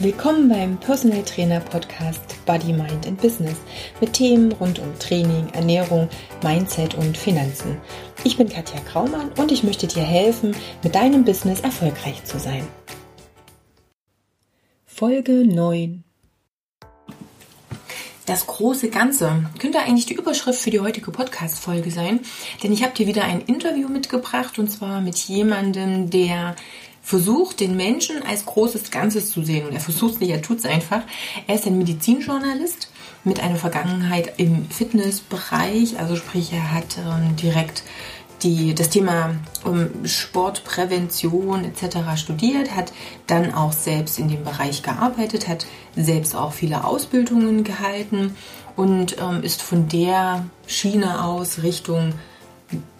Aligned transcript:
Willkommen 0.00 0.48
beim 0.48 0.78
Personal 0.78 1.24
Trainer 1.24 1.58
Podcast 1.58 2.20
Body, 2.46 2.72
Mind 2.72 3.04
and 3.04 3.20
Business 3.20 3.56
mit 4.00 4.12
Themen 4.12 4.52
rund 4.52 4.78
um 4.78 4.96
Training, 5.00 5.48
Ernährung, 5.54 6.08
Mindset 6.40 6.94
und 6.94 7.18
Finanzen. 7.18 7.78
Ich 8.22 8.36
bin 8.36 8.48
Katja 8.48 8.78
Kraumann 8.78 9.32
und 9.32 9.50
ich 9.50 9.64
möchte 9.64 9.88
dir 9.88 10.04
helfen, 10.04 10.54
mit 10.84 10.94
deinem 10.94 11.24
Business 11.24 11.62
erfolgreich 11.62 12.22
zu 12.22 12.38
sein. 12.38 12.64
Folge 14.86 15.44
9 15.44 16.04
das 18.28 18.46
große 18.46 18.90
Ganze 18.90 19.46
könnte 19.58 19.78
eigentlich 19.78 20.04
die 20.04 20.12
Überschrift 20.12 20.60
für 20.60 20.68
die 20.68 20.80
heutige 20.80 21.10
Podcast-Folge 21.10 21.90
sein, 21.90 22.20
denn 22.62 22.74
ich 22.74 22.82
habe 22.82 22.92
dir 22.92 23.06
wieder 23.06 23.24
ein 23.24 23.40
Interview 23.40 23.88
mitgebracht 23.88 24.58
und 24.58 24.70
zwar 24.70 25.00
mit 25.00 25.16
jemandem, 25.16 26.10
der 26.10 26.54
versucht, 27.08 27.60
den 27.60 27.74
Menschen 27.74 28.22
als 28.22 28.44
großes 28.44 28.90
Ganzes 28.90 29.30
zu 29.30 29.42
sehen. 29.42 29.66
Und 29.66 29.72
er 29.72 29.80
versucht 29.80 30.16
es 30.16 30.20
nicht, 30.20 30.28
er 30.28 30.42
tut 30.42 30.58
es 30.58 30.66
einfach. 30.66 31.00
Er 31.46 31.54
ist 31.54 31.66
ein 31.66 31.78
Medizinjournalist 31.78 32.90
mit 33.24 33.40
einer 33.40 33.56
Vergangenheit 33.56 34.34
im 34.36 34.68
Fitnessbereich, 34.68 35.98
also 35.98 36.16
sprich, 36.16 36.52
er 36.52 36.70
hat 36.70 36.98
ähm, 36.98 37.34
direkt 37.36 37.82
die, 38.42 38.74
das 38.74 38.90
Thema 38.90 39.36
um, 39.64 39.80
ähm, 39.80 39.90
Sportprävention 40.04 41.64
etc. 41.64 42.20
studiert, 42.20 42.76
hat 42.76 42.92
dann 43.26 43.54
auch 43.54 43.72
selbst 43.72 44.18
in 44.18 44.28
dem 44.28 44.44
Bereich 44.44 44.82
gearbeitet, 44.82 45.48
hat 45.48 45.64
selbst 45.96 46.36
auch 46.36 46.52
viele 46.52 46.84
Ausbildungen 46.84 47.64
gehalten 47.64 48.36
und 48.76 49.16
ähm, 49.18 49.42
ist 49.42 49.62
von 49.62 49.88
der 49.88 50.44
Schiene 50.66 51.24
aus 51.24 51.62
Richtung 51.62 52.12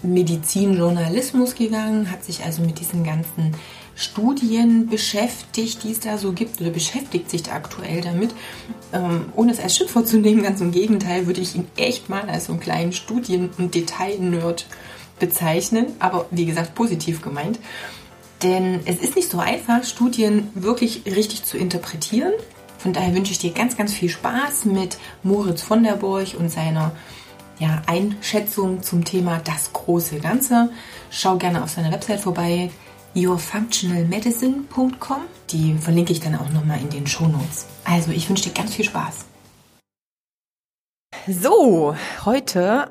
Medizinjournalismus 0.03 1.55
gegangen, 1.55 2.11
hat 2.11 2.25
sich 2.25 2.43
also 2.43 2.63
mit 2.63 2.81
diesen 2.81 3.05
ganzen 3.05 3.55
Studien 3.99 4.87
beschäftigt, 4.87 5.83
die 5.83 5.91
es 5.91 5.99
da 5.99 6.19
so 6.19 6.33
gibt, 6.33 6.61
oder 6.61 6.71
beschäftigt 6.71 7.29
sich 7.29 7.43
da 7.43 7.53
aktuell 7.53 8.01
damit. 8.01 8.31
Ähm, 8.93 9.27
ohne 9.35 9.51
es 9.51 9.59
als 9.59 9.77
Schimpfwort 9.77 10.07
zu 10.07 10.19
nehmen, 10.19 10.45
ganz 10.45 10.61
im 10.61 10.71
Gegenteil, 10.71 11.27
würde 11.27 11.41
ich 11.41 11.57
ihn 11.57 11.67
echt 11.77 12.09
mal 12.09 12.31
als 12.31 12.45
so 12.45 12.53
einen 12.53 12.61
kleinen 12.61 12.93
Studien- 12.93 13.51
und 13.59 13.75
Detail-Nerd 13.75 14.67
bezeichnen, 15.19 15.87
aber 15.99 16.27
wie 16.31 16.47
gesagt 16.47 16.77
positiv 16.77 17.23
gemeint. 17.23 17.59
Denn 18.45 18.83
es 18.85 18.99
ist 18.99 19.17
nicht 19.17 19.33
so 19.33 19.41
einfach, 19.41 19.83
Studien 19.83 20.49
wirklich 20.55 21.03
richtig 21.05 21.43
zu 21.43 21.59
interpretieren. 21.59 22.33
Von 22.79 22.93
daher 22.93 23.13
wünsche 23.17 23.33
ich 23.33 23.41
dir 23.41 23.51
ganz, 23.51 23.77
ganz 23.77 23.93
viel 23.93 24.11
Spaß 24.11 24.67
mit 24.67 24.97
Moritz 25.25 25.63
von 25.63 25.83
der 25.83 25.97
Borch 25.97 26.37
und 26.37 26.53
seiner 26.53 26.93
ja, 27.59 27.83
Einschätzung 27.87 28.85
zum 28.85 29.05
Thema 29.05 29.41
das 29.43 29.73
große 29.73 30.21
Ganze. 30.21 30.71
Schau 31.11 31.37
gerne 31.37 31.65
auf 31.65 31.71
seiner 31.71 31.91
Website 31.91 32.21
vorbei 32.21 32.71
yourfunctionalmedicine.com. 33.19 35.23
Die 35.51 35.77
verlinke 35.79 36.13
ich 36.13 36.21
dann 36.21 36.37
auch 36.37 36.51
nochmal 36.51 36.81
in 36.81 36.91
den 36.91 37.07
Shownotes. 37.07 37.67
Also, 37.85 38.13
ich 38.13 38.29
wünsche 38.29 38.49
dir 38.49 38.55
ganz 38.55 38.75
viel 38.75 38.85
Spaß. 38.85 39.25
So, 41.27 41.97
heute 42.25 42.91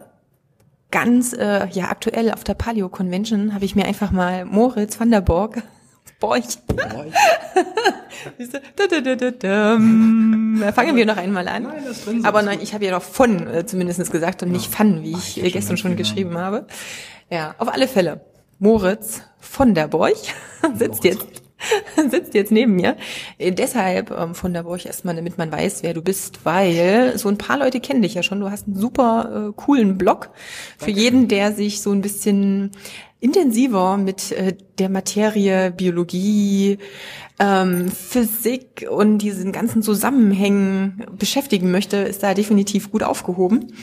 ganz 0.91 1.33
äh, 1.33 1.67
ja 1.69 1.89
aktuell 1.89 2.31
auf 2.31 2.43
der 2.43 2.53
Paleo 2.53 2.89
Convention 2.89 3.53
habe 3.53 3.65
ich 3.65 3.75
mir 3.75 3.85
einfach 3.85 4.11
mal 4.11 4.45
Moritz 4.45 4.99
van 4.99 5.11
der 5.11 5.21
Borg 5.21 5.63
Borch. 6.19 6.57
Fangen 10.73 10.95
wir 10.95 11.05
noch 11.05 11.17
einmal 11.17 11.47
an. 11.47 11.63
Nein, 11.63 11.83
das 11.85 12.05
drin 12.05 12.25
Aber 12.25 12.41
nein, 12.41 12.59
ich 12.61 12.73
habe 12.73 12.85
ja 12.85 12.91
noch 12.91 13.03
von 13.03 13.47
äh, 13.47 13.65
zumindest 13.65 14.11
gesagt 14.11 14.41
und 14.41 14.51
nicht 14.51 14.73
fun, 14.73 15.03
wie 15.03 15.11
ich, 15.11 15.43
ich 15.43 15.53
gestern 15.53 15.77
schon 15.77 15.95
geschrieben 15.95 16.37
habe. 16.37 16.65
Ja, 17.29 17.53
auf 17.59 17.71
alle 17.71 17.87
Fälle. 17.87 18.21
Moritz 18.59 19.21
von 19.39 19.73
der 19.73 19.87
Borch 19.87 20.33
sitzt 20.75 21.03
jetzt 21.03 21.25
sitzt 22.11 22.33
jetzt 22.33 22.51
neben 22.51 22.75
mir. 22.75 22.97
Äh, 23.37 23.51
deshalb 23.51 24.11
ähm, 24.11 24.35
von 24.35 24.53
der 24.53 24.63
Borch 24.63 24.85
erstmal, 24.85 25.15
damit 25.15 25.37
man 25.37 25.51
weiß, 25.51 25.83
wer 25.83 25.93
du 25.93 26.01
bist, 26.01 26.45
weil 26.45 27.17
so 27.17 27.29
ein 27.29 27.37
paar 27.37 27.57
Leute 27.57 27.79
kennen 27.79 28.01
dich 28.01 28.13
ja 28.13 28.23
schon. 28.23 28.39
Du 28.39 28.51
hast 28.51 28.67
einen 28.67 28.75
super 28.75 29.49
äh, 29.49 29.53
coolen 29.55 29.97
Blog 29.97 30.29
für 30.77 30.91
jeden, 30.91 31.27
der 31.27 31.53
sich 31.53 31.81
so 31.81 31.91
ein 31.91 32.01
bisschen 32.01 32.71
intensiver 33.19 33.97
mit 33.97 34.31
äh, 34.31 34.55
der 34.77 34.89
Materie 34.89 35.71
Biologie, 35.71 36.77
ähm, 37.39 37.89
Physik 37.89 38.87
und 38.89 39.19
diesen 39.19 39.51
ganzen 39.51 39.81
Zusammenhängen 39.81 41.05
beschäftigen 41.17 41.71
möchte, 41.71 41.97
ist 41.97 42.23
da 42.23 42.33
definitiv 42.33 42.91
gut 42.91 43.03
aufgehoben. 43.03 43.73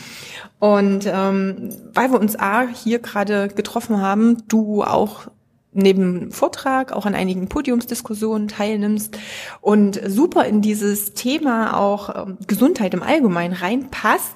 Und 0.59 1.07
ähm, 1.07 1.71
weil 1.93 2.11
wir 2.11 2.21
uns 2.21 2.37
A 2.39 2.67
hier 2.67 3.01
gerade 3.01 3.49
getroffen 3.49 4.01
haben, 4.01 4.47
du 4.49 4.83
auch 4.83 5.29
neben 5.75 6.31
Vortrag 6.31 6.93
auch 6.93 7.05
an 7.05 7.15
einigen 7.15 7.49
Podiumsdiskussionen 7.49 8.49
teilnimmst 8.49 9.19
und 9.61 10.01
super 10.07 10.47
in 10.47 10.63
dieses 10.63 11.15
Thema 11.15 11.77
auch 11.77 12.27
ähm, 12.27 12.39
Gesundheit 12.47 12.95
im 12.95 13.03
Allgemeinen 13.03 13.55
reinpasst, 13.55 14.33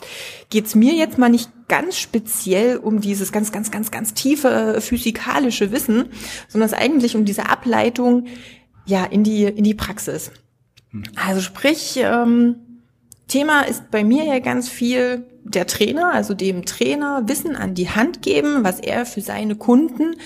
geht's 0.51 0.75
mir 0.75 0.95
jetzt 0.95 1.17
mal 1.17 1.29
nicht 1.29 1.51
ganz 1.69 1.99
speziell 1.99 2.77
um 2.77 3.01
dieses 3.01 3.33
ganz, 3.33 3.53
ganz, 3.53 3.71
ganz, 3.71 3.91
ganz 3.91 4.15
tiefe 4.15 4.81
physikalische 4.81 5.71
Wissen, 5.71 6.11
sondern 6.49 6.69
es 6.69 6.75
eigentlich 6.75 7.17
um 7.17 7.25
diese 7.25 7.49
Ableitung 7.49 8.27
ja 8.85 9.05
in 9.05 9.23
die 9.23 9.45
in 9.45 9.65
die 9.65 9.75
Praxis. 9.75 10.33
Hm. 10.91 11.05
Also 11.15 11.41
sprich 11.41 11.99
ähm, 12.03 12.57
Thema 13.29 13.63
ist 13.63 13.91
bei 13.91 14.05
mir 14.05 14.25
ja 14.25 14.39
ganz 14.39 14.69
viel 14.69 15.27
der 15.45 15.67
Trainer, 15.67 16.13
also 16.13 16.35
dem 16.35 16.65
Trainer 16.65 17.23
Wissen 17.27 17.57
an 17.57 17.75
die 17.75 17.91
Hand 17.91 18.23
geben, 18.23 18.65
was 18.65 18.81
er 18.81 19.07
für 19.07 19.21
seine 19.21 19.57
Kunden 19.57 20.17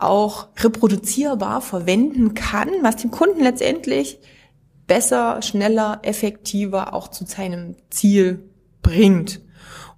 auch 0.00 0.48
reproduzierbar 0.58 1.60
verwenden 1.60 2.34
kann, 2.34 2.68
was 2.82 2.96
dem 2.96 3.10
Kunden 3.10 3.42
letztendlich 3.42 4.18
besser, 4.86 5.42
schneller, 5.42 6.00
effektiver 6.02 6.94
auch 6.94 7.08
zu 7.08 7.24
seinem 7.26 7.76
Ziel 7.90 8.48
bringt. 8.82 9.40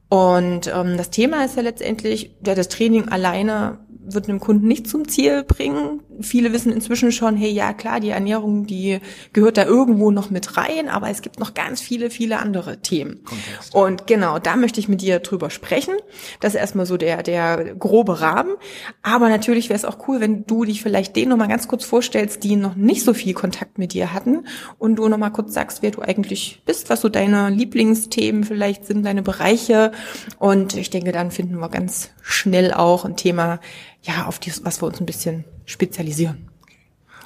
Und 0.09 0.67
ähm, 0.67 0.97
das 0.97 1.11
Thema 1.11 1.45
ist 1.45 1.57
ja 1.57 1.63
letztendlich, 1.63 2.37
ja, 2.45 2.55
das 2.55 2.69
Training 2.69 3.09
alleine 3.09 3.79
wird 3.89 4.29
einem 4.29 4.41
Kunden 4.41 4.67
nicht 4.67 4.89
zum 4.89 5.07
Ziel 5.07 5.45
bringen. 5.45 6.03
Viele 6.23 6.53
wissen 6.53 6.73
inzwischen 6.73 7.13
schon, 7.13 7.37
hey, 7.37 7.51
ja 7.51 7.73
klar, 7.73 8.01
die 8.01 8.11
Ernährung, 8.11 8.67
die 8.67 9.01
gehört 9.33 9.57
da 9.57 9.65
irgendwo 9.65 10.11
noch 10.11 10.31
mit 10.31 10.57
rein, 10.57 10.89
aber 10.89 11.11
es 11.11 11.23
gibt 11.23 11.39
noch 11.39 11.55
ganz 11.55 11.81
viele, 11.81 12.11
viele 12.11 12.39
andere 12.39 12.81
Themen. 12.81 13.25
Kontext. 13.25 13.75
Und 13.75 14.07
genau, 14.07 14.39
da 14.39 14.57
möchte 14.57 14.81
ich 14.81 14.89
mit 14.89 15.01
dir 15.01 15.21
drüber 15.21 15.51
sprechen. 15.51 15.95
Das 16.41 16.55
ist 16.55 16.61
erstmal 16.61 16.87
so 16.87 16.97
der, 16.97 17.23
der 17.23 17.75
grobe 17.75 18.21
Rahmen. 18.21 18.55
Aber 19.03 19.29
natürlich 19.29 19.69
wäre 19.69 19.77
es 19.77 19.85
auch 19.85 20.09
cool, 20.09 20.21
wenn 20.21 20.45
du 20.47 20.65
dich 20.65 20.83
vielleicht 20.83 21.17
denen 21.17 21.31
nochmal 21.31 21.49
ganz 21.49 21.69
kurz 21.69 21.85
vorstellst, 21.85 22.45
die 22.45 22.57
noch 22.57 22.77
nicht 22.77 23.05
so 23.05 23.15
viel 23.15 23.35
Kontakt 23.35 23.79
mit 23.79 23.93
dir 23.93 24.13
hatten 24.13 24.47
und 24.79 24.97
du 24.97 25.09
nochmal 25.09 25.33
kurz 25.33 25.55
sagst, 25.55 25.83
wer 25.83 25.91
du 25.91 26.03
eigentlich 26.03 26.63
bist, 26.67 26.91
was 26.91 27.01
so 27.01 27.09
deine 27.09 27.51
Lieblingsthemen 27.51 28.45
vielleicht 28.45 28.87
sind, 28.87 29.05
deine 29.05 29.23
Bereiche. 29.23 29.93
Und 30.39 30.77
ich 30.77 30.91
denke, 30.91 31.13
dann 31.13 31.31
finden 31.31 31.59
wir 31.59 31.69
ganz 31.69 32.11
schnell 32.23 32.73
auch 32.73 33.05
ein 33.05 33.17
Thema, 33.17 33.61
ja, 34.03 34.27
auf 34.27 34.39
die, 34.39 34.53
was 34.63 34.83
wir 34.83 34.87
uns 34.87 35.01
ein 35.01 35.07
bisschen 35.07 35.45
spezialisieren. 35.71 36.49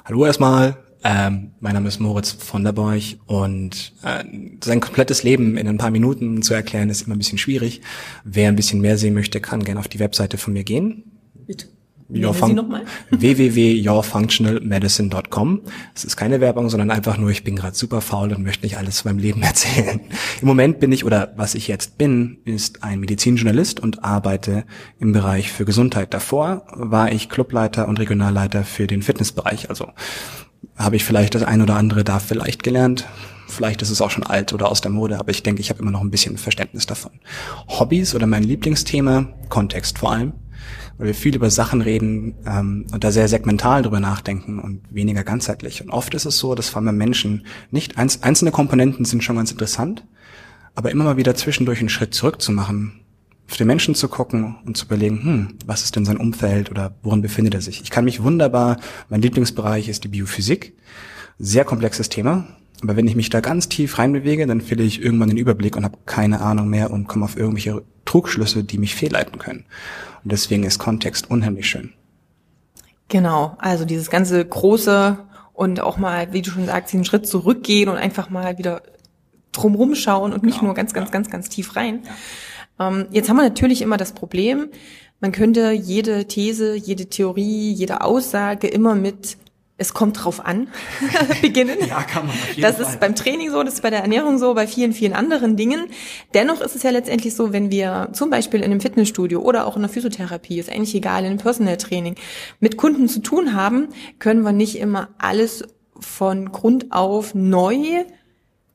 Hallo 0.05 0.25
erstmal, 0.25 0.77
ähm, 1.03 1.51
mein 1.59 1.73
Name 1.73 1.87
ist 1.87 1.99
Moritz 1.99 2.31
von 2.31 2.63
der 2.63 2.71
Borch 2.71 3.17
und 3.25 3.93
äh, 4.03 4.23
sein 4.63 4.79
komplettes 4.79 5.23
Leben 5.23 5.57
in 5.57 5.67
ein 5.67 5.77
paar 5.77 5.91
Minuten 5.91 6.41
zu 6.41 6.53
erklären 6.53 6.89
ist 6.89 7.03
immer 7.03 7.15
ein 7.15 7.19
bisschen 7.19 7.37
schwierig. 7.37 7.81
Wer 8.23 8.49
ein 8.49 8.55
bisschen 8.55 8.81
mehr 8.81 8.97
sehen 8.97 9.13
möchte, 9.13 9.41
kann 9.41 9.63
gerne 9.63 9.79
auf 9.79 9.87
die 9.87 9.99
Webseite 9.99 10.37
von 10.37 10.53
mir 10.53 10.63
gehen. 10.63 11.03
Bitte 11.47 11.67
www.yourfunctionalmedicine.com. 13.09 15.61
Es 15.95 16.03
ist 16.03 16.17
keine 16.17 16.39
Werbung, 16.39 16.69
sondern 16.69 16.91
einfach 16.91 17.17
nur, 17.17 17.31
ich 17.31 17.43
bin 17.43 17.55
gerade 17.55 17.75
super 17.75 18.01
faul 18.01 18.31
und 18.33 18.43
möchte 18.43 18.63
nicht 18.65 18.77
alles 18.77 18.97
zu 18.97 19.07
meinem 19.07 19.17
Leben 19.17 19.41
erzählen. 19.43 20.01
Im 20.41 20.47
Moment 20.47 20.79
bin 20.79 20.91
ich, 20.91 21.03
oder 21.03 21.33
was 21.35 21.55
ich 21.55 21.67
jetzt 21.67 21.97
bin, 21.97 22.37
ist 22.45 22.83
ein 22.83 22.99
Medizinjournalist 22.99 23.79
und 23.79 24.03
arbeite 24.03 24.65
im 24.99 25.13
Bereich 25.13 25.51
für 25.51 25.65
Gesundheit. 25.65 26.13
Davor 26.13 26.67
war 26.73 27.11
ich 27.11 27.29
Clubleiter 27.29 27.87
und 27.87 27.99
Regionalleiter 27.99 28.63
für 28.63 28.85
den 28.85 29.01
Fitnessbereich. 29.01 29.69
Also 29.69 29.87
habe 30.75 30.97
ich 30.97 31.05
vielleicht 31.05 31.35
das 31.35 31.43
ein 31.43 31.61
oder 31.61 31.75
andere 31.75 32.03
da 32.03 32.19
vielleicht 32.19 32.63
gelernt. 32.63 33.07
Vielleicht 33.47 33.81
ist 33.81 33.91
es 33.91 34.01
auch 34.01 34.09
schon 34.09 34.23
alt 34.23 34.53
oder 34.53 34.69
aus 34.69 34.81
der 34.81 34.91
Mode, 34.91 35.19
aber 35.19 35.29
ich 35.29 35.43
denke, 35.43 35.61
ich 35.61 35.69
habe 35.69 35.79
immer 35.79 35.91
noch 35.91 36.01
ein 36.01 36.09
bisschen 36.09 36.37
Verständnis 36.37 36.87
davon. 36.87 37.11
Hobbys 37.67 38.15
oder 38.15 38.25
mein 38.25 38.43
Lieblingsthema, 38.43 39.27
Kontext 39.49 39.99
vor 39.99 40.11
allem 40.11 40.33
weil 40.97 41.07
wir 41.07 41.15
viel 41.15 41.35
über 41.35 41.49
Sachen 41.49 41.81
reden 41.81 42.35
ähm, 42.45 42.85
und 42.91 43.03
da 43.03 43.11
sehr 43.11 43.27
segmental 43.27 43.83
drüber 43.83 43.99
nachdenken 43.99 44.59
und 44.59 44.81
weniger 44.89 45.23
ganzheitlich. 45.23 45.81
Und 45.81 45.89
oft 45.89 46.13
ist 46.13 46.25
es 46.25 46.37
so, 46.37 46.55
dass 46.55 46.69
vor 46.69 46.81
allem 46.81 46.97
Menschen 46.97 47.45
nicht 47.71 47.97
einz 47.97 48.19
einzelne 48.21 48.51
Komponenten 48.51 49.05
sind 49.05 49.23
schon 49.23 49.35
ganz 49.35 49.51
interessant, 49.51 50.05
aber 50.73 50.91
immer 50.91 51.03
mal 51.03 51.17
wieder 51.17 51.35
zwischendurch 51.35 51.79
einen 51.79 51.89
Schritt 51.89 52.13
zurück 52.13 52.41
zu 52.41 52.51
machen, 52.51 53.01
auf 53.49 53.57
den 53.57 53.67
Menschen 53.67 53.93
zu 53.93 54.07
gucken 54.07 54.55
und 54.65 54.75
zu 54.77 54.85
überlegen, 54.85 55.23
hm, 55.23 55.47
was 55.65 55.83
ist 55.83 55.95
denn 55.95 56.05
sein 56.05 56.17
Umfeld 56.17 56.71
oder 56.71 56.95
worin 57.03 57.21
befindet 57.21 57.53
er 57.53 57.61
sich? 57.61 57.81
Ich 57.81 57.91
kann 57.91 58.05
mich 58.05 58.23
wunderbar, 58.23 58.77
mein 59.09 59.21
Lieblingsbereich 59.21 59.87
ist 59.87 60.03
die 60.03 60.09
Biophysik, 60.09 60.75
sehr 61.37 61.65
komplexes 61.65 62.09
Thema, 62.09 62.47
aber 62.81 62.95
wenn 62.95 63.07
ich 63.07 63.15
mich 63.15 63.29
da 63.29 63.39
ganz 63.39 63.69
tief 63.69 63.97
reinbewege, 63.97 64.45
dann 64.47 64.61
verliere 64.61 64.87
ich 64.87 65.01
irgendwann 65.01 65.29
den 65.29 65.37
Überblick 65.37 65.75
und 65.75 65.83
habe 65.83 65.97
keine 66.05 66.41
Ahnung 66.41 66.69
mehr 66.69 66.91
und 66.91 67.07
komme 67.07 67.25
auf 67.25 67.37
irgendwelche 67.37 67.83
Trugschlüsse, 68.05 68.63
die 68.63 68.77
mich 68.77 68.95
fehlleiten 68.95 69.39
können. 69.39 69.65
Und 70.23 70.31
deswegen 70.31 70.63
ist 70.63 70.79
Kontext 70.79 71.29
unheimlich 71.29 71.67
schön. 71.67 71.93
Genau, 73.07 73.55
also 73.59 73.85
dieses 73.85 74.09
ganze 74.09 74.43
große 74.43 75.17
und 75.53 75.79
auch 75.79 75.97
mal, 75.97 76.33
wie 76.33 76.41
du 76.41 76.51
schon 76.51 76.65
sagst, 76.65 76.93
einen 76.93 77.05
Schritt 77.05 77.27
zurückgehen 77.27 77.89
und 77.89 77.97
einfach 77.97 78.29
mal 78.29 78.57
wieder 78.57 78.81
drumrum 79.51 79.95
schauen 79.95 80.33
und 80.33 80.43
nicht 80.43 80.55
genau, 80.55 80.67
nur 80.67 80.75
ganz, 80.75 80.93
ganz, 80.93 81.09
ja. 81.09 81.13
ganz, 81.13 81.29
ganz 81.29 81.49
tief 81.49 81.75
rein. 81.75 82.01
Ja. 82.79 82.87
Ähm, 82.87 83.05
jetzt 83.11 83.29
haben 83.29 83.37
wir 83.37 83.43
natürlich 83.43 83.81
immer 83.81 83.97
das 83.97 84.11
Problem, 84.11 84.69
man 85.21 85.31
könnte 85.31 85.71
jede 85.71 86.25
These, 86.25 86.75
jede 86.75 87.07
Theorie, 87.07 87.71
jede 87.71 88.01
Aussage 88.01 88.67
immer 88.67 88.95
mit 88.95 89.37
es 89.77 89.93
kommt 89.93 90.23
drauf 90.23 90.45
an 90.45 90.69
beginnen. 91.41 91.77
ja, 91.87 92.01
kann 92.03 92.27
man. 92.27 92.35
Auf 92.35 92.49
jeden 92.49 92.61
das 92.61 92.77
Fall. 92.77 92.85
ist 92.85 92.99
beim 92.99 93.15
Training 93.15 93.51
so, 93.51 93.61
das 93.63 93.75
ist 93.75 93.81
bei 93.81 93.89
der 93.89 93.99
Ernährung 93.99 94.37
so, 94.37 94.53
bei 94.53 94.67
vielen, 94.67 94.93
vielen 94.93 95.13
anderen 95.13 95.57
Dingen. 95.57 95.87
Dennoch 96.33 96.61
ist 96.61 96.75
es 96.75 96.83
ja 96.83 96.91
letztendlich 96.91 97.35
so, 97.35 97.51
wenn 97.51 97.71
wir 97.71 98.09
zum 98.13 98.29
Beispiel 98.29 98.61
in 98.61 98.71
einem 98.71 98.81
Fitnessstudio 98.81 99.41
oder 99.41 99.67
auch 99.67 99.75
in 99.75 99.81
der 99.81 99.89
Physiotherapie, 99.89 100.59
ist 100.59 100.69
eigentlich 100.69 100.95
egal, 100.95 101.21
in 101.21 101.31
einem 101.31 101.39
Personal 101.39 101.77
Training, 101.77 102.15
mit 102.59 102.77
Kunden 102.77 103.09
zu 103.09 103.19
tun 103.19 103.53
haben, 103.53 103.89
können 104.19 104.43
wir 104.43 104.53
nicht 104.53 104.77
immer 104.79 105.09
alles 105.17 105.63
von 105.99 106.51
Grund 106.51 106.91
auf 106.91 107.35
neu 107.35 108.05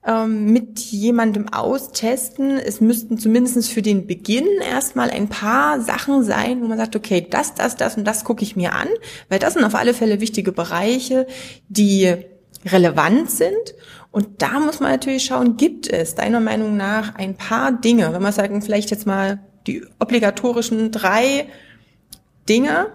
ähm, 0.06 0.46
mit 0.46 0.78
jemandem 0.78 1.48
austesten. 1.48 2.58
Es 2.58 2.80
müssten 2.80 3.18
zumindest 3.18 3.70
für 3.70 3.82
den 3.82 4.06
Beginn 4.06 4.46
erstmal 4.66 5.10
ein 5.10 5.28
paar 5.28 5.80
Sachen 5.80 6.24
sein, 6.24 6.62
wo 6.62 6.66
man 6.66 6.78
sagt, 6.78 6.96
okay, 6.96 7.26
das, 7.28 7.54
das, 7.54 7.76
das 7.76 7.96
und 7.96 8.04
das 8.04 8.24
gucke 8.24 8.42
ich 8.42 8.56
mir 8.56 8.74
an, 8.74 8.88
weil 9.28 9.38
das 9.38 9.54
sind 9.54 9.64
auf 9.64 9.74
alle 9.74 9.94
Fälle 9.94 10.20
wichtige 10.20 10.52
Bereiche, 10.52 11.26
die 11.68 12.14
relevant 12.64 13.30
sind. 13.30 13.74
Und 14.10 14.42
da 14.42 14.58
muss 14.58 14.80
man 14.80 14.90
natürlich 14.90 15.24
schauen, 15.24 15.56
gibt 15.56 15.88
es 15.88 16.14
deiner 16.14 16.40
Meinung 16.40 16.76
nach 16.76 17.14
ein 17.14 17.36
paar 17.36 17.72
Dinge, 17.72 18.12
wenn 18.12 18.22
wir 18.22 18.32
sagen, 18.32 18.60
vielleicht 18.62 18.90
jetzt 18.90 19.06
mal 19.06 19.40
die 19.66 19.84
obligatorischen 19.98 20.90
drei 20.90 21.46
Dinge, 22.48 22.88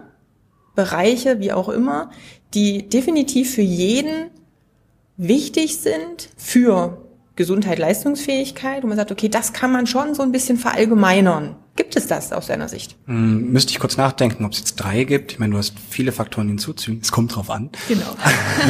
Bereiche, 0.74 1.40
wie 1.40 1.52
auch 1.52 1.70
immer, 1.70 2.10
die 2.52 2.88
definitiv 2.88 3.54
für 3.54 3.62
jeden 3.62 4.30
wichtig 5.16 5.78
sind 5.78 6.30
für 6.36 7.02
Gesundheit, 7.36 7.78
Leistungsfähigkeit, 7.78 8.82
und 8.82 8.88
man 8.88 8.96
sagt, 8.96 9.12
okay, 9.12 9.28
das 9.28 9.52
kann 9.52 9.70
man 9.70 9.86
schon 9.86 10.14
so 10.14 10.22
ein 10.22 10.32
bisschen 10.32 10.56
verallgemeinern. 10.56 11.56
Gibt 11.76 11.94
es 11.94 12.06
das 12.06 12.32
aus 12.32 12.46
deiner 12.46 12.68
Sicht? 12.68 12.96
Hm, 13.06 13.52
müsste 13.52 13.72
ich 13.72 13.78
kurz 13.78 13.98
nachdenken, 13.98 14.44
ob 14.46 14.52
es 14.52 14.58
jetzt 14.58 14.76
drei 14.76 15.04
gibt. 15.04 15.32
Ich 15.32 15.38
meine, 15.38 15.52
du 15.52 15.58
hast 15.58 15.74
viele 15.90 16.10
Faktoren 16.10 16.48
hinzuzufügen. 16.48 17.00
Es 17.02 17.12
kommt 17.12 17.36
drauf 17.36 17.50
an. 17.50 17.70
Genau. 17.88 18.16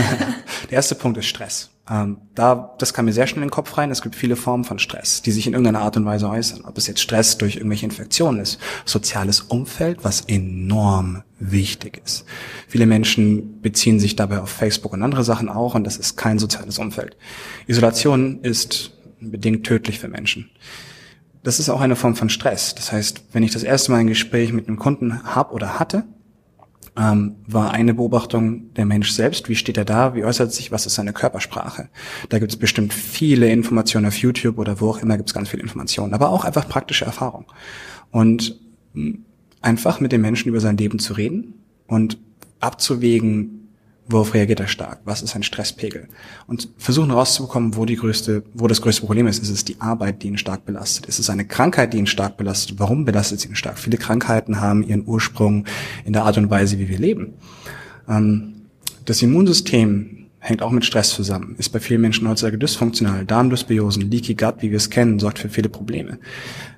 Der 0.71 0.73
erste 0.73 0.97
Punkt 0.97 1.17
ist 1.17 1.27
Stress. 1.27 1.71
Ähm, 1.89 2.19
da, 2.35 2.75
das 2.79 2.93
kam 2.95 3.05
mir 3.05 3.13
sehr 3.13 3.27
schnell 3.27 3.43
in 3.43 3.49
den 3.49 3.53
Kopf 3.53 3.77
rein. 3.79 3.91
Es 3.91 4.03
gibt 4.03 4.17
viele 4.17 4.37
Formen 4.37 4.65
von 4.65 4.79
Stress, 4.79 5.23
die 5.23 5.31
sich 5.31 5.47
in 5.47 5.53
irgendeiner 5.53 5.81
Art 5.81 5.97
und 5.97 6.05
Weise 6.05 6.29
äußern. 6.29 6.65
Ob 6.65 6.77
es 6.79 6.87
jetzt 6.87 7.01
Stress 7.01 7.39
durch 7.39 7.57
irgendwelche 7.57 7.87
Infektionen 7.87 8.41
ist, 8.41 8.59
soziales 8.85 9.41
Umfeld, 9.41 10.03
was 10.03 10.23
enorm 10.23 11.23
wichtig 11.39 12.03
ist. 12.05 12.25
Viele 12.67 12.87
Menschen 12.87 13.61
beziehen 13.61 14.01
sich 14.01 14.17
dabei 14.17 14.41
auf 14.41 14.51
Facebook 14.51 14.93
und 14.93 15.03
andere 15.03 15.23
Sachen 15.23 15.49
auch, 15.49 15.75
und 15.75 15.85
das 15.85 15.97
ist 15.97 16.17
kein 16.17 16.39
soziales 16.39 16.79
Umfeld. 16.79 17.17
Isolation 17.67 18.41
ist 18.43 18.93
bedingt 19.21 19.65
tödlich 19.65 19.99
für 19.99 20.09
Menschen. 20.09 20.51
Das 21.43 21.61
ist 21.61 21.69
auch 21.69 21.81
eine 21.81 21.95
Form 21.95 22.17
von 22.17 22.29
Stress. 22.29 22.75
Das 22.75 22.91
heißt, 22.91 23.23
wenn 23.33 23.45
ich 23.45 23.53
das 23.53 23.63
erste 23.63 23.93
Mal 23.93 23.99
ein 23.99 24.09
Gespräch 24.09 24.53
mit 24.53 24.67
einem 24.67 24.79
Kunden 24.79 25.23
habe 25.23 25.53
oder 25.53 25.79
hatte, 25.79 26.05
ähm, 26.99 27.37
war 27.47 27.73
eine 27.73 27.95
Beobachtung 27.95 28.73
der 28.75 28.87
Mensch 28.87 29.11
selbst. 29.11 29.49
Wie 29.49 29.55
steht 29.55 29.77
er 29.77 29.85
da? 29.85 30.15
Wie 30.15 30.25
äußert 30.25 30.53
sich? 30.53 30.73
Was 30.73 30.87
ist 30.87 30.95
seine 30.95 31.13
Körpersprache? 31.13 31.89
Da 32.29 32.39
gibt 32.39 32.53
es 32.53 32.59
bestimmt 32.59 32.95
viele 32.95 33.51
Informationen 33.51 34.07
auf 34.07 34.17
YouTube 34.17 34.59
oder 34.59 34.81
wo 34.81 34.91
auch 34.91 34.99
immer 34.99 35.17
gibt 35.17 35.29
es 35.29 35.35
ganz 35.35 35.49
viele 35.49 35.63
Informationen, 35.63 36.15
aber 36.15 36.31
auch 36.31 36.45
einfach 36.45 36.69
praktische 36.69 37.05
Erfahrung. 37.05 37.45
Und 38.11 38.59
hm, 38.95 39.25
einfach 39.61 40.01
mit 40.01 40.13
dem 40.13 40.23
Menschen 40.23 40.49
über 40.49 40.61
sein 40.61 40.77
Leben 40.77 40.99
zu 40.99 41.15
reden 41.15 41.55
und 41.87 42.19
abzuwägen, 42.61 43.66
Worauf 44.09 44.35
reagiert 44.35 44.61
er 44.61 44.69
stark? 44.69 45.01
Was 45.05 45.23
ist 45.23 45.33
sein 45.33 45.43
Stresspegel? 45.43 46.09
Und 46.47 46.69
versuchen 46.79 47.11
herauszubekommen, 47.11 47.75
wo 47.75 47.85
die 47.85 47.97
größte, 47.97 48.45
wo 48.55 48.69
das 48.69 48.81
größte 48.81 49.05
Problem 49.05 49.27
ist. 49.27 49.43
Ist 49.43 49.51
es 49.51 49.65
die 49.65 49.81
Arbeit, 49.81 50.23
die 50.23 50.29
ihn 50.29 50.39
stark 50.39 50.65
belastet? 50.65 51.07
Ist 51.07 51.19
es 51.19 51.29
eine 51.29 51.45
Krankheit, 51.45 51.93
die 51.93 51.99
ihn 51.99 52.07
stark 52.07 52.37
belastet? 52.37 52.79
Warum 52.79 53.05
belastet 53.05 53.41
sie 53.41 53.49
ihn 53.49 53.57
stark? 53.57 53.79
Viele 53.79 53.97
Krankheiten 53.97 54.61
haben 54.61 54.85
ihren 54.85 55.07
Ursprung 55.07 55.65
in 56.05 56.13
der 56.13 56.25
Art 56.25 56.39
und 56.39 56.51
Weise, 56.51 56.79
wie 56.79 56.89
wir 56.89 56.99
leben. 56.99 57.35
Ähm, 58.09 58.67
das 59.05 59.23
Immunsystem 59.23 60.26
hängt 60.47 60.63
auch 60.63 60.71
mit 60.71 60.85
Stress 60.85 61.11
zusammen, 61.11 61.57
ist 61.59 61.71
bei 61.71 61.81
vielen 61.81 62.01
Menschen 62.01 62.29
heutzutage 62.29 62.57
dysfunktional. 62.57 63.25
Darmdysbiosen, 63.25 64.09
Leaky 64.09 64.35
Gut, 64.35 64.55
wie 64.61 64.71
wir 64.71 64.77
es 64.77 64.91
kennen, 64.91 65.19
sorgt 65.19 65.41
für 65.41 65.49
viele 65.49 65.69
Probleme. 65.69 66.19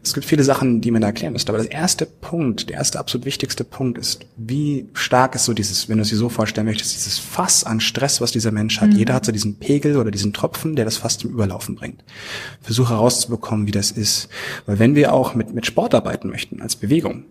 Es 0.03 0.15
gibt 0.15 0.25
viele 0.25 0.43
Sachen, 0.43 0.81
die 0.81 0.91
man 0.91 1.03
da 1.03 1.09
erklären 1.09 1.35
müsste. 1.35 1.53
Aber 1.53 1.63
der 1.63 1.71
erste 1.71 2.07
Punkt, 2.07 2.71
der 2.71 2.79
erste 2.79 2.99
absolut 2.99 3.27
wichtigste 3.27 3.65
Punkt 3.65 3.99
ist, 3.99 4.25
wie 4.39 4.89
stark 4.95 5.35
ist 5.35 5.45
so 5.45 5.53
dieses, 5.53 5.87
wenn 5.89 5.99
du 5.99 6.03
es 6.03 6.09
dir 6.09 6.17
so 6.17 6.31
vorstellen 6.31 6.67
möchtest, 6.67 6.95
dieses 6.95 7.19
Fass 7.19 7.63
an 7.65 7.81
Stress, 7.81 8.23
was 8.23 8.33
dieser 8.33 8.53
Mensch 8.53 8.81
hat. 8.81 8.89
Mhm. 8.89 8.97
Jeder 8.97 9.15
hat 9.15 9.27
so 9.27 9.33
diesen 9.33 9.57
Pegel 9.57 9.99
oder 9.99 10.11
diesen 10.11 10.33
Tropfen, 10.33 10.75
der 10.75 10.87
das 10.87 10.97
Fass 10.97 11.19
zum 11.19 11.31
Überlaufen 11.31 11.75
bringt. 11.75 12.03
Versuche 12.63 12.95
herauszubekommen, 12.95 13.67
wie 13.67 13.73
das 13.73 13.91
ist. 13.91 14.31
Weil 14.65 14.79
wenn 14.79 14.95
wir 14.95 15.13
auch 15.13 15.35
mit, 15.35 15.55
mit 15.55 15.67
Sport 15.67 15.95
arbeiten 15.95 16.31
möchten, 16.31 16.63
als 16.63 16.75
Bewegung, 16.75 17.25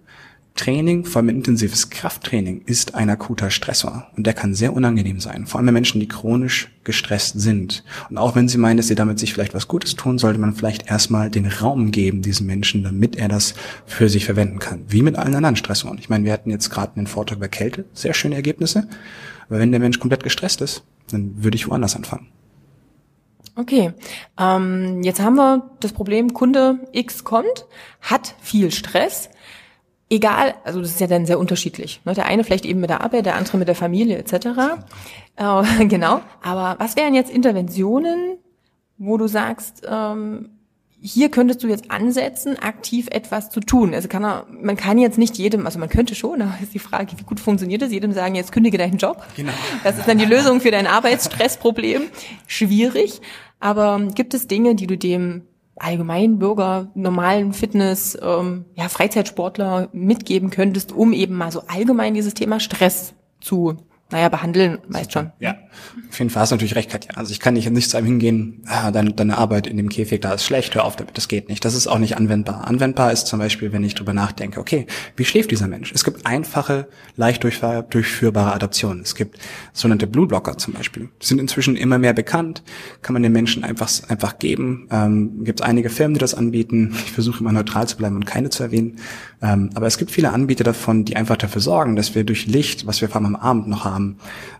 Training, 0.57 1.05
vor 1.05 1.21
allem 1.21 1.29
intensives 1.29 1.89
Krafttraining, 1.89 2.63
ist 2.65 2.95
ein 2.95 3.09
akuter 3.09 3.49
Stressor. 3.49 4.07
Und 4.17 4.27
der 4.27 4.33
kann 4.33 4.53
sehr 4.53 4.73
unangenehm 4.73 5.21
sein. 5.21 5.47
Vor 5.47 5.59
allem 5.59 5.67
bei 5.67 5.71
Menschen, 5.71 6.01
die 6.01 6.07
chronisch 6.07 6.69
gestresst 6.83 7.39
sind. 7.39 7.85
Und 8.09 8.17
auch 8.17 8.35
wenn 8.35 8.49
sie 8.49 8.57
meinen, 8.57 8.77
dass 8.77 8.87
sie 8.87 8.95
damit 8.95 9.19
sich 9.19 9.33
vielleicht 9.33 9.53
was 9.53 9.67
Gutes 9.67 9.95
tun, 9.95 10.17
sollte 10.17 10.39
man 10.39 10.53
vielleicht 10.53 10.89
erstmal 10.89 11.29
den 11.29 11.45
Raum 11.45 11.91
geben, 11.91 12.21
diesem 12.21 12.47
Menschen, 12.47 12.83
damit 12.83 13.15
er 13.15 13.29
das 13.29 13.53
für 13.85 14.09
sich 14.09 14.25
verwenden 14.25 14.59
kann. 14.59 14.83
Wie 14.89 15.01
mit 15.01 15.17
allen 15.17 15.35
anderen 15.35 15.55
Stressoren. 15.55 15.97
Ich 15.99 16.09
meine, 16.09 16.25
wir 16.25 16.33
hatten 16.33 16.49
jetzt 16.49 16.69
gerade 16.69 16.97
einen 16.97 17.07
Vortrag 17.07 17.37
über 17.37 17.47
Kälte. 17.47 17.85
Sehr 17.93 18.13
schöne 18.13 18.35
Ergebnisse. 18.35 18.87
Aber 19.47 19.59
wenn 19.59 19.71
der 19.71 19.79
Mensch 19.79 19.99
komplett 19.99 20.23
gestresst 20.23 20.61
ist, 20.61 20.83
dann 21.11 21.43
würde 21.43 21.55
ich 21.55 21.69
woanders 21.69 21.95
anfangen. 21.95 22.27
Okay, 23.57 23.91
ähm, 24.39 25.01
jetzt 25.01 25.19
haben 25.19 25.35
wir 25.35 25.71
das 25.79 25.91
Problem, 25.91 26.33
Kunde 26.33 26.79
X 26.91 27.23
kommt, 27.23 27.65
hat 28.01 28.35
viel 28.39 28.69
Stress, 28.69 29.29
egal, 30.09 30.55
also 30.63 30.81
das 30.81 30.91
ist 30.91 30.99
ja 30.99 31.07
dann 31.07 31.25
sehr 31.25 31.39
unterschiedlich. 31.39 32.01
Ne? 32.05 32.13
Der 32.13 32.25
eine 32.25 32.43
vielleicht 32.43 32.65
eben 32.65 32.79
mit 32.79 32.89
der 32.89 33.01
Arbeit, 33.01 33.25
der 33.25 33.35
andere 33.35 33.57
mit 33.57 33.67
der 33.67 33.75
Familie 33.75 34.17
etc. 34.17 34.33
Äh, 35.35 35.85
genau. 35.87 36.21
Aber 36.41 36.75
was 36.79 36.95
wären 36.95 37.13
jetzt 37.13 37.31
Interventionen, 37.31 38.37
wo 38.97 39.17
du 39.17 39.27
sagst, 39.27 39.83
ähm, 39.89 40.49
hier 40.99 41.29
könntest 41.29 41.63
du 41.63 41.67
jetzt 41.67 41.91
ansetzen, 41.91 42.57
aktiv 42.57 43.07
etwas 43.11 43.51
zu 43.51 43.59
tun. 43.59 43.93
Also 43.93 44.07
kann 44.07 44.25
er, 44.25 44.47
man 44.49 44.75
kann 44.75 44.97
jetzt 44.97 45.19
nicht 45.19 45.37
jedem, 45.37 45.67
also 45.67 45.77
man 45.77 45.89
könnte 45.89 46.15
schon, 46.15 46.41
aber 46.43 46.55
ist 46.61 46.73
die 46.73 46.79
Frage, 46.79 47.11
wie 47.17 47.23
gut 47.23 47.39
funktioniert 47.39 47.81
das, 47.81 47.91
jedem 47.91 48.13
sagen, 48.13 48.35
jetzt 48.35 48.51
kündige 48.51 48.77
deinen 48.77 48.97
Job. 48.97 49.23
Genau. 49.35 49.53
Das 49.83 49.97
ist 49.97 50.07
dann 50.07 50.17
die 50.17 50.25
Lösung 50.25 50.61
für 50.61 50.71
dein 50.71 50.87
Arbeitsstressproblem. 50.87 52.03
Schwierig. 52.47 53.21
Aber 53.59 53.99
gibt 54.13 54.33
es 54.33 54.47
Dinge, 54.47 54.75
die 54.75 54.87
du 54.87 54.97
dem 54.97 55.43
allgemeinen 55.79 56.39
Bürger, 56.39 56.91
normalen 56.95 57.53
Fitness, 57.53 58.17
ähm, 58.21 58.65
ja, 58.75 58.89
Freizeitsportler 58.89 59.89
mitgeben 59.93 60.49
könntest, 60.49 60.91
um 60.91 61.13
eben 61.13 61.35
mal 61.35 61.51
so 61.51 61.63
allgemein 61.67 62.13
dieses 62.13 62.33
Thema 62.33 62.59
Stress 62.59 63.13
zu 63.39 63.77
naja, 64.09 64.29
behandeln, 64.29 64.79
weißt 64.87 65.11
schon. 65.11 65.31
Ja, 65.39 65.56
auf 66.09 66.19
jeden 66.19 66.29
Fall 66.29 66.41
hast 66.41 66.51
du 66.51 66.55
natürlich 66.55 66.75
recht, 66.75 66.89
Katja. 66.89 67.11
Also 67.15 67.31
ich 67.31 67.39
kann 67.39 67.53
nicht, 67.53 67.69
nicht 67.69 67.89
zu 67.89 67.97
einem 67.97 68.07
hingehen, 68.07 68.61
ah, 68.67 68.91
deine, 68.91 69.13
deine 69.13 69.37
Arbeit 69.37 69.67
in 69.67 69.77
dem 69.77 69.89
Käfig 69.89 70.21
da 70.21 70.33
ist 70.33 70.45
schlecht, 70.45 70.75
hör 70.75 70.85
auf 70.85 70.95
damit, 70.95 71.17
das 71.17 71.27
geht 71.27 71.49
nicht. 71.49 71.65
Das 71.65 71.75
ist 71.75 71.87
auch 71.87 71.99
nicht 71.99 72.17
anwendbar. 72.17 72.67
Anwendbar 72.67 73.11
ist 73.11 73.27
zum 73.27 73.39
Beispiel, 73.39 73.71
wenn 73.71 73.83
ich 73.83 73.95
drüber 73.95 74.13
nachdenke, 74.13 74.59
okay, 74.59 74.87
wie 75.15 75.25
schläft 75.25 75.51
dieser 75.51 75.67
Mensch? 75.67 75.91
Es 75.93 76.03
gibt 76.03 76.25
einfache, 76.25 76.87
leicht 77.15 77.43
durchführbare 77.43 78.53
Adaptionen. 78.53 79.01
Es 79.01 79.15
gibt 79.15 79.37
sogenannte 79.73 80.07
Blueblocker 80.07 80.57
zum 80.57 80.73
Beispiel. 80.73 81.09
Die 81.21 81.25
sind 81.25 81.39
inzwischen 81.39 81.75
immer 81.75 81.97
mehr 81.97 82.13
bekannt, 82.13 82.63
kann 83.01 83.13
man 83.13 83.23
den 83.23 83.31
Menschen 83.31 83.63
einfach, 83.63 83.89
einfach 84.09 84.39
geben. 84.39 84.87
Ähm, 84.91 85.43
gibt 85.43 85.61
einige 85.61 85.89
Firmen, 85.89 86.13
die 86.15 86.19
das 86.19 86.33
anbieten. 86.33 86.93
Ich 87.05 87.11
versuche 87.11 87.39
immer 87.39 87.51
neutral 87.51 87.87
zu 87.87 87.97
bleiben 87.97 88.15
und 88.15 88.25
keine 88.25 88.49
zu 88.49 88.63
erwähnen. 88.63 88.97
Ähm, 89.41 89.69
aber 89.75 89.87
es 89.87 89.97
gibt 89.97 90.11
viele 90.11 90.31
Anbieter 90.31 90.63
davon, 90.63 91.05
die 91.05 91.15
einfach 91.15 91.37
dafür 91.37 91.61
sorgen, 91.61 91.95
dass 91.95 92.15
wir 92.15 92.23
durch 92.23 92.47
Licht, 92.47 92.87
was 92.87 93.01
wir 93.01 93.09
vor 93.09 93.17
allem 93.17 93.35
am 93.35 93.35
Abend 93.35 93.67
noch 93.67 93.85
haben, 93.85 94.17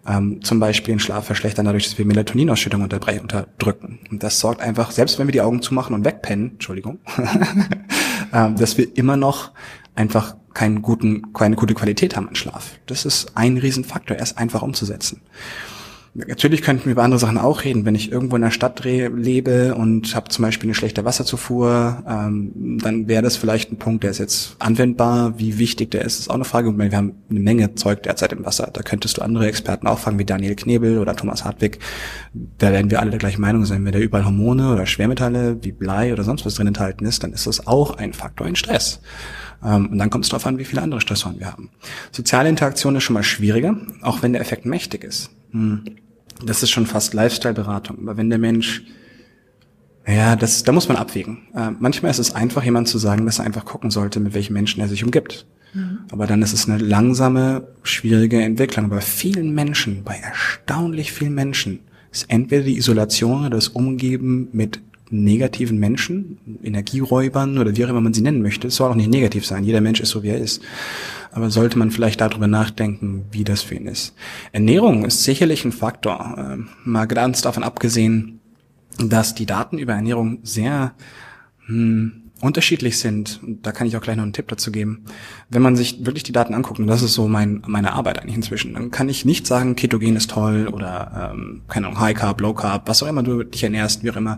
ähm, 0.08 0.42
zum 0.44 0.60
Beispiel 0.60 0.94
Schlaf 1.08 1.26
verschlechtern, 1.26 1.66
dadurch, 1.66 1.86
dass 1.86 1.98
wir 1.98 2.06
Melatoninausschüttung 2.06 2.82
unterdrücken. 2.82 4.00
Und 4.12 4.24
das 4.24 4.40
sorgt 4.40 4.60
einfach, 4.60 4.92
selbst 4.92 5.18
wenn 5.18 5.28
wir 5.28 5.32
die 5.32 5.40
Augen 5.40 5.62
zumachen 5.62 5.96
und 5.96 6.04
wegpennen, 6.04 6.52
Entschuldigung, 6.52 7.00
ähm, 8.34 8.58
dass 8.58 8.78
wir 8.78 8.98
immer 8.98 9.16
noch 9.16 9.52
einfach 9.96 10.36
keinen 10.54 10.82
guten, 10.82 11.32
keine 11.32 11.56
gute 11.56 11.76
Qualität 11.76 12.18
haben 12.18 12.28
an 12.28 12.36
Schlaf. 12.36 12.72
Das 12.88 13.06
ist 13.06 13.38
ein 13.38 13.58
Riesenfaktor, 13.58 14.18
erst 14.18 14.38
einfach 14.38 14.62
umzusetzen. 14.62 15.22
Natürlich 16.26 16.64
könnten 16.64 16.86
wir 16.86 16.94
über 16.94 17.04
andere 17.04 17.20
Sachen 17.20 17.38
auch 17.38 17.64
reden. 17.64 17.86
Wenn 17.86 17.94
ich 17.94 18.12
irgendwo 18.12 18.38
in 18.38 18.42
der 18.42 18.50
Stadt 18.50 18.84
lebe 18.84 19.76
und 19.76 20.16
habe 20.16 20.30
zum 20.30 20.42
Beispiel 20.42 20.68
eine 20.68 20.74
schlechte 20.74 21.06
Wasserzufuhr, 21.06 22.04
ähm, 22.10 22.80
dann 22.82 23.08
wäre 23.08 23.22
das 23.22 23.38
vielleicht 23.38 23.72
ein 23.72 23.78
Punkt, 23.78 24.04
der 24.04 24.10
ist 24.10 24.18
jetzt 24.18 24.56
anwendbar. 24.58 25.38
Wie 25.38 25.60
wichtig 25.60 25.92
der 25.92 26.04
ist, 26.06 26.18
ist 26.18 26.30
auch 26.32 26.34
eine 26.34 26.44
Frage. 26.44 26.76
Wir 26.76 26.98
haben 26.98 27.14
eine 27.30 27.40
Menge 27.40 27.76
Zeug 27.76 28.02
derzeit 28.02 28.34
im 28.34 28.44
Wasser. 28.48 28.72
Da 28.74 28.82
könntest 28.82 29.18
du 29.18 29.22
andere 29.22 29.46
Experten 29.46 29.86
auch 29.86 30.00
fragen, 30.00 30.18
wie 30.18 30.26
Daniel 30.26 30.56
Knebel 30.56 30.98
oder 30.98 31.16
Thomas 31.16 31.46
Hartwig. 31.46 31.78
Da 32.34 32.72
werden 32.72 32.90
wir 32.90 33.00
alle 33.00 33.12
der 33.12 33.20
gleichen 33.20 33.42
Meinung 33.42 33.66
sein. 33.66 33.86
Wenn 33.86 33.94
da 33.94 34.00
überall 34.00 34.26
Hormone 34.26 34.74
oder 34.74 34.88
Schwermetalle 34.88 35.60
wie 35.62 35.72
Blei 35.72 36.14
oder 36.14 36.24
sonst 36.24 36.48
was 36.48 36.56
drin 36.56 36.66
enthalten 36.66 37.06
ist, 37.06 37.24
dann 37.24 37.32
ist 37.32 37.46
das 37.46 37.68
auch 37.68 37.96
ein 37.96 38.14
Faktor 38.14 38.48
in 38.48 38.56
Stress. 38.56 39.02
Ähm, 39.64 39.90
und 39.92 40.00
dann 40.00 40.10
kommt 40.10 40.26
es 40.26 40.32
darauf 40.32 40.48
an, 40.48 40.58
wie 40.58 40.66
viele 40.66 40.82
andere 40.82 41.00
Stressoren 41.00 41.38
wir 41.38 41.52
haben. 41.52 41.70
Soziale 42.12 42.50
Interaktion 42.50 42.96
ist 42.96 43.04
schon 43.04 43.14
mal 43.14 43.22
schwieriger, 43.22 43.78
auch 44.02 44.24
wenn 44.24 44.34
der 44.34 44.42
Effekt 44.42 44.66
mächtig 44.66 45.04
ist. 45.04 45.30
Hm 45.52 45.84
das 46.44 46.64
ist 46.64 46.70
schon 46.70 46.86
fast 46.86 47.14
Lifestyle-Beratung. 47.14 48.00
Aber 48.02 48.18
wenn 48.18 48.30
der 48.30 48.40
Mensch, 48.40 48.84
ja, 50.08 50.36
das, 50.36 50.64
da 50.64 50.72
muss 50.72 50.88
man 50.88 50.98
abwägen. 50.98 51.48
Äh, 51.54 51.72
manchmal 51.80 52.12
ist 52.12 52.20
es 52.20 52.34
einfach, 52.34 52.64
jemand 52.64 52.88
zu 52.88 52.98
sagen, 52.98 53.26
dass 53.26 53.40
er 53.40 53.46
einfach 53.46 53.66
gucken 53.66 53.92
sollte, 53.92 54.20
mit 54.20 54.34
welchen 54.34 54.54
Menschen 54.54 54.82
er 54.82 54.88
sich 54.88 55.04
umgibt. 55.04 55.46
Mhm. 55.74 56.00
Aber 56.12 56.28
dann 56.28 56.42
ist 56.42 56.54
es 56.54 56.70
eine 56.70 56.78
langsame, 56.78 57.68
schwierige 57.84 58.42
Entwicklung. 58.42 58.90
Bei 58.90 59.02
vielen 59.02 59.54
Menschen, 59.54 60.04
bei 60.04 60.16
erstaunlich 60.16 61.12
vielen 61.12 61.36
Menschen, 61.36 61.80
ist 62.12 62.30
entweder 62.30 62.64
die 62.64 62.78
Isolation 62.78 63.42
oder 63.42 63.50
das 63.52 63.68
Umgeben 63.68 64.48
mit 64.54 64.80
negativen 65.10 65.78
Menschen, 65.78 66.38
Energieräubern 66.64 67.58
oder 67.58 67.76
wie 67.76 67.86
auch 67.86 67.90
immer 67.90 68.02
man 68.02 68.14
sie 68.14 68.22
nennen 68.22 68.42
möchte. 68.42 68.68
Es 68.68 68.76
soll 68.76 68.92
auch 68.92 68.96
nicht 68.96 69.10
negativ 69.10 69.46
sein. 69.46 69.64
Jeder 69.64 69.82
Mensch 69.82 70.00
ist 70.00 70.10
so, 70.10 70.24
wie 70.24 70.30
er 70.30 70.40
ist. 70.40 70.62
Aber 71.32 71.50
sollte 71.50 71.78
man 71.78 71.92
vielleicht 71.92 72.22
darüber 72.22 72.48
nachdenken, 72.48 73.26
wie 73.32 73.44
das 73.44 73.62
für 73.62 73.76
ihn 73.76 73.88
ist. 73.88 74.16
Ernährung 74.52 75.06
ist 75.06 75.24
sicherlich 75.24 75.64
ein 75.66 75.72
Faktor. 75.72 76.36
Ähm, 76.38 76.70
mal 76.84 77.06
ganz 77.06 77.42
davon 77.42 77.64
abgesehen, 77.64 78.40
dass 78.98 79.36
die 79.36 79.46
Daten 79.46 79.78
über 79.78 79.94
Ernährung 79.94 80.40
sehr 80.44 80.94
hm, 81.68 82.28
unterschiedlich 82.42 83.00
sind, 83.00 83.40
und 83.44 83.66
da 83.66 83.72
kann 83.72 83.88
ich 83.88 83.98
auch 83.98 84.02
gleich 84.02 84.16
noch 84.16 84.24
einen 84.24 84.34
Tipp 84.34 84.48
dazu 84.48 84.72
geben, 84.72 85.06
wenn 85.50 85.62
man 85.62 85.76
sich 85.76 86.06
wirklich 86.06 86.24
die 86.24 86.32
Daten 86.32 86.54
anguckt, 86.54 86.80
und 86.80 86.88
das 86.88 87.02
ist 87.02 87.14
so 87.14 87.28
mein, 87.28 87.64
meine 87.66 87.94
Arbeit 87.94 88.20
eigentlich 88.20 88.36
inzwischen, 88.36 88.74
dann 88.74 88.92
kann 88.92 89.10
ich 89.10 89.26
nicht 89.26 89.48
sagen, 89.48 89.76
Ketogen 89.76 90.16
ist 90.16 90.32
toll 90.32 90.68
oder, 90.68 91.32
ähm, 91.34 91.64
keine 91.68 91.88
Ahnung, 91.88 92.00
High 92.00 92.16
Carb, 92.16 92.40
Low 92.42 92.54
Carb, 92.54 92.88
was 92.88 93.02
auch 93.02 93.08
immer 93.08 93.24
du 93.24 93.44
dich 93.44 93.64
ernährst, 93.64 94.04
wie 94.04 94.12
auch 94.12 94.16
immer, 94.16 94.38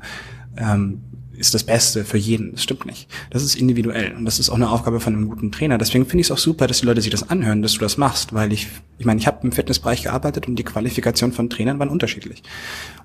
ähm, 0.58 1.02
ist 1.40 1.54
das 1.54 1.64
Beste 1.64 2.04
für 2.04 2.18
jeden. 2.18 2.52
Das 2.52 2.64
stimmt 2.64 2.86
nicht. 2.86 3.08
Das 3.30 3.44
ist 3.44 3.56
individuell 3.56 4.14
und 4.16 4.26
das 4.26 4.40
ist 4.40 4.50
auch 4.50 4.56
eine 4.56 4.70
Aufgabe 4.70 5.00
von 5.00 5.16
einem 5.16 5.30
guten 5.30 5.52
Trainer. 5.52 5.78
Deswegen 5.78 6.06
finde 6.06 6.22
ich 6.22 6.28
es 6.28 6.32
auch 6.32 6.38
super, 6.38 6.68
dass 6.68 6.82
die 6.82 6.86
Leute 6.86 7.02
sich 7.02 7.12
das 7.12 7.30
anhören, 7.30 7.62
dass 7.62 7.74
du 7.74 7.80
das 7.80 7.98
machst, 7.98 8.34
weil 8.34 8.52
ich, 8.52 8.68
ich 8.98 9.06
meine, 9.06 9.20
ich 9.20 9.28
habe 9.28 9.40
im 9.44 9.54
Fitnessbereich 9.54 10.04
gearbeitet 10.04 10.48
und 10.48 10.58
die 10.58 10.64
Qualifikation 10.64 11.32
von 11.32 11.50
Trainern 11.50 11.80
waren 11.80 11.90
unterschiedlich. 11.90 12.44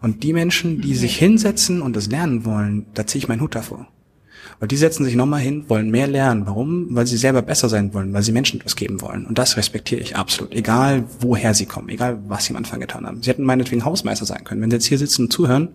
Und 0.02 0.24
die 0.24 0.32
Menschen, 0.32 0.80
die 0.80 0.96
sich 0.96 1.16
hinsetzen 1.16 1.80
und 1.80 1.94
das 1.94 2.08
lernen 2.08 2.44
wollen, 2.44 2.86
da 2.94 3.06
ziehe 3.06 3.20
ich 3.20 3.28
meinen 3.28 3.40
Hut 3.40 3.54
davor. 3.54 3.86
Weil 4.58 4.68
die 4.68 4.76
setzen 4.76 5.04
sich 5.04 5.14
nochmal 5.14 5.40
hin, 5.40 5.64
wollen 5.68 5.90
mehr 5.90 6.06
lernen. 6.06 6.46
Warum? 6.46 6.86
Weil 6.90 7.06
sie 7.06 7.16
selber 7.16 7.42
besser 7.42 7.68
sein 7.68 7.94
wollen, 7.94 8.12
weil 8.12 8.22
sie 8.22 8.32
Menschen 8.32 8.60
etwas 8.60 8.76
geben 8.76 9.00
wollen. 9.00 9.26
Und 9.26 9.38
das 9.38 9.56
respektiere 9.56 10.00
ich 10.00 10.16
absolut. 10.16 10.52
Egal, 10.54 11.04
woher 11.20 11.54
sie 11.54 11.66
kommen, 11.66 11.88
egal, 11.88 12.18
was 12.26 12.44
sie 12.44 12.52
am 12.52 12.56
Anfang 12.56 12.80
getan 12.80 13.06
haben. 13.06 13.22
Sie 13.22 13.30
hätten 13.30 13.44
meinetwegen 13.44 13.84
Hausmeister 13.84 14.26
sein 14.26 14.44
können. 14.44 14.60
Wenn 14.60 14.70
sie 14.70 14.76
jetzt 14.76 14.86
hier 14.86 14.98
sitzen 14.98 15.22
und 15.22 15.32
zuhören, 15.32 15.70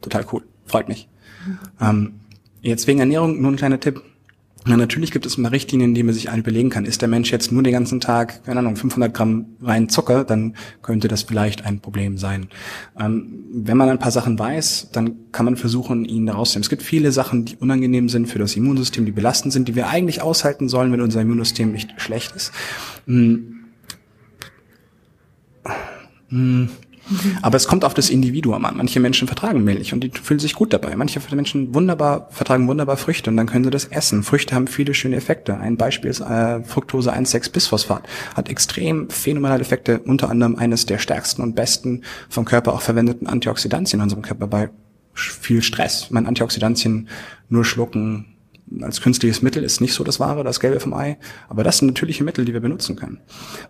total 0.00 0.26
cool. 0.32 0.42
Freut 0.66 0.88
mich. 0.88 1.08
Ähm, 1.80 2.14
jetzt 2.62 2.86
wegen 2.86 3.00
Ernährung 3.00 3.40
nur 3.40 3.52
ein 3.52 3.56
kleiner 3.56 3.80
Tipp. 3.80 4.02
Na, 4.66 4.78
natürlich 4.78 5.10
gibt 5.10 5.26
es 5.26 5.36
immer 5.36 5.52
Richtlinien, 5.52 5.94
die 5.94 6.02
man 6.02 6.14
sich 6.14 6.32
überlegen 6.34 6.70
kann. 6.70 6.86
Ist 6.86 7.02
der 7.02 7.08
Mensch 7.08 7.30
jetzt 7.30 7.52
nur 7.52 7.62
den 7.62 7.74
ganzen 7.74 8.00
Tag, 8.00 8.44
keine 8.44 8.60
Ahnung, 8.60 8.76
500 8.76 9.12
Gramm 9.12 9.56
rein 9.60 9.90
Zucker, 9.90 10.24
dann 10.24 10.54
könnte 10.80 11.06
das 11.06 11.22
vielleicht 11.22 11.66
ein 11.66 11.80
Problem 11.80 12.16
sein. 12.16 12.48
Ähm, 12.98 13.44
wenn 13.52 13.76
man 13.76 13.90
ein 13.90 13.98
paar 13.98 14.10
Sachen 14.10 14.38
weiß, 14.38 14.88
dann 14.92 15.16
kann 15.32 15.44
man 15.44 15.56
versuchen, 15.56 16.06
ihn 16.06 16.24
daraus 16.24 16.52
zu 16.52 16.56
nehmen. 16.56 16.62
Es 16.62 16.70
gibt 16.70 16.82
viele 16.82 17.12
Sachen, 17.12 17.44
die 17.44 17.56
unangenehm 17.56 18.08
sind 18.08 18.26
für 18.26 18.38
das 18.38 18.56
Immunsystem, 18.56 19.04
die 19.04 19.12
belastend 19.12 19.52
sind, 19.52 19.68
die 19.68 19.74
wir 19.74 19.88
eigentlich 19.88 20.22
aushalten 20.22 20.70
sollen, 20.70 20.90
wenn 20.92 21.02
unser 21.02 21.20
Immunsystem 21.20 21.70
nicht 21.70 22.00
schlecht 22.00 22.34
ist. 22.34 22.50
Hm. 23.06 23.66
Hm. 26.30 26.70
Aber 27.42 27.56
es 27.56 27.66
kommt 27.66 27.84
auf 27.84 27.94
das 27.94 28.10
Individuum 28.10 28.64
an. 28.64 28.76
Manche 28.76 29.00
Menschen 29.00 29.28
vertragen 29.28 29.62
Milch 29.64 29.92
und 29.92 30.02
die 30.02 30.10
fühlen 30.10 30.40
sich 30.40 30.54
gut 30.54 30.72
dabei. 30.72 30.96
Manche 30.96 31.20
Menschen 31.34 31.74
wunderbar, 31.74 32.28
vertragen 32.30 32.66
wunderbar 32.68 32.96
Früchte 32.96 33.30
und 33.30 33.36
dann 33.36 33.46
können 33.46 33.64
sie 33.64 33.70
das 33.70 33.86
essen. 33.86 34.22
Früchte 34.22 34.54
haben 34.54 34.66
viele 34.66 34.94
schöne 34.94 35.16
Effekte. 35.16 35.58
Ein 35.58 35.76
Beispiel 35.76 36.10
ist 36.10 36.20
äh, 36.20 36.62
Fructose 36.62 37.14
1,6-Bisphosphat. 37.14 38.02
Hat 38.34 38.48
extrem 38.48 39.10
phänomenale 39.10 39.60
Effekte, 39.60 40.00
unter 40.00 40.30
anderem 40.30 40.56
eines 40.56 40.86
der 40.86 40.98
stärksten 40.98 41.42
und 41.42 41.54
besten 41.54 42.02
vom 42.28 42.44
Körper 42.44 42.72
auch 42.72 42.82
verwendeten 42.82 43.26
Antioxidantien 43.26 44.00
in 44.00 44.04
unserem 44.04 44.22
Körper 44.22 44.46
bei 44.46 44.70
viel 45.14 45.62
Stress. 45.62 46.10
Mein 46.10 46.26
Antioxidantien 46.26 47.08
nur 47.48 47.64
schlucken, 47.64 48.33
als 48.80 49.00
künstliches 49.00 49.42
Mittel 49.42 49.62
ist 49.62 49.80
nicht 49.80 49.94
so 49.94 50.04
das 50.04 50.20
Wahre, 50.20 50.44
das 50.44 50.60
Gelbe 50.60 50.80
vom 50.80 50.94
Ei. 50.94 51.18
Aber 51.48 51.64
das 51.64 51.78
sind 51.78 51.88
natürliche 51.88 52.24
Mittel, 52.24 52.44
die 52.44 52.52
wir 52.52 52.60
benutzen 52.60 52.96
können. 52.96 53.20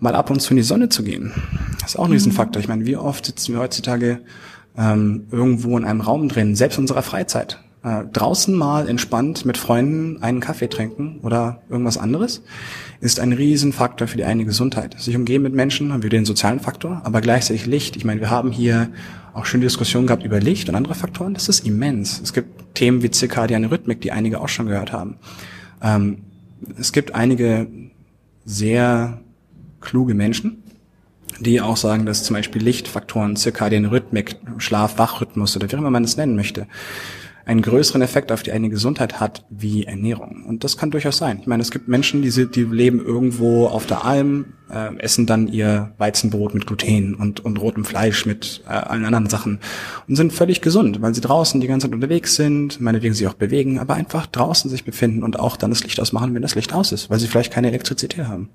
Mal 0.00 0.14
ab 0.14 0.30
und 0.30 0.40
zu 0.40 0.50
in 0.50 0.56
die 0.56 0.62
Sonne 0.62 0.88
zu 0.88 1.02
gehen, 1.02 1.32
ist 1.84 1.98
auch 1.98 2.04
ein 2.04 2.12
Riesenfaktor. 2.12 2.60
Ich 2.60 2.68
meine, 2.68 2.86
wie 2.86 2.96
oft 2.96 3.26
sitzen 3.26 3.54
wir 3.54 3.60
heutzutage 3.60 4.20
ähm, 4.76 5.26
irgendwo 5.30 5.76
in 5.78 5.84
einem 5.84 6.00
Raum 6.00 6.28
drin, 6.28 6.56
selbst 6.56 6.78
in 6.78 6.84
unserer 6.84 7.02
Freizeit, 7.02 7.63
äh, 7.84 8.04
draußen 8.12 8.54
mal 8.54 8.88
entspannt 8.88 9.44
mit 9.44 9.58
Freunden 9.58 10.22
einen 10.22 10.40
Kaffee 10.40 10.68
trinken 10.68 11.20
oder 11.22 11.60
irgendwas 11.68 11.98
anderes, 11.98 12.42
ist 13.00 13.20
ein 13.20 13.32
Riesenfaktor 13.32 14.08
für 14.08 14.16
die 14.16 14.24
eigene 14.24 14.46
Gesundheit. 14.46 14.98
Sich 14.98 15.14
umgeben 15.14 15.44
mit 15.44 15.52
Menschen 15.52 15.92
haben 15.92 16.02
wir 16.02 16.10
den 16.10 16.24
sozialen 16.24 16.60
Faktor, 16.60 17.02
aber 17.04 17.20
gleichzeitig 17.20 17.66
Licht. 17.66 17.96
Ich 17.96 18.06
meine, 18.06 18.20
wir 18.22 18.30
haben 18.30 18.50
hier 18.50 18.88
auch 19.34 19.44
schon 19.44 19.60
Diskussionen 19.60 20.06
gehabt 20.06 20.24
über 20.24 20.40
Licht 20.40 20.68
und 20.70 20.76
andere 20.76 20.94
Faktoren. 20.94 21.34
Das 21.34 21.50
ist 21.50 21.66
immens. 21.66 22.20
Es 22.22 22.32
gibt 22.32 22.74
Themen 22.74 23.02
wie 23.02 23.10
zirkadiane 23.10 23.70
Rhythmik, 23.70 24.00
die 24.00 24.12
einige 24.12 24.40
auch 24.40 24.48
schon 24.48 24.66
gehört 24.66 24.92
haben. 24.92 25.16
Ähm, 25.82 26.22
es 26.78 26.92
gibt 26.92 27.14
einige 27.14 27.66
sehr 28.46 29.20
kluge 29.82 30.14
Menschen, 30.14 30.62
die 31.38 31.60
auch 31.60 31.76
sagen, 31.76 32.06
dass 32.06 32.24
zum 32.24 32.34
Beispiel 32.34 32.62
Lichtfaktoren, 32.62 33.36
zirkadiane 33.36 33.90
Rhythmik, 33.90 34.36
Schlaf-Wachrhythmus 34.56 35.54
oder 35.56 35.70
wie 35.70 35.76
immer 35.76 35.90
man 35.90 36.04
es 36.04 36.16
nennen 36.16 36.36
möchte, 36.36 36.66
einen 37.46 37.62
größeren 37.62 38.02
Effekt 38.02 38.32
auf 38.32 38.42
die 38.42 38.52
eigene 38.52 38.70
Gesundheit 38.70 39.20
hat 39.20 39.44
wie 39.50 39.84
Ernährung. 39.84 40.44
Und 40.46 40.64
das 40.64 40.76
kann 40.76 40.90
durchaus 40.90 41.18
sein. 41.18 41.38
Ich 41.40 41.46
meine, 41.46 41.62
es 41.62 41.70
gibt 41.70 41.88
Menschen, 41.88 42.22
die, 42.22 42.30
die 42.30 42.64
leben 42.64 43.04
irgendwo 43.04 43.66
auf 43.66 43.86
der 43.86 44.04
Alm, 44.04 44.54
äh, 44.70 44.96
essen 44.98 45.26
dann 45.26 45.48
ihr 45.48 45.92
Weizenbrot 45.98 46.54
mit 46.54 46.66
Gluten 46.66 47.14
und, 47.14 47.44
und 47.44 47.60
rotem 47.60 47.84
Fleisch 47.84 48.24
mit 48.24 48.62
äh, 48.66 48.72
allen 48.72 49.04
anderen 49.04 49.28
Sachen 49.28 49.60
und 50.08 50.16
sind 50.16 50.32
völlig 50.32 50.62
gesund, 50.62 51.02
weil 51.02 51.14
sie 51.14 51.20
draußen 51.20 51.60
die 51.60 51.66
ganze 51.66 51.86
Zeit 51.86 51.94
unterwegs 51.94 52.34
sind, 52.36 52.80
meinetwegen 52.80 53.14
sich 53.14 53.26
auch 53.26 53.34
bewegen, 53.34 53.78
aber 53.78 53.94
einfach 53.94 54.26
draußen 54.26 54.70
sich 54.70 54.84
befinden 54.84 55.22
und 55.22 55.38
auch 55.38 55.56
dann 55.56 55.70
das 55.70 55.84
Licht 55.84 56.00
ausmachen, 56.00 56.34
wenn 56.34 56.42
das 56.42 56.54
Licht 56.54 56.72
aus 56.72 56.92
ist, 56.92 57.10
weil 57.10 57.18
sie 57.18 57.26
vielleicht 57.26 57.52
keine 57.52 57.68
Elektrizität 57.68 58.26
haben. 58.26 58.48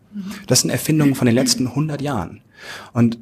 Das 0.48 0.62
sind 0.62 0.72
Erfindungen 0.72 1.15
von 1.15 1.27
den 1.27 1.36
letzten 1.36 1.67
100 1.67 2.01
Jahren. 2.01 2.41
Und 2.93 3.19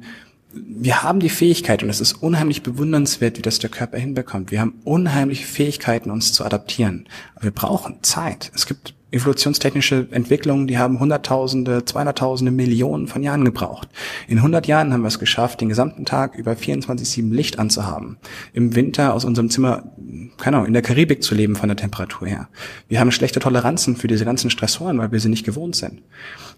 wir 0.52 1.02
haben 1.02 1.20
die 1.20 1.28
Fähigkeit, 1.28 1.82
und 1.82 1.90
es 1.90 2.00
ist 2.00 2.14
unheimlich 2.14 2.62
bewundernswert, 2.62 3.38
wie 3.38 3.42
das 3.42 3.58
der 3.58 3.70
Körper 3.70 3.98
hinbekommt. 3.98 4.50
Wir 4.50 4.60
haben 4.60 4.80
unheimliche 4.84 5.46
Fähigkeiten, 5.46 6.10
uns 6.10 6.32
zu 6.32 6.44
adaptieren. 6.44 7.06
Aber 7.34 7.44
wir 7.44 7.50
brauchen 7.50 8.02
Zeit. 8.02 8.50
Es 8.54 8.66
gibt 8.66 8.94
evolutionstechnische 9.10 10.08
Entwicklungen, 10.10 10.66
die 10.66 10.76
haben 10.76 11.00
Hunderttausende, 11.00 11.84
Zweihunderttausende, 11.84 12.52
Millionen 12.52 13.06
von 13.06 13.22
Jahren 13.22 13.44
gebraucht. 13.44 13.88
In 14.26 14.38
100 14.38 14.66
Jahren 14.66 14.92
haben 14.92 15.00
wir 15.00 15.08
es 15.08 15.18
geschafft, 15.18 15.60
den 15.60 15.70
gesamten 15.70 16.04
Tag 16.04 16.34
über 16.36 16.52
24-7 16.52 17.32
Licht 17.32 17.58
anzuhaben. 17.58 18.18
Im 18.52 18.74
Winter 18.74 19.14
aus 19.14 19.24
unserem 19.24 19.48
Zimmer, 19.48 19.84
keine 20.36 20.56
Ahnung, 20.58 20.66
in 20.66 20.74
der 20.74 20.82
Karibik 20.82 21.22
zu 21.22 21.34
leben 21.34 21.56
von 21.56 21.68
der 21.68 21.76
Temperatur 21.76 22.28
her. 22.28 22.48
Wir 22.88 23.00
haben 23.00 23.10
schlechte 23.10 23.40
Toleranzen 23.40 23.96
für 23.96 24.08
diese 24.08 24.26
ganzen 24.26 24.50
Stressoren, 24.50 24.98
weil 24.98 25.10
wir 25.10 25.20
sie 25.20 25.30
nicht 25.30 25.46
gewohnt 25.46 25.76
sind. 25.76 26.02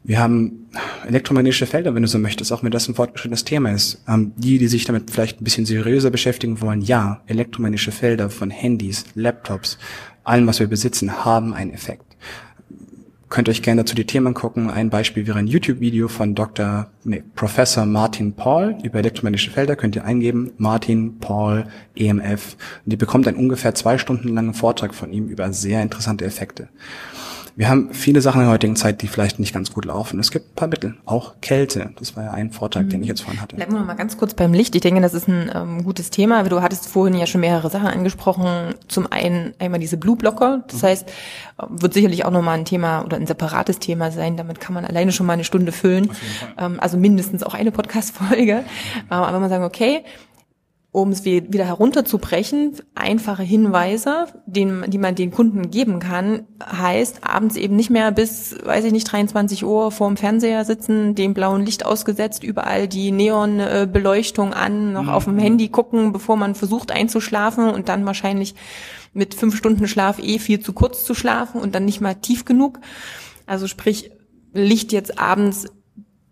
Wir 0.03 0.19
haben 0.19 0.71
elektromagnetische 1.07 1.67
Felder, 1.67 1.95
wenn 1.95 2.03
du 2.03 2.09
so 2.09 2.19
möchtest, 2.19 2.53
auch 2.53 2.65
wenn 2.65 2.71
das 2.71 2.89
ein 2.89 2.95
fortgeschrittenes 2.95 3.45
Thema 3.45 3.71
ist. 3.71 4.03
Ähm, 4.09 4.33
die, 4.37 4.59
die 4.59 4.69
sich 4.69 4.85
damit 4.85 5.11
vielleicht 5.11 5.41
ein 5.41 5.45
bisschen 5.45 5.67
seriöser 5.67 6.11
beschäftigen 6.11 6.61
wollen, 6.61 6.81
ja, 6.81 7.23
elektromagnetische 7.27 7.93
Felder 7.93 8.31
von 8.31 8.51
Handys, 8.51 9.05
Laptops, 9.15 9.79
allem, 10.25 10.47
was 10.47 10.59
wir 10.59 10.67
besitzen, 10.67 11.25
haben 11.25 11.55
einen 11.55 11.73
Effekt. 11.73 12.10
Könnt 13.31 13.49
euch 13.49 13.63
gerne 13.63 13.85
dazu 13.85 13.95
die 13.95 14.07
Themen 14.07 14.35
gucken. 14.35 14.71
Ein 14.71 14.91
Beispiel 14.91 15.25
wäre 15.25 15.39
ein 15.39 15.47
YouTube-Video 15.47 16.09
von 16.09 16.35
Dr. 16.35 16.91
Nee, 17.05 17.23
Professor 17.37 17.87
Martin 17.87 18.33
Paul 18.33 18.77
über 18.83 18.99
elektromagnetische 18.99 19.53
Felder. 19.53 19.77
Könnt 19.77 19.95
ihr 19.95 20.05
eingeben. 20.05 20.51
Martin 20.59 21.21
Paul 21.21 21.65
EMF. 21.95 22.57
Und 22.85 22.93
ihr 22.93 22.99
bekommt 22.99 23.29
einen 23.29 23.37
ungefähr 23.37 23.73
zwei 23.77 23.99
Stunden 23.99 24.35
langen 24.35 24.53
Vortrag 24.53 24.97
von 24.97 25.13
ihm 25.13 25.29
über 25.29 25.53
sehr 25.53 25.81
interessante 25.81 26.25
Effekte. 26.25 26.69
Wir 27.57 27.69
haben 27.69 27.93
viele 27.93 28.21
Sachen 28.21 28.41
in 28.41 28.47
der 28.47 28.55
heutigen 28.55 28.77
Zeit, 28.77 29.03
die 29.03 29.09
vielleicht 29.09 29.39
nicht 29.39 29.53
ganz 29.53 29.73
gut 29.73 29.85
laufen. 29.85 30.19
Es 30.21 30.31
gibt 30.31 30.53
ein 30.53 30.55
paar 30.55 30.69
Mittel, 30.69 30.97
auch 31.05 31.35
Kälte. 31.41 31.91
Das 31.99 32.17
war 32.17 32.25
ja 32.25 32.31
ein 32.33 32.51
Vortrag, 32.51 32.87
mhm. 32.87 32.91
den 32.91 33.03
ich 33.03 33.09
jetzt 33.09 33.23
vorhin 33.23 33.41
hatte. 33.41 33.57
Bleiben 33.57 33.73
wir 33.73 33.81
noch 33.81 33.87
mal 33.87 33.95
ganz 33.95 34.17
kurz 34.17 34.35
beim 34.35 34.53
Licht. 34.53 34.75
Ich 34.75 34.81
denke, 34.81 35.01
das 35.01 35.15
ist 35.15 35.29
ein 35.29 35.51
ähm, 35.55 35.85
gutes 35.85 36.11
Thema. 36.11 36.43
Du 36.45 36.63
hattest 36.63 36.89
vorhin 36.89 37.19
ja 37.19 37.27
schon 37.27 37.41
mehrere 37.41 37.71
Sachen 37.71 37.89
angesprochen. 37.89 38.75
Zum 38.89 39.11
einen 39.11 39.55
einmal 39.59 39.81
diese 39.81 39.97
Blue 39.97 40.17
Blocker. 40.17 40.65
Das 40.69 40.83
mhm. 40.83 40.87
heißt, 40.87 41.09
äh, 41.09 41.67
wird 41.69 41.95
sicherlich 41.95 42.25
auch 42.25 42.31
noch 42.31 42.43
mal 42.43 42.59
ein 42.59 42.65
Thema 42.65 43.05
oder 43.05 43.17
ein 43.17 43.27
separates 43.27 43.79
Thema 43.79 44.11
sein. 44.11 44.37
Damit 44.37 44.61
kann 44.61 44.75
man 44.75 44.85
alleine 44.85 45.13
schon 45.13 45.27
mal 45.27 45.35
eine 45.35 45.45
Stunde 45.45 45.73
füllen. 45.73 46.11
Ähm, 46.59 46.79
also 46.81 46.97
mindestens 46.97 47.43
auch 47.43 47.55
eine 47.55 47.73
Podcast-Folge. 47.73 48.65
Mhm. 48.65 49.01
Aber 49.09 49.33
wenn 49.33 49.41
man 49.41 49.51
sagen, 49.51 49.65
okay, 49.65 50.05
um 50.93 51.11
es 51.11 51.25
wieder 51.25 51.65
herunterzubrechen, 51.65 52.75
einfache 52.97 53.45
Hinweise, 53.45 54.27
den, 54.47 54.85
die 54.89 54.99
man 54.99 55.15
den 55.15 55.31
Kunden 55.31 55.71
geben 55.71 56.01
kann, 56.01 56.49
heißt 56.65 57.23
abends 57.23 57.55
eben 57.57 57.77
nicht 57.77 57.91
mehr 57.91 58.11
bis, 58.11 58.57
weiß 58.65 58.85
ich 58.87 58.93
nicht, 58.93 59.05
23 59.11 59.65
Uhr 59.65 59.93
vorm 59.93 60.17
Fernseher 60.17 60.65
sitzen, 60.65 61.15
dem 61.15 61.33
blauen 61.33 61.65
Licht 61.65 61.87
ausgesetzt, 61.87 62.43
überall 62.43 62.89
die 62.89 63.13
Neonbeleuchtung 63.13 64.53
an, 64.53 64.93
noch 64.93 65.05
mhm. 65.05 65.09
auf 65.11 65.25
dem 65.27 65.39
Handy 65.39 65.69
gucken, 65.69 66.13
bevor 66.13 66.37
man 66.37 66.57
versucht 66.57 66.91
einzuschlafen 66.91 67.71
und 67.71 67.89
dann 67.89 68.05
wahrscheinlich 68.05 68.57
mit 69.13 69.35
fünf 69.35 69.57
Stunden 69.57 69.87
Schlaf 69.87 70.19
eh 70.19 70.41
viel 70.41 70.59
zu 70.59 70.73
kurz 70.73 71.05
zu 71.05 71.15
schlafen 71.15 71.61
und 71.61 71.77
dann 71.77 71.85
nicht 71.85 72.01
mal 72.01 72.15
tief 72.15 72.45
genug. 72.45 72.81
Also 73.47 73.69
sprich, 73.69 74.11
Licht 74.53 74.91
jetzt 74.93 75.21
abends 75.21 75.67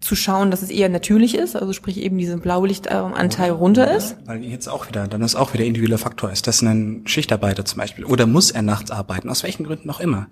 zu 0.00 0.14
schauen, 0.14 0.50
dass 0.50 0.62
es 0.62 0.70
eher 0.70 0.88
natürlich 0.88 1.34
ist, 1.34 1.56
also 1.56 1.72
sprich 1.72 1.98
eben 1.98 2.18
diesen 2.18 2.40
Blaulichtanteil 2.40 3.50
runter 3.50 3.94
ist. 3.94 4.16
Weil 4.26 4.44
jetzt 4.44 4.68
auch 4.68 4.88
wieder, 4.88 5.08
dann 5.08 5.22
ist 5.22 5.34
auch 5.34 5.54
wieder 5.54 5.64
individueller 5.64 5.98
Faktor 5.98 6.30
ist, 6.30 6.46
dass 6.46 6.62
ein 6.62 7.02
Schichtarbeiter 7.06 7.64
zum 7.64 7.78
Beispiel 7.78 8.04
oder 8.04 8.26
muss 8.26 8.50
er 8.50 8.62
nachts 8.62 8.90
arbeiten, 8.90 9.28
aus 9.28 9.42
welchen 9.42 9.64
Gründen 9.64 9.90
auch 9.90 10.00
immer, 10.00 10.28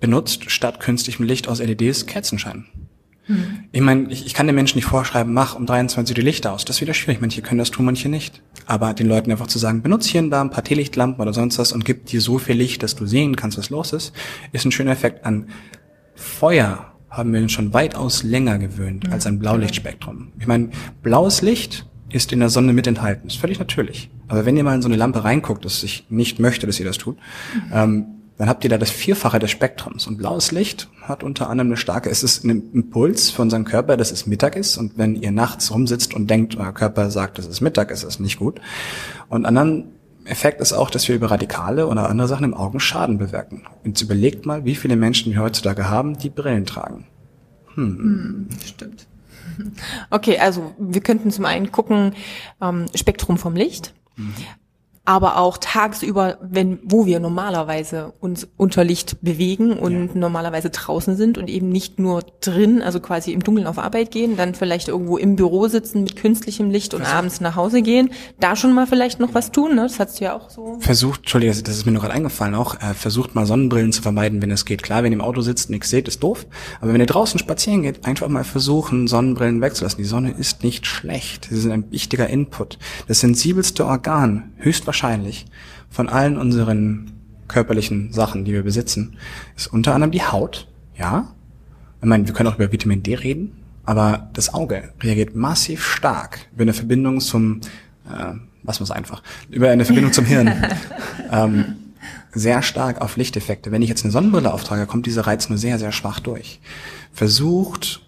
benutzt 0.00 0.50
statt 0.50 0.80
künstlichem 0.80 1.24
Licht 1.24 1.48
aus 1.48 1.60
LEDs 1.60 2.06
Kerzenschein. 2.06 2.66
Hm. 3.26 3.64
Ich 3.72 3.80
meine, 3.80 4.10
ich, 4.10 4.26
ich 4.26 4.34
kann 4.34 4.46
den 4.46 4.56
Menschen 4.56 4.76
nicht 4.76 4.86
vorschreiben, 4.86 5.32
mach 5.32 5.54
um 5.54 5.66
23 5.66 6.12
Uhr 6.12 6.20
die 6.20 6.26
Lichter 6.26 6.52
aus. 6.52 6.64
Das 6.64 6.76
ist 6.76 6.82
wieder 6.82 6.92
schwierig. 6.92 7.20
Manche 7.22 7.40
können 7.40 7.58
das 7.58 7.70
tun, 7.70 7.86
manche 7.86 8.08
nicht. 8.08 8.42
Aber 8.66 8.92
den 8.92 9.08
Leuten 9.08 9.30
einfach 9.30 9.46
zu 9.46 9.58
sagen, 9.58 9.82
benutze 9.82 10.10
hier 10.10 10.20
und 10.20 10.30
da 10.30 10.42
ein 10.42 10.50
paar 10.50 10.64
Teelichtlampen 10.64 11.22
oder 11.22 11.32
sonst 11.32 11.58
was 11.58 11.72
und 11.72 11.84
gib 11.84 12.06
dir 12.06 12.20
so 12.20 12.38
viel 12.38 12.56
Licht, 12.56 12.82
dass 12.82 12.96
du 12.96 13.06
sehen 13.06 13.36
kannst, 13.36 13.56
was 13.56 13.70
los 13.70 13.92
ist, 13.92 14.12
ist 14.52 14.64
ein 14.66 14.72
schöner 14.72 14.92
Effekt 14.92 15.24
an 15.24 15.48
Feuer 16.14 16.93
haben 17.16 17.32
wir 17.32 17.40
uns 17.40 17.52
schon 17.52 17.72
weitaus 17.72 18.22
länger 18.22 18.58
gewöhnt 18.58 19.10
als 19.10 19.26
ein 19.26 19.38
Blaulichtspektrum. 19.38 20.32
Ich 20.38 20.46
meine, 20.46 20.70
blaues 21.02 21.42
Licht 21.42 21.86
ist 22.10 22.32
in 22.32 22.40
der 22.40 22.50
Sonne 22.50 22.72
mit 22.72 22.86
enthalten. 22.86 23.28
Ist 23.28 23.38
völlig 23.38 23.58
natürlich. 23.58 24.10
Aber 24.28 24.46
wenn 24.46 24.56
ihr 24.56 24.64
mal 24.64 24.74
in 24.74 24.82
so 24.82 24.88
eine 24.88 24.96
Lampe 24.96 25.24
reinguckt, 25.24 25.64
dass 25.64 25.82
ich 25.82 26.06
nicht 26.10 26.38
möchte, 26.38 26.66
dass 26.66 26.78
ihr 26.78 26.86
das 26.86 26.98
tut, 26.98 27.16
mhm. 27.16 27.72
ähm, 27.72 28.06
dann 28.36 28.48
habt 28.48 28.64
ihr 28.64 28.70
da 28.70 28.78
das 28.78 28.90
Vierfache 28.90 29.38
des 29.38 29.52
Spektrums. 29.52 30.08
Und 30.08 30.16
blaues 30.16 30.50
Licht 30.50 30.88
hat 31.02 31.22
unter 31.22 31.48
anderem 31.48 31.68
eine 31.68 31.76
starke, 31.76 32.10
es 32.10 32.24
ist 32.24 32.44
ein 32.44 32.72
Impuls 32.72 33.30
von 33.30 33.44
unserem 33.44 33.64
Körper, 33.64 33.96
dass 33.96 34.10
es 34.10 34.26
Mittag 34.26 34.56
ist. 34.56 34.76
Und 34.76 34.98
wenn 34.98 35.14
ihr 35.14 35.30
nachts 35.30 35.72
rumsitzt 35.72 36.14
und 36.14 36.28
denkt, 36.28 36.56
euer 36.56 36.72
Körper 36.72 37.10
sagt, 37.10 37.38
es 37.38 37.60
Mittag 37.60 37.92
ist, 37.92 38.02
ist 38.02 38.14
es 38.14 38.20
nicht 38.20 38.38
gut. 38.38 38.60
Und 39.28 39.46
anderen 39.46 39.93
Effekt 40.24 40.60
ist 40.60 40.72
auch, 40.72 40.90
dass 40.90 41.08
wir 41.08 41.16
über 41.16 41.30
Radikale 41.30 41.86
oder 41.86 42.08
andere 42.08 42.28
Sachen 42.28 42.44
im 42.44 42.54
Augen 42.54 42.80
Schaden 42.80 43.18
bewirken. 43.18 43.66
Jetzt 43.84 44.02
überlegt 44.02 44.46
mal, 44.46 44.64
wie 44.64 44.74
viele 44.74 44.96
Menschen 44.96 45.32
wir 45.32 45.40
heutzutage 45.40 45.88
haben, 45.88 46.18
die 46.18 46.30
Brillen 46.30 46.66
tragen. 46.66 47.06
Hm. 47.74 47.98
hm 47.98 48.48
stimmt. 48.64 49.06
Okay, 50.10 50.38
also 50.38 50.74
wir 50.78 51.00
könnten 51.00 51.30
zum 51.30 51.44
einen 51.44 51.70
gucken, 51.70 52.14
ähm, 52.60 52.86
Spektrum 52.94 53.38
vom 53.38 53.54
Licht. 53.54 53.94
Mhm 54.16 54.34
aber 55.06 55.36
auch 55.36 55.58
tagsüber, 55.58 56.38
wenn, 56.40 56.78
wo 56.82 57.04
wir 57.04 57.20
normalerweise 57.20 58.14
uns 58.20 58.48
unter 58.56 58.84
Licht 58.84 59.18
bewegen 59.20 59.74
und 59.74 60.06
ja. 60.06 60.10
normalerweise 60.14 60.70
draußen 60.70 61.14
sind 61.16 61.36
und 61.36 61.50
eben 61.50 61.68
nicht 61.68 61.98
nur 61.98 62.22
drin, 62.40 62.80
also 62.80 63.00
quasi 63.00 63.32
im 63.32 63.42
Dunkeln 63.42 63.66
auf 63.66 63.78
Arbeit 63.78 64.10
gehen, 64.10 64.38
dann 64.38 64.54
vielleicht 64.54 64.88
irgendwo 64.88 65.18
im 65.18 65.36
Büro 65.36 65.68
sitzen 65.68 66.04
mit 66.04 66.16
künstlichem 66.16 66.70
Licht 66.70 66.94
und 66.94 67.02
Versuch. 67.02 67.18
abends 67.18 67.42
nach 67.42 67.54
Hause 67.54 67.82
gehen, 67.82 68.10
da 68.40 68.56
schon 68.56 68.72
mal 68.72 68.86
vielleicht 68.86 69.20
noch 69.20 69.34
was 69.34 69.52
tun, 69.52 69.74
ne? 69.74 69.82
Das 69.82 70.00
hast 70.00 70.20
du 70.20 70.24
ja 70.24 70.36
auch 70.36 70.48
so. 70.48 70.78
Versucht, 70.80 71.20
Entschuldige, 71.20 71.52
das 71.52 71.76
ist 71.76 71.84
mir 71.84 71.92
noch 71.92 72.00
gerade 72.00 72.14
eingefallen 72.14 72.54
auch, 72.54 72.76
äh, 72.76 72.94
versucht 72.94 73.34
mal 73.34 73.44
Sonnenbrillen 73.44 73.92
zu 73.92 74.00
vermeiden, 74.00 74.40
wenn 74.40 74.50
es 74.50 74.64
geht. 74.64 74.82
Klar, 74.82 75.02
wenn 75.02 75.12
ihr 75.12 75.18
im 75.18 75.24
Auto 75.24 75.42
sitzt, 75.42 75.68
nichts 75.68 75.90
seht, 75.90 76.08
ist 76.08 76.22
doof, 76.22 76.46
aber 76.80 76.94
wenn 76.94 77.00
ihr 77.00 77.06
draußen 77.06 77.38
spazieren 77.38 77.82
geht, 77.82 78.06
einfach 78.06 78.28
mal 78.28 78.44
versuchen, 78.44 79.06
Sonnenbrillen 79.06 79.60
wegzulassen. 79.60 79.98
Die 79.98 80.08
Sonne 80.08 80.30
ist 80.30 80.64
nicht 80.64 80.86
schlecht. 80.86 81.48
Sie 81.50 81.60
sind 81.60 81.72
ein 81.72 81.90
wichtiger 81.90 82.26
Input. 82.26 82.78
Das 83.06 83.20
sensibelste 83.20 83.84
Organ, 83.84 84.54
höchstwahrscheinlich 84.56 84.93
wahrscheinlich 84.94 85.46
von 85.90 86.08
allen 86.08 86.38
unseren 86.38 87.10
körperlichen 87.48 88.12
Sachen, 88.12 88.44
die 88.44 88.52
wir 88.52 88.62
besitzen, 88.62 89.16
ist 89.56 89.66
unter 89.66 89.92
anderem 89.92 90.12
die 90.12 90.22
Haut. 90.22 90.68
Ja, 90.96 91.34
ich 92.00 92.06
meine, 92.06 92.28
wir 92.28 92.32
können 92.32 92.48
auch 92.48 92.54
über 92.54 92.70
Vitamin 92.70 93.02
D 93.02 93.16
reden, 93.16 93.60
aber 93.84 94.30
das 94.34 94.54
Auge 94.54 94.92
reagiert 95.02 95.34
massiv 95.34 95.84
stark 95.84 96.38
über 96.52 96.62
eine 96.62 96.72
Verbindung 96.72 97.20
zum, 97.20 97.60
äh, 98.08 98.34
was 98.62 98.78
muss 98.78 98.92
einfach, 98.92 99.22
über 99.50 99.68
eine 99.70 99.84
Verbindung 99.84 100.12
zum 100.12 100.26
Hirn. 100.26 100.52
ähm, 101.32 101.76
sehr 102.32 102.62
stark 102.62 103.00
auf 103.00 103.16
Lichteffekte. 103.16 103.72
Wenn 103.72 103.82
ich 103.82 103.88
jetzt 103.88 104.04
eine 104.04 104.12
Sonnenbrille 104.12 104.52
auftrage, 104.52 104.86
kommt 104.86 105.06
dieser 105.06 105.26
Reiz 105.26 105.48
nur 105.48 105.58
sehr, 105.58 105.80
sehr 105.80 105.90
schwach 105.90 106.20
durch. 106.20 106.60
Versucht, 107.12 108.00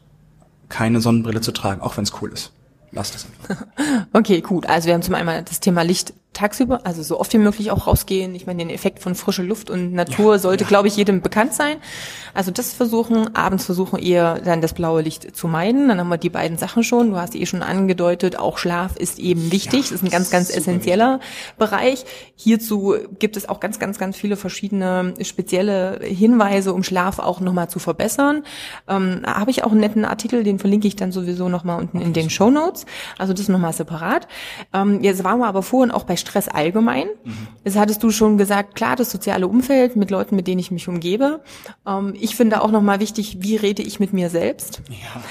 keine 0.69 1.00
Sonnenbrille 1.00 1.40
zu 1.40 1.50
tragen, 1.50 1.81
auch 1.81 1.97
wenn 1.97 2.05
es 2.05 2.12
cool 2.23 2.33
ist. 2.33 2.52
Lasst 2.93 3.14
es 3.16 3.26
einfach. 3.26 3.66
Okay, 4.12 4.40
gut. 4.40 4.66
Also 4.66 4.87
wir 4.87 4.95
haben 4.95 5.02
zum 5.02 5.14
einen 5.14 5.45
das 5.45 5.61
Thema 5.61 5.83
Licht 5.83 6.14
tagsüber, 6.37 6.81
also 6.85 7.02
so 7.02 7.19
oft 7.19 7.33
wie 7.33 7.38
möglich 7.38 7.71
auch 7.71 7.87
rausgehen. 7.87 8.35
Ich 8.35 8.47
meine, 8.47 8.59
den 8.59 8.71
Effekt 8.71 9.01
von 9.01 9.14
frischer 9.14 9.42
Luft 9.42 9.70
und 9.70 9.92
Natur 9.92 10.35
ja, 10.35 10.38
sollte, 10.38 10.64
ja. 10.64 10.68
glaube 10.68 10.88
ich, 10.88 10.96
jedem 10.96 11.22
bekannt 11.22 11.55
sein. 11.55 11.79
Also 12.35 12.51
das 12.51 12.75
versuchen, 12.75 13.35
abends 13.35 13.64
versuchen 13.64 13.99
eher 13.99 14.40
dann 14.40 14.61
das 14.61 14.75
blaue 14.75 15.01
Licht 15.01 15.35
zu 15.35 15.49
meiden. 15.49 15.88
Dann 15.88 15.99
haben 15.99 16.09
wir 16.09 16.18
die 16.18 16.31
beiden 16.31 16.59
Sachen 16.59 16.85
schon. 16.85 17.11
Du 17.11 17.16
hast 17.16 17.35
eh 17.35 17.46
schon 17.46 17.62
angedeutet, 17.62 18.38
auch 18.38 18.59
Schlaf 18.59 18.96
ist 18.96 19.18
eben 19.18 19.51
wichtig. 19.51 19.87
Ja, 19.87 19.90
das 19.90 19.90
ist 19.92 20.03
ein 20.03 20.11
ganz, 20.11 20.31
ganz 20.31 20.55
essentieller 20.55 21.20
wichtig. 21.20 21.57
Bereich. 21.59 22.05
Hierzu 22.35 22.94
gibt 23.18 23.37
es 23.37 23.49
auch 23.49 23.59
ganz, 23.59 23.79
ganz, 23.79 23.99
ganz 23.99 24.16
viele 24.16 24.37
verschiedene 24.37 25.14
spezielle 25.22 26.01
Hinweise, 26.03 26.75
um 26.75 26.83
Schlaf 26.83 27.18
auch 27.18 27.40
nochmal 27.40 27.70
zu 27.70 27.79
verbessern. 27.79 28.44
Ähm, 28.87 29.22
Habe 29.25 29.51
ich 29.51 29.64
auch 29.64 29.70
einen 29.70 29.81
netten 29.81 30.05
Artikel, 30.05 30.44
den 30.44 30.59
verlinke 30.59 30.87
ich 30.87 30.96
dann 30.96 31.12
sowieso 31.12 31.49
nochmal 31.49 31.81
unten 31.81 32.01
in 32.01 32.12
den 32.12 32.29
Show 32.29 32.51
Notes. 32.51 32.85
Also 33.16 33.33
das 33.33 33.49
nochmal 33.49 33.72
separat. 33.72 34.29
Ähm, 34.75 35.03
jetzt 35.03 35.25
waren 35.25 35.38
wir 35.38 35.46
aber 35.46 35.62
vorhin 35.62 35.90
auch 35.90 36.05
bei 36.05 36.16
Stress 36.27 36.49
allgemein. 36.49 37.09
Mhm. 37.25 37.49
Das 37.65 37.77
hattest 37.77 38.03
du 38.03 38.11
schon 38.11 38.37
gesagt, 38.39 38.75
klar, 38.75 38.97
das 38.97 39.11
soziale 39.11 39.47
Umfeld 39.47 39.97
mit 39.97 40.11
Leuten, 40.11 40.37
mit 40.37 40.47
denen 40.47 40.59
ich 40.59 40.71
mich 40.71 40.89
umgebe. 40.89 41.41
Ähm, 41.87 42.15
ich 42.19 42.37
finde 42.37 42.62
auch 42.62 42.71
nochmal 42.71 43.01
wichtig, 43.01 43.39
wie 43.41 43.57
rede 43.57 43.83
ich 43.83 44.01
mit 44.01 44.12
mir 44.12 44.29
selbst? 44.29 44.83
Ja. 44.89 45.23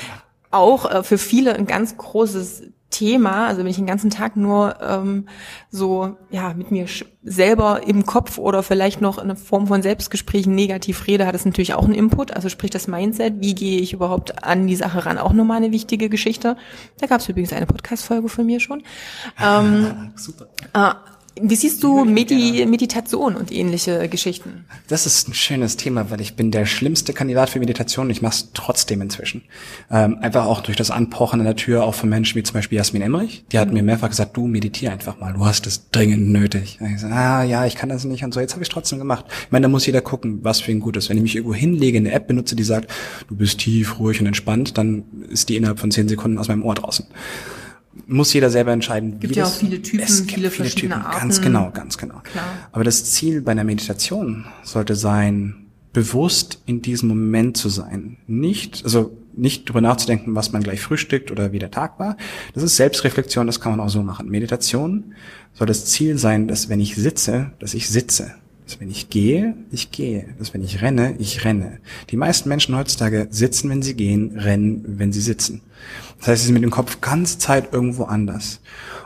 Auch 0.52 0.90
äh, 0.90 1.04
für 1.04 1.18
viele 1.18 1.56
ein 1.56 1.68
ganz 1.68 1.98
großes 1.98 2.64
Thema, 2.96 3.48
also 3.48 3.60
wenn 3.60 3.68
ich 3.68 3.76
den 3.76 3.86
ganzen 3.86 4.10
Tag 4.10 4.38
nur 4.38 4.76
ähm, 4.82 5.28
so 5.70 6.16
ja 6.30 6.54
mit 6.54 6.72
mir 6.72 6.86
selber 7.24 7.86
im 7.86 8.06
Kopf 8.06 8.38
oder 8.38 8.64
vielleicht 8.64 9.02
noch 9.02 9.18
in 9.18 9.26
einer 9.26 9.36
Form 9.36 9.68
von 9.68 9.82
Selbstgesprächen 9.82 10.56
negativ 10.56 11.06
rede, 11.06 11.28
hat 11.28 11.36
es 11.36 11.44
natürlich 11.44 11.74
auch 11.74 11.84
einen 11.84 11.94
Input. 11.94 12.32
Also 12.32 12.48
sprich 12.48 12.72
das 12.72 12.88
Mindset, 12.88 13.42
wie 13.42 13.54
gehe 13.54 13.82
ich 13.82 13.92
überhaupt 13.92 14.46
an 14.46 14.66
die 14.66 14.78
Sache 14.78 15.06
ran, 15.06 15.18
auch 15.18 15.34
nochmal 15.34 15.58
eine 15.58 15.72
wichtige 15.74 16.08
Geschichte. 16.08 16.56
Da 17.00 17.08
gab 17.08 17.20
es 17.20 17.28
übrigens 17.28 17.52
eine 17.52 17.66
Podcast-Folge 17.66 18.30
von 18.30 18.46
mir 18.46 18.62
schon. 18.62 18.82
Ähm, 19.44 20.14
Super. 20.16 20.48
Äh, 20.74 20.94
wie 21.42 21.56
siehst 21.56 21.84
du 21.84 22.06
Medi 22.06 22.66
Meditation 22.66 23.36
und 23.36 23.52
ähnliche 23.52 24.08
Geschichten? 24.08 24.66
Das 24.88 25.06
ist 25.06 25.28
ein 25.28 25.34
schönes 25.34 25.76
Thema, 25.76 26.10
weil 26.10 26.22
ich 26.22 26.36
bin 26.36 26.50
der 26.50 26.66
schlimmste 26.66 27.12
Kandidat 27.12 27.50
für 27.50 27.60
Meditation. 27.60 28.10
Ich 28.10 28.22
mache 28.22 28.36
es 28.36 28.50
trotzdem 28.54 29.02
inzwischen. 29.02 29.44
Ähm, 29.92 30.18
einfach 30.22 30.46
auch 30.46 30.62
durch 30.62 30.78
das 30.78 30.92
Anpochen 30.92 31.42
an 31.42 31.46
der 31.46 31.58
Tür, 31.58 31.84
auch 31.84 31.94
von 31.94 32.08
Menschen 32.08 32.38
wie 32.38 32.44
zum 32.44 32.54
Beispiel 32.54 32.78
Jasmin 32.78 33.02
Emmerich. 33.02 33.44
Die 33.52 33.60
hat 33.60 33.68
mhm. 33.68 33.74
mir 33.76 33.84
mehrfach 33.84 34.10
gesagt, 34.10 34.38
du 34.38 34.48
meditier 34.48 34.94
einfach 34.94 35.20
mal, 35.20 35.34
du 35.34 35.46
hast 35.46 35.68
es 35.68 35.90
dringend 35.90 36.30
nötig. 36.30 36.78
Und 36.80 36.94
ich 36.94 37.02
so, 37.02 37.08
ah 37.08 37.44
ja, 37.44 37.66
ich 37.66 37.76
kann 37.76 37.90
das 37.90 38.06
nicht 38.06 38.24
und 38.24 38.34
so. 38.34 38.40
Jetzt 38.40 38.54
habe 38.54 38.64
ich 38.64 38.70
trotzdem 38.70 39.00
gemacht. 39.00 39.26
Ich 39.28 39.52
meine, 39.52 39.64
da 39.64 39.70
muss 39.70 39.86
jeder 39.86 40.02
gucken, 40.02 40.40
was 40.44 40.62
für 40.62 40.72
ihn 40.72 40.80
gut 40.80 40.96
ist. 40.96 41.10
Wenn 41.10 41.18
ich 41.18 41.24
mich 41.24 41.36
irgendwo 41.36 41.54
hinlege, 41.54 41.98
eine 41.98 42.14
App 42.14 42.28
benutze, 42.28 42.56
die 42.56 42.64
sagt, 42.64 42.90
du 43.28 43.36
bist 43.36 43.60
tief, 43.60 44.00
ruhig 44.00 44.22
und 44.22 44.28
entspannt, 44.28 44.78
dann 44.78 45.04
ist 45.30 45.50
die 45.50 45.58
innerhalb 45.58 45.80
von 45.80 45.92
zehn 45.92 46.08
Sekunden 46.08 46.38
aus 46.38 46.48
meinem 46.48 46.64
Ohr 46.64 46.76
draußen 46.76 47.06
muss 48.08 48.34
jeder 48.34 48.50
selber 48.50 48.72
entscheiden. 48.72 49.20
Gibt 49.20 49.36
ja 49.36 49.46
auch 49.46 49.54
viele 49.54 49.82
Typen, 49.82 50.04
es 50.04 50.20
gibt 50.20 50.32
viele, 50.32 50.52
viele 50.52 50.70
verschiedene 50.70 50.96
Typen. 50.96 51.06
Arten. 51.06 51.20
Ganz 51.20 51.42
genau, 51.42 51.72
ganz 51.72 51.98
genau. 51.98 52.20
Klar. 52.24 52.46
Aber 52.72 52.84
das 52.84 53.06
Ziel 53.06 53.42
bei 53.42 53.52
einer 53.52 53.64
Meditation 53.64 54.46
sollte 54.64 54.96
sein, 54.96 55.66
bewusst 55.94 56.62
in 56.66 56.82
diesem 56.82 57.08
Moment 57.08 57.56
zu 57.56 57.70
sein. 57.70 58.18
Nicht, 58.28 58.84
also 58.84 59.18
nicht 59.34 59.70
drüber 59.70 59.82
nachzudenken, 59.82 60.36
was 60.36 60.52
man 60.52 60.62
gleich 60.62 60.82
frühstückt 60.82 61.32
oder 61.32 61.54
wie 61.54 61.60
der 61.60 61.72
Tag 61.72 62.00
war. 62.00 62.18
Das 62.54 62.64
ist 62.64 62.76
Selbstreflexion, 62.76 63.48
das 63.48 63.62
kann 63.62 63.72
man 63.72 63.80
auch 63.80 63.90
so 63.90 64.04
machen. 64.04 64.30
Meditation 64.30 65.16
soll 65.54 65.68
das 65.68 65.86
Ziel 65.86 66.18
sein, 66.18 66.48
dass 66.48 66.68
wenn 66.68 66.82
ich 66.82 66.96
sitze, 66.96 67.52
dass 67.60 67.74
ich 67.74 67.90
sitze. 67.90 68.36
Dass 68.66 68.80
wenn 68.80 68.90
ich 68.90 69.10
gehe, 69.10 69.56
ich 69.72 69.92
gehe. 69.92 70.34
Dass 70.40 70.54
wenn 70.54 70.64
ich 70.64 70.82
renne, 70.82 71.16
ich 71.20 71.46
renne. 71.46 71.80
Die 72.10 72.18
meisten 72.18 72.50
Menschen 72.50 72.76
heutzutage 72.76 73.28
sitzen, 73.30 73.70
wenn 73.70 73.84
sie 73.84 73.96
gehen, 73.96 74.40
rennen, 74.40 74.84
wenn 74.98 75.14
sie 75.14 75.22
sitzen. 75.22 75.62
Das 76.18 76.30
heißt, 76.30 76.42
sie 76.42 76.46
sind 76.48 76.56
mit 76.56 76.64
dem 76.64 76.72
Kopf 76.72 77.02
ganz 77.02 77.38
Zeit 77.38 77.74
irgendwo 77.74 78.06
anders. 78.06 78.62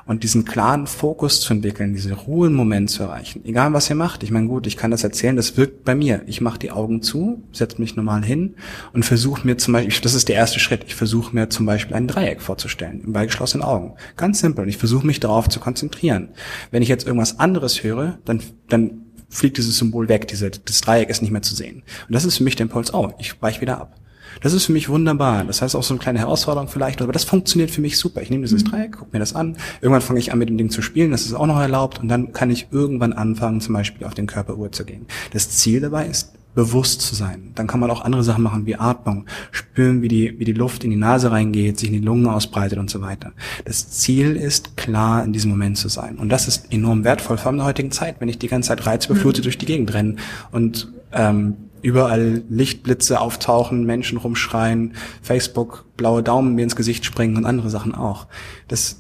Und 0.05 0.23
diesen 0.23 0.45
klaren 0.45 0.87
Fokus 0.87 1.41
zu 1.41 1.53
entwickeln, 1.53 1.93
diese 1.93 2.13
Ruhe 2.13 2.47
im 2.47 2.53
Moment 2.53 2.89
zu 2.89 3.03
erreichen, 3.03 3.41
egal 3.45 3.73
was 3.73 3.89
ihr 3.89 3.95
macht. 3.95 4.23
Ich 4.23 4.31
meine, 4.31 4.47
gut, 4.47 4.65
ich 4.65 4.77
kann 4.77 4.91
das 4.91 5.03
erzählen, 5.03 5.35
das 5.35 5.57
wirkt 5.57 5.83
bei 5.83 5.93
mir. 5.93 6.21
Ich 6.25 6.41
mache 6.41 6.57
die 6.57 6.71
Augen 6.71 7.01
zu, 7.01 7.43
setze 7.51 7.79
mich 7.79 7.95
normal 7.95 8.23
hin 8.23 8.55
und 8.93 9.03
versuche 9.03 9.45
mir 9.45 9.57
zum 9.57 9.73
Beispiel, 9.73 9.93
das 10.01 10.13
ist 10.13 10.29
der 10.29 10.35
erste 10.35 10.59
Schritt, 10.59 10.85
ich 10.87 10.95
versuche 10.95 11.35
mir 11.35 11.49
zum 11.49 11.65
Beispiel 11.65 11.95
ein 11.95 12.07
Dreieck 12.07 12.41
vorzustellen, 12.41 13.03
bei 13.07 13.25
geschlossenen 13.25 13.63
Augen. 13.63 13.95
Ganz 14.15 14.39
simpel. 14.39 14.63
Und 14.63 14.69
ich 14.69 14.77
versuche 14.77 15.05
mich 15.05 15.19
darauf 15.19 15.49
zu 15.49 15.59
konzentrieren. 15.59 16.29
Wenn 16.71 16.81
ich 16.81 16.89
jetzt 16.89 17.05
irgendwas 17.05 17.39
anderes 17.39 17.83
höre, 17.83 18.17
dann, 18.25 18.41
dann 18.67 19.08
fliegt 19.29 19.57
dieses 19.57 19.77
Symbol 19.77 20.09
weg, 20.09 20.27
diese, 20.27 20.49
das 20.49 20.81
Dreieck 20.81 21.09
ist 21.09 21.21
nicht 21.21 21.31
mehr 21.31 21.41
zu 21.41 21.55
sehen. 21.55 21.83
Und 22.07 22.15
das 22.15 22.25
ist 22.25 22.37
für 22.37 22.43
mich 22.43 22.55
der 22.55 22.65
Impuls, 22.65 22.93
oh, 22.93 23.13
ich 23.19 23.41
weiche 23.41 23.61
wieder 23.61 23.79
ab. 23.79 23.95
Das 24.41 24.53
ist 24.53 24.65
für 24.65 24.71
mich 24.71 24.89
wunderbar. 24.89 25.43
Das 25.43 25.61
heißt 25.61 25.75
auch 25.75 25.83
so 25.83 25.93
eine 25.93 25.99
kleine 25.99 26.19
Herausforderung 26.19 26.67
vielleicht, 26.67 27.01
aber 27.01 27.11
das 27.11 27.23
funktioniert 27.23 27.71
für 27.71 27.81
mich 27.81 27.97
super. 27.97 28.21
Ich 28.21 28.29
nehme 28.29 28.43
dieses 28.43 28.63
mhm. 28.63 28.69
Dreieck, 28.69 28.97
gucke 28.97 29.09
mir 29.11 29.19
das 29.19 29.35
an. 29.35 29.57
Irgendwann 29.81 30.01
fange 30.01 30.19
ich 30.19 30.31
an, 30.31 30.39
mit 30.39 30.49
dem 30.49 30.57
Ding 30.57 30.69
zu 30.69 30.81
spielen. 30.81 31.11
Das 31.11 31.25
ist 31.25 31.33
auch 31.33 31.47
noch 31.47 31.59
erlaubt. 31.59 31.99
Und 31.99 32.07
dann 32.07 32.31
kann 32.31 32.49
ich 32.49 32.67
irgendwann 32.71 33.13
anfangen, 33.13 33.61
zum 33.61 33.73
Beispiel 33.73 34.05
auf 34.07 34.13
den 34.13 34.27
Körperuhr 34.27 34.71
zu 34.71 34.85
gehen. 34.85 35.05
Das 35.33 35.49
Ziel 35.49 35.81
dabei 35.81 36.07
ist, 36.07 36.31
bewusst 36.55 37.01
zu 37.01 37.15
sein. 37.15 37.51
Dann 37.55 37.67
kann 37.67 37.79
man 37.79 37.91
auch 37.91 38.01
andere 38.01 38.23
Sachen 38.23 38.43
machen 38.43 38.65
wie 38.65 38.75
Atmung, 38.75 39.25
spüren, 39.51 40.01
wie 40.01 40.07
die, 40.07 40.39
wie 40.39 40.45
die 40.45 40.53
Luft 40.53 40.83
in 40.83 40.89
die 40.89 40.97
Nase 40.97 41.31
reingeht, 41.31 41.79
sich 41.79 41.89
in 41.89 41.95
die 41.95 42.05
Lungen 42.05 42.27
ausbreitet 42.27 42.79
und 42.79 42.89
so 42.89 43.01
weiter. 43.01 43.31
Das 43.65 43.89
Ziel 43.91 44.35
ist, 44.35 44.75
klar 44.75 45.23
in 45.23 45.31
diesem 45.31 45.51
Moment 45.51 45.77
zu 45.77 45.89
sein. 45.89 46.17
Und 46.17 46.29
das 46.29 46.47
ist 46.47 46.73
enorm 46.73 47.03
wertvoll, 47.03 47.37
vor 47.37 47.47
allem 47.47 47.55
in 47.55 47.59
der 47.59 47.67
heutigen 47.67 47.91
Zeit, 47.91 48.15
wenn 48.19 48.29
ich 48.29 48.39
die 48.39 48.47
ganze 48.47 48.69
Zeit 48.69 48.85
reizbeflutet 48.85 49.43
mhm. 49.43 49.43
durch 49.43 49.57
die 49.57 49.65
Gegend 49.65 49.93
renne 49.93 50.15
und 50.51 50.91
ähm, 51.11 51.55
überall 51.81 52.43
Lichtblitze 52.49 53.19
auftauchen, 53.21 53.85
Menschen 53.85 54.17
rumschreien, 54.17 54.93
Facebook 55.21 55.85
blaue 55.97 56.23
Daumen 56.23 56.55
mir 56.55 56.63
ins 56.63 56.75
Gesicht 56.75 57.05
springen 57.05 57.37
und 57.37 57.45
andere 57.45 57.69
Sachen 57.69 57.95
auch. 57.95 58.27
Das, 58.67 58.97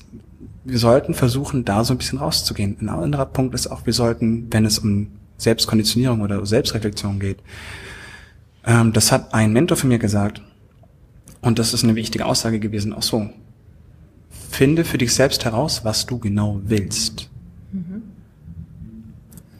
wir 0.63 0.77
sollten 0.77 1.13
versuchen, 1.13 1.65
da 1.65 1.83
so 1.83 1.93
ein 1.93 1.97
bisschen 1.97 2.19
rauszugehen. 2.19 2.77
Ein 2.79 2.89
anderer 2.89 3.25
Punkt 3.25 3.53
ist 3.55 3.67
auch, 3.67 3.85
wir 3.85 3.93
sollten, 3.93 4.47
wenn 4.51 4.65
es 4.65 4.79
um 4.79 5.07
Selbstkonditionierung 5.39 6.21
oder 6.21 6.45
Selbstreflexion 6.45 7.19
geht, 7.19 7.39
ähm, 8.65 8.93
das 8.93 9.11
hat 9.11 9.33
ein 9.33 9.51
Mentor 9.51 9.77
von 9.77 9.89
mir 9.89 9.99
gesagt, 9.99 10.41
und 11.41 11.57
das 11.57 11.73
ist 11.73 11.83
eine 11.83 11.95
wichtige 11.95 12.25
Aussage 12.25 12.59
gewesen, 12.59 12.93
auch 12.93 13.01
so. 13.01 13.29
Finde 14.51 14.83
für 14.83 14.97
dich 14.97 15.13
selbst 15.13 15.45
heraus, 15.45 15.85
was 15.85 16.05
du 16.05 16.19
genau 16.19 16.59
willst. 16.65 17.29
Mhm. 17.71 18.03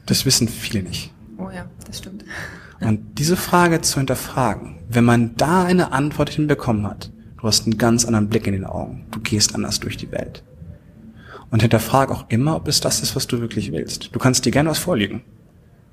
Das 0.05 0.25
wissen 0.25 0.47
viele 0.47 0.83
nicht. 0.83 1.11
Oh 1.37 1.49
ja, 1.53 1.65
das 1.85 1.99
stimmt. 1.99 2.25
Und 2.81 3.19
diese 3.19 3.35
Frage 3.35 3.81
zu 3.81 3.99
hinterfragen, 3.99 4.75
wenn 4.89 5.03
man 5.03 5.35
da 5.35 5.65
eine 5.65 5.91
Antwort 5.91 6.29
hinbekommen 6.29 6.87
hat, 6.87 7.11
du 7.37 7.43
hast 7.43 7.65
einen 7.65 7.77
ganz 7.77 8.05
anderen 8.05 8.29
Blick 8.29 8.47
in 8.47 8.53
den 8.53 8.65
Augen, 8.65 9.05
du 9.11 9.19
gehst 9.19 9.53
anders 9.53 9.79
durch 9.79 9.97
die 9.97 10.11
Welt. 10.11 10.43
Und 11.51 11.61
hinterfrag 11.61 12.09
auch 12.11 12.25
immer, 12.29 12.55
ob 12.55 12.67
es 12.67 12.79
das 12.79 13.01
ist, 13.01 13.15
was 13.15 13.27
du 13.27 13.41
wirklich 13.41 13.71
willst. 13.71 14.15
Du 14.15 14.19
kannst 14.19 14.45
dir 14.45 14.51
gerne 14.51 14.69
was 14.69 14.79
vorlegen. 14.79 15.23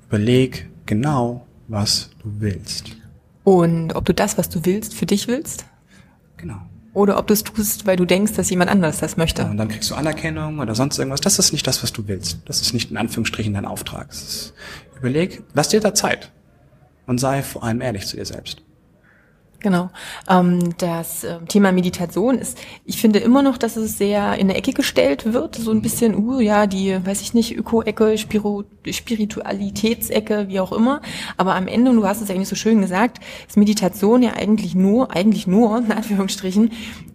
Überleg 0.07 0.69
genau, 0.85 1.45
was 1.67 2.09
du 2.23 2.31
willst. 2.39 2.95
Und 3.43 3.93
ob 3.93 4.05
du 4.05 4.13
das, 4.13 4.37
was 4.37 4.49
du 4.49 4.63
willst, 4.65 4.93
für 4.93 5.05
dich 5.05 5.27
willst? 5.27 5.65
Genau. 6.37 6.61
Oder 6.93 7.17
ob 7.17 7.27
du 7.27 7.33
es 7.33 7.43
tust, 7.43 7.85
weil 7.85 7.97
du 7.97 8.05
denkst, 8.05 8.33
dass 8.33 8.49
jemand 8.49 8.71
anders 8.71 8.99
das 8.99 9.17
möchte. 9.17 9.43
Ja, 9.43 9.51
und 9.51 9.57
dann 9.57 9.67
kriegst 9.67 9.91
du 9.91 9.95
Anerkennung 9.95 10.59
oder 10.59 10.75
sonst 10.75 10.97
irgendwas. 10.97 11.21
Das 11.21 11.39
ist 11.39 11.51
nicht 11.51 11.67
das, 11.67 11.83
was 11.83 11.93
du 11.93 12.07
willst. 12.07 12.39
Das 12.45 12.61
ist 12.61 12.73
nicht 12.73 12.89
in 12.89 12.97
Anführungsstrichen 12.97 13.53
dein 13.53 13.65
Auftrag. 13.65 14.09
Ist, 14.09 14.53
überleg, 14.97 15.43
lass 15.53 15.69
dir 15.69 15.79
da 15.79 15.93
Zeit 15.93 16.31
und 17.05 17.19
sei 17.19 17.43
vor 17.43 17.63
allem 17.63 17.81
ehrlich 17.81 18.07
zu 18.07 18.15
dir 18.17 18.25
selbst. 18.25 18.63
Genau. 19.59 19.89
Ähm, 20.29 20.77
das 20.77 21.23
äh, 21.23 21.39
Thema 21.47 21.71
Meditation 21.71 22.37
ist, 22.37 22.59
ich 22.85 23.01
finde 23.01 23.17
immer 23.19 23.41
noch, 23.41 23.57
dass 23.57 23.75
es 23.75 23.97
sehr 23.97 24.37
in 24.37 24.49
der 24.49 24.57
Ecke 24.57 24.73
gestellt 24.73 25.33
wird, 25.33 25.55
so 25.55 25.71
ein 25.71 25.81
bisschen, 25.81 26.15
uh, 26.15 26.39
ja, 26.39 26.67
die, 26.67 26.95
weiß 27.03 27.21
ich 27.21 27.33
nicht, 27.33 27.57
Öko-Ecke, 27.57 28.15
Spiritualitätsecke, 28.17 30.49
wie 30.49 30.59
auch 30.59 30.71
immer. 30.71 31.01
Aber 31.37 31.55
am 31.55 31.67
Ende, 31.67 31.89
und 31.89 31.97
du 31.97 32.05
hast 32.05 32.21
es 32.21 32.29
eigentlich 32.29 32.49
so 32.49 32.55
schön 32.55 32.81
gesagt, 32.81 33.17
ist 33.47 33.57
Meditation 33.57 34.21
ja 34.21 34.33
eigentlich 34.33 34.75
nur, 34.75 35.15
eigentlich 35.15 35.47
nur, 35.47 35.79
in 35.79 35.91
Anführungsstrichen, 35.91 36.71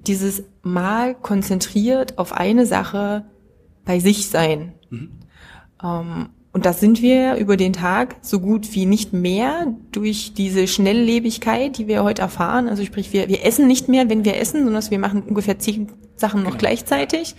dieses 0.09 0.43
mal 0.63 1.15
konzentriert 1.15 2.19
auf 2.19 2.33
eine 2.33 2.67
Sache 2.67 3.25
bei 3.85 4.01
sich 4.01 4.29
sein. 4.29 4.73
Mhm. 4.91 5.11
Ähm, 5.83 6.29
und 6.55 6.67
das 6.67 6.81
sind 6.81 7.01
wir 7.01 7.37
über 7.37 7.57
den 7.57 7.73
Tag 7.73 8.17
so 8.21 8.39
gut 8.39 8.75
wie 8.75 8.85
nicht 8.85 9.15
mehr 9.15 9.75
durch 9.91 10.35
diese 10.35 10.67
Schnelllebigkeit, 10.67 11.79
die 11.79 11.87
wir 11.87 12.05
heute 12.05 12.21
erfahren. 12.21 12.69
Also 12.69 12.85
sprich, 12.85 13.15
wir, 13.15 13.29
wir 13.29 13.47
essen 13.47 13.67
nicht 13.67 13.89
mehr, 13.89 14.11
wenn 14.11 14.27
wir 14.27 14.37
essen, 14.37 14.65
sondern 14.65 14.91
wir 14.91 14.99
machen 14.99 15.23
ungefähr 15.23 15.59
zehn 15.59 15.89
Sachen 16.15 16.43
noch 16.43 16.51
genau. 16.51 16.61
gleichzeitig. 16.61 17.37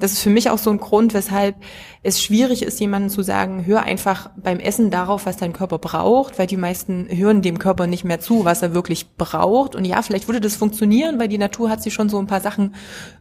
Das 0.00 0.12
ist 0.12 0.22
für 0.22 0.30
mich 0.30 0.48
auch 0.48 0.56
so 0.56 0.70
ein 0.70 0.78
Grund, 0.78 1.12
weshalb 1.12 1.56
es 2.02 2.22
schwierig 2.22 2.62
ist, 2.62 2.80
jemandem 2.80 3.10
zu 3.10 3.22
sagen, 3.22 3.66
hör 3.66 3.82
einfach 3.82 4.30
beim 4.36 4.58
Essen 4.60 4.90
darauf, 4.90 5.26
was 5.26 5.36
dein 5.36 5.52
Körper 5.52 5.78
braucht, 5.78 6.38
weil 6.38 6.46
die 6.46 6.56
meisten 6.56 7.06
hören 7.10 7.42
dem 7.42 7.58
Körper 7.58 7.86
nicht 7.86 8.04
mehr 8.04 8.20
zu, 8.20 8.46
was 8.46 8.62
er 8.62 8.74
wirklich 8.74 9.14
braucht. 9.16 9.76
Und 9.76 9.84
ja, 9.84 10.00
vielleicht 10.00 10.26
würde 10.26 10.40
das 10.40 10.56
funktionieren, 10.56 11.18
weil 11.18 11.28
die 11.28 11.38
Natur 11.38 11.68
hat 11.68 11.82
sich 11.82 11.92
schon 11.92 12.08
so 12.08 12.18
ein 12.18 12.26
paar 12.26 12.40
Sachen 12.40 12.74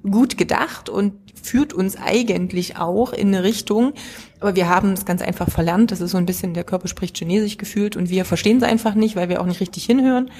gut 0.03 0.37
gedacht 0.37 0.89
und 0.89 1.13
führt 1.43 1.73
uns 1.73 1.95
eigentlich 1.97 2.77
auch 2.77 3.13
in 3.13 3.27
eine 3.27 3.43
Richtung, 3.43 3.93
aber 4.39 4.55
wir 4.55 4.69
haben 4.69 4.93
es 4.93 5.05
ganz 5.05 5.21
einfach 5.21 5.49
verlernt. 5.49 5.91
Das 5.91 6.01
ist 6.01 6.11
so 6.11 6.17
ein 6.17 6.25
bisschen, 6.25 6.53
der 6.53 6.63
Körper 6.63 6.87
spricht 6.87 7.17
Chinesisch 7.17 7.57
gefühlt 7.57 7.95
und 7.95 8.09
wir 8.09 8.25
verstehen 8.25 8.57
es 8.57 8.63
einfach 8.63 8.95
nicht, 8.95 9.15
weil 9.15 9.29
wir 9.29 9.41
auch 9.41 9.45
nicht 9.45 9.59
richtig 9.59 9.85
hinhören. 9.85 10.31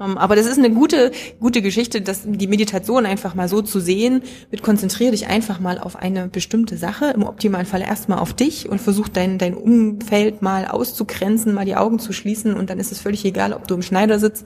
Ähm, 0.00 0.16
aber 0.18 0.36
das 0.36 0.46
ist 0.46 0.58
eine 0.58 0.70
gute, 0.70 1.12
gute 1.40 1.62
Geschichte, 1.62 2.00
dass 2.00 2.22
die 2.24 2.46
Meditation 2.46 3.06
einfach 3.06 3.34
mal 3.34 3.48
so 3.48 3.62
zu 3.62 3.80
sehen, 3.80 4.22
mit 4.50 4.62
konzentriere 4.62 5.12
dich 5.12 5.26
einfach 5.26 5.60
mal 5.60 5.78
auf 5.78 5.96
eine 5.96 6.28
bestimmte 6.28 6.76
Sache, 6.76 7.12
im 7.14 7.22
optimalen 7.24 7.66
Fall 7.66 7.82
erstmal 7.82 8.18
auf 8.18 8.32
dich 8.32 8.68
und 8.68 8.80
versuch 8.80 9.08
dein, 9.08 9.38
dein 9.38 9.54
Umfeld 9.54 10.42
mal 10.42 10.66
auszugrenzen, 10.66 11.54
mal 11.54 11.64
die 11.64 11.76
Augen 11.76 11.98
zu 11.98 12.12
schließen 12.12 12.54
und 12.54 12.70
dann 12.70 12.78
ist 12.78 12.92
es 12.92 13.00
völlig 13.00 13.24
egal, 13.24 13.52
ob 13.52 13.66
du 13.66 13.74
im 13.74 13.82
Schneider 13.82 14.18
sitzt 14.18 14.44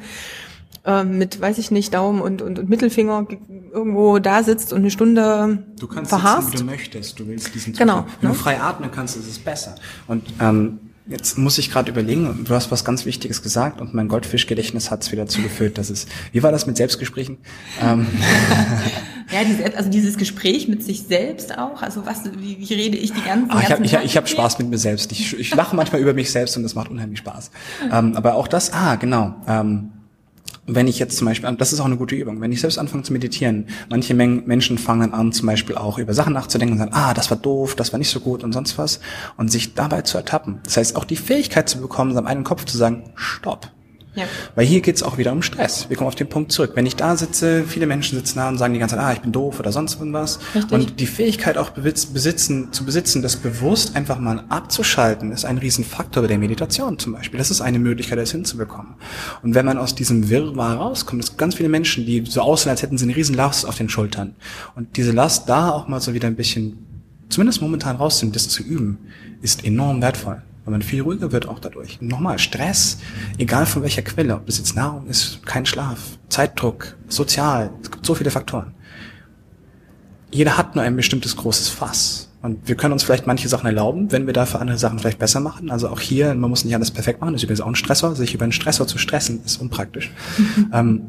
ähm, 0.85 1.19
mit, 1.19 1.41
weiß 1.41 1.59
ich 1.59 1.71
nicht, 1.71 1.95
Daumen 1.95 2.21
und, 2.21 2.43
und, 2.43 2.59
und 2.59 2.69
Mittelfinger 2.69 3.27
irgendwo 3.73 4.19
da 4.19 4.43
sitzt 4.43 4.73
und 4.73 4.81
eine 4.81 4.91
Stunde 4.91 5.65
Du 5.79 5.87
kannst 5.87 6.11
verharrst. 6.11 6.51
sitzen, 6.51 6.55
wie 6.55 6.67
du 6.67 6.71
möchtest. 6.71 7.19
Du 7.19 7.27
willst 7.27 7.55
diesen 7.55 7.75
Zustand. 7.75 7.91
Genau. 7.91 8.07
Wenn 8.21 8.31
ne? 8.31 8.37
du 8.37 8.41
frei 8.41 8.61
atmen 8.61 8.91
kannst, 8.91 9.17
ist 9.17 9.29
es 9.29 9.39
besser. 9.39 9.75
Und 10.09 10.25
ähm, 10.41 10.79
Jetzt 11.05 11.37
muss 11.37 11.59
ich 11.59 11.73
gerade 11.73 11.91
überlegen, 11.91 12.45
du 12.45 12.55
hast 12.55 12.71
was 12.71 12.85
ganz 12.85 13.07
Wichtiges 13.07 13.43
gesagt 13.43 13.81
und 13.81 13.93
mein 13.93 14.07
Goldfischgedächtnis 14.07 14.93
hat 14.93 15.03
es 15.03 15.11
wieder 15.11 15.27
zugeführt, 15.27 15.77
dass 15.77 15.91
es. 15.91 16.07
Wie 16.31 16.45
war 16.45 16.53
das 16.53 16.69
mit 16.69 16.77
Selbstgesprächen? 16.77 17.39
ähm. 17.83 18.07
ja, 19.33 19.41
diese, 19.45 19.77
also 19.77 19.91
dieses 19.91 20.17
Gespräch 20.17 20.69
mit 20.69 20.85
sich 20.85 21.03
selbst 21.03 21.59
auch. 21.59 21.83
Also 21.83 22.07
was, 22.07 22.25
wie, 22.39 22.57
wie 22.61 22.75
rede 22.75 22.97
ich 22.97 23.13
die 23.13 23.21
ganzen 23.21 23.51
Ach, 23.51 23.65
Ich 23.65 23.73
habe 23.73 23.85
ich, 23.85 23.93
ich 23.95 24.17
hab 24.17 24.29
Spaß 24.29 24.61
mit 24.61 24.71
mir 24.71 24.79
selbst. 24.79 25.11
Ich, 25.11 25.37
ich 25.37 25.53
lache 25.53 25.75
manchmal 25.75 26.01
über 26.01 26.15
mich 26.15 26.31
selbst 26.31 26.57
und 26.57 26.63
das 26.63 26.77
macht 26.77 26.89
unheimlich 26.89 27.19
Spaß. 27.19 27.51
Ähm, 27.91 28.17
aber 28.17 28.37
auch 28.37 28.47
das, 28.47 28.73
ah, 28.73 28.95
genau. 28.95 29.35
Ähm, 29.49 29.91
wenn 30.67 30.87
ich 30.87 30.99
jetzt 30.99 31.17
zum 31.17 31.27
Beispiel, 31.27 31.51
das 31.57 31.73
ist 31.73 31.81
auch 31.81 31.87
eine 31.87 31.97
gute 31.97 32.15
Übung, 32.15 32.41
wenn 32.41 32.53
ich 32.53 32.61
selbst 32.61 32.79
anfange 32.79 33.03
zu 33.03 33.13
meditieren, 33.13 33.67
manche 33.91 34.15
Menschen 34.15 34.79
fangen 34.79 35.13
an 35.13 35.33
zum 35.33 35.47
Beispiel 35.47 35.77
auch 35.77 35.99
über 35.99 36.15
Sachen 36.15 36.35
nachzudenken 36.35 36.75
und 36.75 36.79
sagen, 36.79 36.95
ah, 36.95 37.15
das 37.15 37.31
war 37.31 37.37
doof, 37.37 37.75
das 37.75 37.93
war 37.93 37.99
nicht 37.99 38.11
so 38.11 38.21
gut 38.21 38.45
und 38.45 38.53
sonst 38.53 38.79
was 38.79 39.01
und 39.37 39.51
sich 39.51 39.75
dabei 39.75 40.03
zu 40.03 40.19
ertappen. 40.19 40.61
Das 40.65 40.77
heißt, 40.77 40.97
auch 40.97 41.05
die 41.05 41.17
Fähigkeit 41.17 41.69
zu 41.69 41.81
bekommen, 41.81 42.15
seinem 42.15 42.27
eigenen 42.27 42.45
Kopf 42.45 42.65
zu 42.65 42.77
sagen, 42.77 43.11
stopp, 43.17 43.71
ja. 44.15 44.25
Weil 44.55 44.67
hier 44.67 44.83
geht's 44.83 45.03
auch 45.03 45.17
wieder 45.17 45.33
um 45.33 45.41
Stress. 45.41 45.89
Wir 45.89 45.97
kommen 45.97 46.09
auf 46.09 46.15
den 46.15 46.29
Punkt 46.29 46.53
zurück. 46.53 46.73
Wenn 46.75 46.85
ich 46.85 46.97
da 46.97 47.17
sitze, 47.17 47.65
viele 47.65 47.87
Menschen 47.87 48.19
sitzen 48.19 48.39
da 48.39 48.49
und 48.49 48.59
sagen 48.59 48.75
die 48.75 48.81
ganze 48.81 48.97
Zeit, 48.97 49.05
ah, 49.05 49.13
ich 49.13 49.21
bin 49.21 49.33
doof 49.33 49.59
oder 49.59 49.73
sonst 49.73 49.99
was. 50.01 50.39
Richtig. 50.55 50.73
Und 50.73 51.01
die 51.01 51.07
Fähigkeit 51.07 51.57
auch 51.57 51.71
besitzen, 51.71 52.73
zu 52.73 52.85
besitzen, 52.85 53.23
das 53.23 53.37
bewusst 53.37 53.97
einfach 53.97 54.19
mal 54.19 54.45
abzuschalten, 54.51 55.33
ist 55.33 55.45
ein 55.47 55.57
Riesenfaktor 55.59 56.23
bei 56.23 56.29
der 56.29 56.39
Meditation 56.39 56.99
zum 56.99 57.15
Beispiel. 57.15 57.39
Das 57.39 57.51
ist 57.51 57.63
eine 57.63 57.79
Möglichkeit, 57.79 58.19
das 58.19 58.33
hinzubekommen. 58.33 58.95
Und 59.43 59.55
wenn 59.55 59.65
man 59.65 59.79
aus 59.79 59.95
diesem 59.95 60.29
Wirrwarr 60.29 60.77
rauskommt, 60.77 61.23
es 61.23 61.31
gibt 61.31 61.39
ganz 61.39 61.55
viele 61.55 61.71
Menschen, 61.71 62.05
die 62.05 62.25
so 62.27 62.43
aussehen, 62.43 62.71
als 62.71 62.83
hätten 62.83 62.99
sie 62.99 63.05
eine 63.05 63.17
Riesenlast 63.17 63.67
auf 63.67 63.77
den 63.77 63.89
Schultern. 63.89 64.35
Und 64.75 64.97
diese 64.97 65.13
Last 65.13 65.49
da 65.49 65.71
auch 65.71 65.89
mal 65.89 66.01
so 66.01 66.13
wieder 66.13 66.27
ein 66.27 66.37
bisschen, 66.37 66.87
zumindest 67.31 67.63
momentan 67.63 67.97
rauszunehmen, 67.97 68.35
das 68.35 68.49
zu 68.49 68.63
üben, 68.63 68.99
ist 69.41 69.65
enorm 69.65 70.03
wertvoll 70.03 70.43
weil 70.65 70.73
man 70.73 70.83
viel 70.83 71.03
ruhiger 71.03 71.33
wird 71.33 71.49
auch 71.49 71.59
dadurch. 71.59 72.01
Nochmal, 72.01 72.39
Stress, 72.39 72.99
egal 73.39 73.67
von 73.67 73.83
welcher 73.83 74.03
Quelle, 74.03 74.37
ob 74.37 74.47
das 74.47 74.59
jetzt 74.59 74.77
Nahrung 74.77 75.07
ist, 75.07 75.45
kein 75.45 75.67
Schlaf, 75.67 76.19
Zeitdruck, 76.29 76.97
sozial, 77.09 77.71
es 77.83 77.91
gibt 77.91 78.07
so 78.07 78.15
viele 78.15 78.31
Faktoren. 78.31 78.75
Jeder 80.31 80.57
hat 80.57 80.75
nur 80.75 80.85
ein 80.85 80.97
bestimmtes 80.97 81.37
großes 81.37 81.69
Fass. 81.69 82.31
Und 82.41 82.67
wir 82.67 82.75
können 82.75 82.93
uns 82.93 83.05
vielleicht 83.05 83.27
manche 83.27 83.49
Sachen 83.49 83.67
erlauben, 83.67 84.11
wenn 84.11 84.27
wir 84.27 84.33
dafür 84.33 84.61
andere 84.61 84.79
Sachen 84.79 84.99
vielleicht 84.99 85.19
besser 85.19 85.39
machen. 85.39 85.71
Also 85.71 85.89
auch 85.89 86.01
hier, 86.01 86.35
man 86.35 86.51
muss 86.51 86.65
nicht 86.65 86.75
alles 86.75 86.91
perfekt 86.91 87.21
machen, 87.21 87.35
das 87.35 87.41
ist 87.41 87.45
übrigens 87.45 87.61
auch 87.61 87.69
ein 87.69 87.77
Stressor. 87.77 88.17
Sich 88.17 88.35
über 88.35 88.43
einen 88.43 88.53
Stressor 88.53 88.87
zu 88.87 88.99
stressen, 88.99 89.43
ist 89.45 89.61
unpraktisch. 89.61 90.11
ähm, 90.73 91.03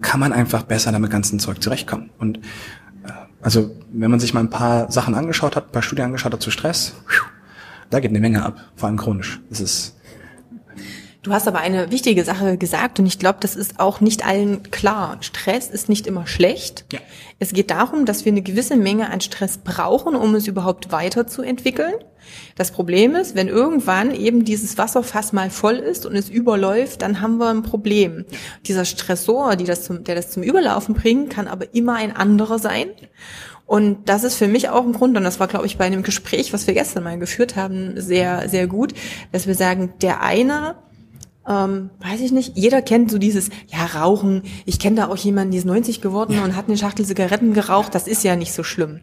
kann 0.00 0.18
man 0.18 0.32
einfach 0.32 0.62
besser 0.62 0.90
damit 0.90 1.10
ganzen 1.10 1.38
Zeug 1.38 1.62
zurechtkommen. 1.62 2.10
Und 2.18 2.38
äh, 2.38 3.12
also, 3.40 3.70
wenn 3.92 4.10
man 4.10 4.18
sich 4.18 4.34
mal 4.34 4.40
ein 4.40 4.50
paar 4.50 4.90
Sachen 4.90 5.14
angeschaut 5.14 5.54
hat, 5.54 5.66
ein 5.66 5.72
paar 5.72 5.82
Studien 5.82 6.06
angeschaut 6.06 6.32
hat 6.32 6.42
zu 6.42 6.50
Stress, 6.50 6.94
da 7.90 8.00
geht 8.00 8.10
eine 8.10 8.20
Menge 8.20 8.44
ab, 8.44 8.56
vor 8.76 8.88
allem 8.88 8.98
chronisch. 8.98 9.40
Das 9.50 9.60
ist 9.60 9.98
Du 11.28 11.34
hast 11.34 11.48
aber 11.48 11.58
eine 11.58 11.90
wichtige 11.90 12.24
Sache 12.24 12.56
gesagt 12.56 13.00
und 13.00 13.06
ich 13.06 13.18
glaube, 13.18 13.38
das 13.40 13.56
ist 13.56 13.80
auch 13.80 14.00
nicht 14.00 14.24
allen 14.24 14.62
klar. 14.70 15.18
Stress 15.20 15.68
ist 15.68 15.88
nicht 15.88 16.06
immer 16.06 16.26
schlecht. 16.26 16.86
Ja. 16.92 17.00
Es 17.40 17.52
geht 17.52 17.70
darum, 17.70 18.06
dass 18.06 18.24
wir 18.24 18.32
eine 18.32 18.40
gewisse 18.40 18.76
Menge 18.76 19.10
an 19.10 19.20
Stress 19.20 19.58
brauchen, 19.58 20.14
um 20.14 20.34
es 20.36 20.46
überhaupt 20.46 20.92
weiterzuentwickeln. 20.92 21.92
Das 22.54 22.70
Problem 22.70 23.14
ist, 23.14 23.34
wenn 23.34 23.48
irgendwann 23.48 24.14
eben 24.14 24.44
dieses 24.44 24.78
Wasserfass 24.78 25.32
mal 25.32 25.50
voll 25.50 25.76
ist 25.76 26.06
und 26.06 26.14
es 26.14 26.30
überläuft, 26.30 27.02
dann 27.02 27.20
haben 27.20 27.38
wir 27.38 27.48
ein 27.48 27.62
Problem. 27.62 28.24
Dieser 28.66 28.84
Stressor, 28.84 29.56
die 29.56 29.64
das 29.64 29.84
zum, 29.84 30.04
der 30.04 30.14
das 30.14 30.30
zum 30.30 30.42
Überlaufen 30.42 30.94
bringt, 30.94 31.30
kann 31.30 31.48
aber 31.48 31.74
immer 31.74 31.96
ein 31.96 32.16
anderer 32.16 32.58
sein. 32.58 32.88
Und 33.68 34.08
das 34.08 34.24
ist 34.24 34.36
für 34.36 34.48
mich 34.48 34.70
auch 34.70 34.82
ein 34.82 34.94
Grund, 34.94 35.14
und 35.18 35.24
das 35.24 35.40
war, 35.40 35.46
glaube 35.46 35.66
ich, 35.66 35.76
bei 35.76 35.84
einem 35.84 36.02
Gespräch, 36.02 36.54
was 36.54 36.66
wir 36.66 36.72
gestern 36.72 37.04
mal 37.04 37.18
geführt 37.18 37.54
haben, 37.54 38.00
sehr, 38.00 38.48
sehr 38.48 38.66
gut, 38.66 38.94
dass 39.30 39.46
wir 39.46 39.54
sagen, 39.54 39.92
der 40.00 40.22
eine, 40.22 40.76
ähm, 41.46 41.90
weiß 42.00 42.22
ich 42.22 42.32
nicht, 42.32 42.56
jeder 42.56 42.80
kennt 42.80 43.10
so 43.10 43.18
dieses, 43.18 43.50
ja, 43.66 43.84
Rauchen, 43.84 44.44
ich 44.64 44.78
kenne 44.78 44.96
da 44.96 45.08
auch 45.08 45.18
jemanden, 45.18 45.50
die 45.50 45.58
ist 45.58 45.66
90 45.66 46.00
geworden 46.00 46.38
und 46.42 46.56
hat 46.56 46.68
eine 46.68 46.78
Schachtel 46.78 47.04
Zigaretten 47.04 47.52
geraucht, 47.52 47.94
das 47.94 48.08
ist 48.08 48.24
ja 48.24 48.36
nicht 48.36 48.54
so 48.54 48.62
schlimm. 48.62 49.00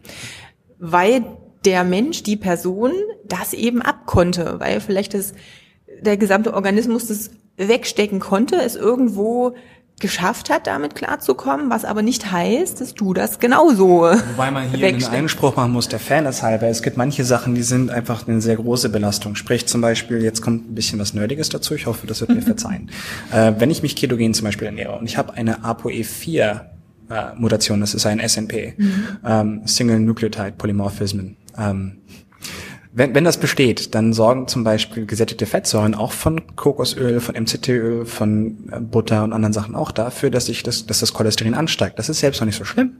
Weil 0.80 1.24
der 1.64 1.84
Mensch, 1.84 2.24
die 2.24 2.36
Person, 2.36 2.90
das 3.24 3.52
eben 3.52 3.82
abkonnte, 3.82 4.56
weil 4.58 4.80
vielleicht 4.80 5.14
das, 5.14 5.32
der 6.00 6.16
gesamte 6.16 6.54
Organismus 6.54 7.06
das 7.06 7.30
wegstecken 7.56 8.18
konnte, 8.18 8.56
es 8.56 8.74
irgendwo 8.74 9.54
geschafft 9.98 10.50
hat, 10.50 10.66
damit 10.66 10.94
klarzukommen, 10.94 11.70
was 11.70 11.86
aber 11.86 12.02
nicht 12.02 12.30
heißt, 12.30 12.82
dass 12.82 12.92
du 12.94 13.14
das 13.14 13.38
genauso 13.38 14.02
Wobei 14.02 14.50
man 14.50 14.68
hier 14.68 14.88
einen 14.88 15.02
Einspruch 15.02 15.56
machen 15.56 15.72
muss, 15.72 15.88
der 15.88 15.98
Fairness 15.98 16.42
halber. 16.42 16.66
Es 16.66 16.82
gibt 16.82 16.98
manche 16.98 17.24
Sachen, 17.24 17.54
die 17.54 17.62
sind 17.62 17.90
einfach 17.90 18.28
eine 18.28 18.42
sehr 18.42 18.56
große 18.56 18.90
Belastung. 18.90 19.36
Sprich 19.36 19.66
zum 19.66 19.80
Beispiel, 19.80 20.22
jetzt 20.22 20.42
kommt 20.42 20.70
ein 20.70 20.74
bisschen 20.74 20.98
was 20.98 21.14
Nerdiges 21.14 21.48
dazu, 21.48 21.74
ich 21.74 21.86
hoffe, 21.86 22.06
das 22.06 22.20
wird 22.20 22.30
mir 22.30 22.42
verzeihen. 22.42 22.90
Äh, 23.32 23.54
wenn 23.58 23.70
ich 23.70 23.82
mich 23.82 23.96
ketogen 23.96 24.34
zum 24.34 24.44
Beispiel 24.44 24.66
ernähre 24.66 24.98
und 24.98 25.06
ich 25.06 25.16
habe 25.16 25.32
eine 25.32 25.60
ApoE4 25.64 26.60
äh, 27.08 27.34
Mutation, 27.36 27.80
das 27.80 27.94
ist 27.94 28.04
ein 28.04 28.20
SNP, 28.20 28.74
mhm. 28.76 29.06
ähm, 29.26 29.62
Single 29.64 30.00
Nucleotide 30.00 30.52
Polymorphism. 30.58 31.36
Ähm, 31.58 31.98
wenn, 32.96 33.14
wenn 33.14 33.24
das 33.24 33.36
besteht, 33.36 33.94
dann 33.94 34.14
sorgen 34.14 34.48
zum 34.48 34.64
Beispiel 34.64 35.04
gesättigte 35.04 35.44
Fettsäuren 35.44 35.94
auch 35.94 36.12
von 36.12 36.56
Kokosöl, 36.56 37.20
von 37.20 37.34
MCT-Öl, 37.34 38.06
von 38.06 38.56
äh, 38.72 38.80
Butter 38.80 39.22
und 39.22 39.34
anderen 39.34 39.52
Sachen 39.52 39.74
auch 39.74 39.92
dafür, 39.92 40.30
dass 40.30 40.48
ich 40.48 40.62
das, 40.62 40.86
dass 40.86 41.00
das 41.00 41.12
Cholesterin 41.12 41.52
ansteigt. 41.52 41.98
Das 41.98 42.08
ist 42.08 42.20
selbst 42.20 42.40
noch 42.40 42.46
nicht 42.46 42.56
so 42.56 42.64
schlimm. 42.64 42.92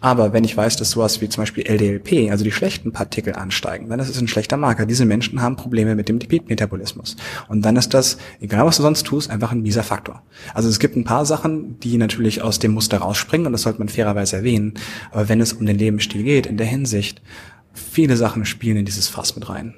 Aber 0.00 0.32
wenn 0.32 0.42
ich 0.42 0.56
weiß, 0.56 0.76
dass 0.76 0.90
sowas 0.90 1.20
wie 1.20 1.28
zum 1.28 1.42
Beispiel 1.42 1.66
LDLP, 1.66 2.32
also 2.32 2.42
die 2.42 2.50
schlechten 2.50 2.90
Partikel 2.90 3.34
ansteigen, 3.36 3.88
dann 3.88 4.00
ist 4.00 4.08
es 4.08 4.20
ein 4.20 4.26
schlechter 4.26 4.56
Marker. 4.56 4.86
Diese 4.86 5.04
Menschen 5.04 5.40
haben 5.40 5.54
Probleme 5.54 5.94
mit 5.94 6.08
dem 6.08 6.18
Lipidmetabolismus. 6.18 7.14
Und 7.46 7.64
dann 7.64 7.76
ist 7.76 7.94
das, 7.94 8.18
egal 8.40 8.66
was 8.66 8.78
du 8.78 8.82
sonst 8.82 9.06
tust, 9.06 9.30
einfach 9.30 9.52
ein 9.52 9.62
mieser 9.62 9.84
Faktor. 9.84 10.24
Also 10.52 10.68
es 10.68 10.80
gibt 10.80 10.96
ein 10.96 11.04
paar 11.04 11.26
Sachen, 11.26 11.78
die 11.78 11.96
natürlich 11.96 12.42
aus 12.42 12.58
dem 12.58 12.72
Muster 12.72 12.98
rausspringen 12.98 13.46
und 13.46 13.52
das 13.52 13.62
sollte 13.62 13.78
man 13.78 13.88
fairerweise 13.88 14.34
erwähnen. 14.34 14.74
Aber 15.12 15.28
wenn 15.28 15.40
es 15.40 15.52
um 15.52 15.64
den 15.64 15.78
Lebensstil 15.78 16.24
geht, 16.24 16.46
in 16.46 16.56
der 16.56 16.66
Hinsicht, 16.66 17.22
viele 17.74 18.16
Sachen 18.16 18.44
spielen 18.44 18.78
in 18.78 18.84
dieses 18.86 19.08
Fass 19.08 19.34
mit 19.34 19.48
rein. 19.48 19.74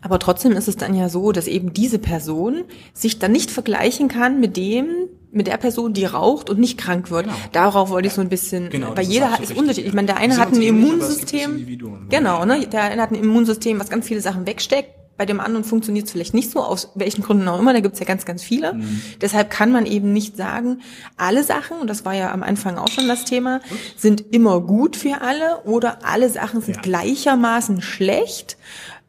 Aber 0.00 0.18
trotzdem 0.18 0.52
ist 0.52 0.66
es 0.66 0.76
dann 0.76 0.94
ja 0.94 1.08
so, 1.08 1.30
dass 1.30 1.46
eben 1.46 1.72
diese 1.72 2.00
Person 2.00 2.64
sich 2.92 3.20
dann 3.20 3.30
nicht 3.30 3.52
vergleichen 3.52 4.08
kann 4.08 4.40
mit 4.40 4.56
dem, 4.56 4.86
mit 5.30 5.46
der 5.46 5.58
Person, 5.58 5.92
die 5.92 6.04
raucht 6.04 6.50
und 6.50 6.58
nicht 6.58 6.76
krank 6.76 7.10
wird. 7.10 7.26
Genau. 7.26 7.36
Darauf 7.52 7.90
wollte 7.90 8.08
ich 8.08 8.14
so 8.14 8.20
ein 8.20 8.28
bisschen, 8.28 8.68
genau, 8.68 8.96
weil 8.96 9.06
jeder 9.06 9.32
ist, 9.40 9.50
ist 9.50 9.56
unterschiedlich. 9.56 9.86
Ich 9.86 9.94
meine, 9.94 10.06
der 10.06 10.16
eine 10.16 10.36
hat 10.38 10.52
ein 10.52 10.60
Immunsystem, 10.60 11.78
genau, 12.10 12.44
ne, 12.44 12.66
der 12.66 12.82
eine 12.82 13.00
hat 13.00 13.12
ein 13.12 13.14
Immunsystem, 13.14 13.78
was 13.78 13.90
ganz 13.90 14.08
viele 14.08 14.20
Sachen 14.20 14.44
wegsteckt 14.44 15.01
bei 15.22 15.26
dem 15.26 15.38
anderen 15.38 15.62
funktioniert 15.62 16.06
es 16.06 16.10
vielleicht 16.10 16.34
nicht 16.34 16.50
so, 16.50 16.64
aus 16.64 16.90
welchen 16.96 17.22
Gründen 17.22 17.46
auch 17.46 17.60
immer, 17.60 17.72
da 17.72 17.78
gibt 17.78 17.94
es 17.94 18.00
ja 18.00 18.06
ganz, 18.06 18.24
ganz 18.24 18.42
viele. 18.42 18.74
Mhm. 18.74 19.00
Deshalb 19.20 19.50
kann 19.50 19.70
man 19.70 19.86
eben 19.86 20.12
nicht 20.12 20.36
sagen, 20.36 20.80
alle 21.16 21.44
Sachen, 21.44 21.78
und 21.78 21.88
das 21.88 22.04
war 22.04 22.12
ja 22.12 22.32
am 22.32 22.42
Anfang 22.42 22.76
auch 22.76 22.88
schon 22.88 23.06
das 23.06 23.24
Thema, 23.24 23.60
sind 23.96 24.34
immer 24.34 24.60
gut 24.60 24.96
für 24.96 25.20
alle 25.20 25.62
oder 25.62 26.04
alle 26.04 26.28
Sachen 26.28 26.60
sind 26.60 26.74
ja. 26.74 26.82
gleichermaßen 26.82 27.82
schlecht. 27.82 28.56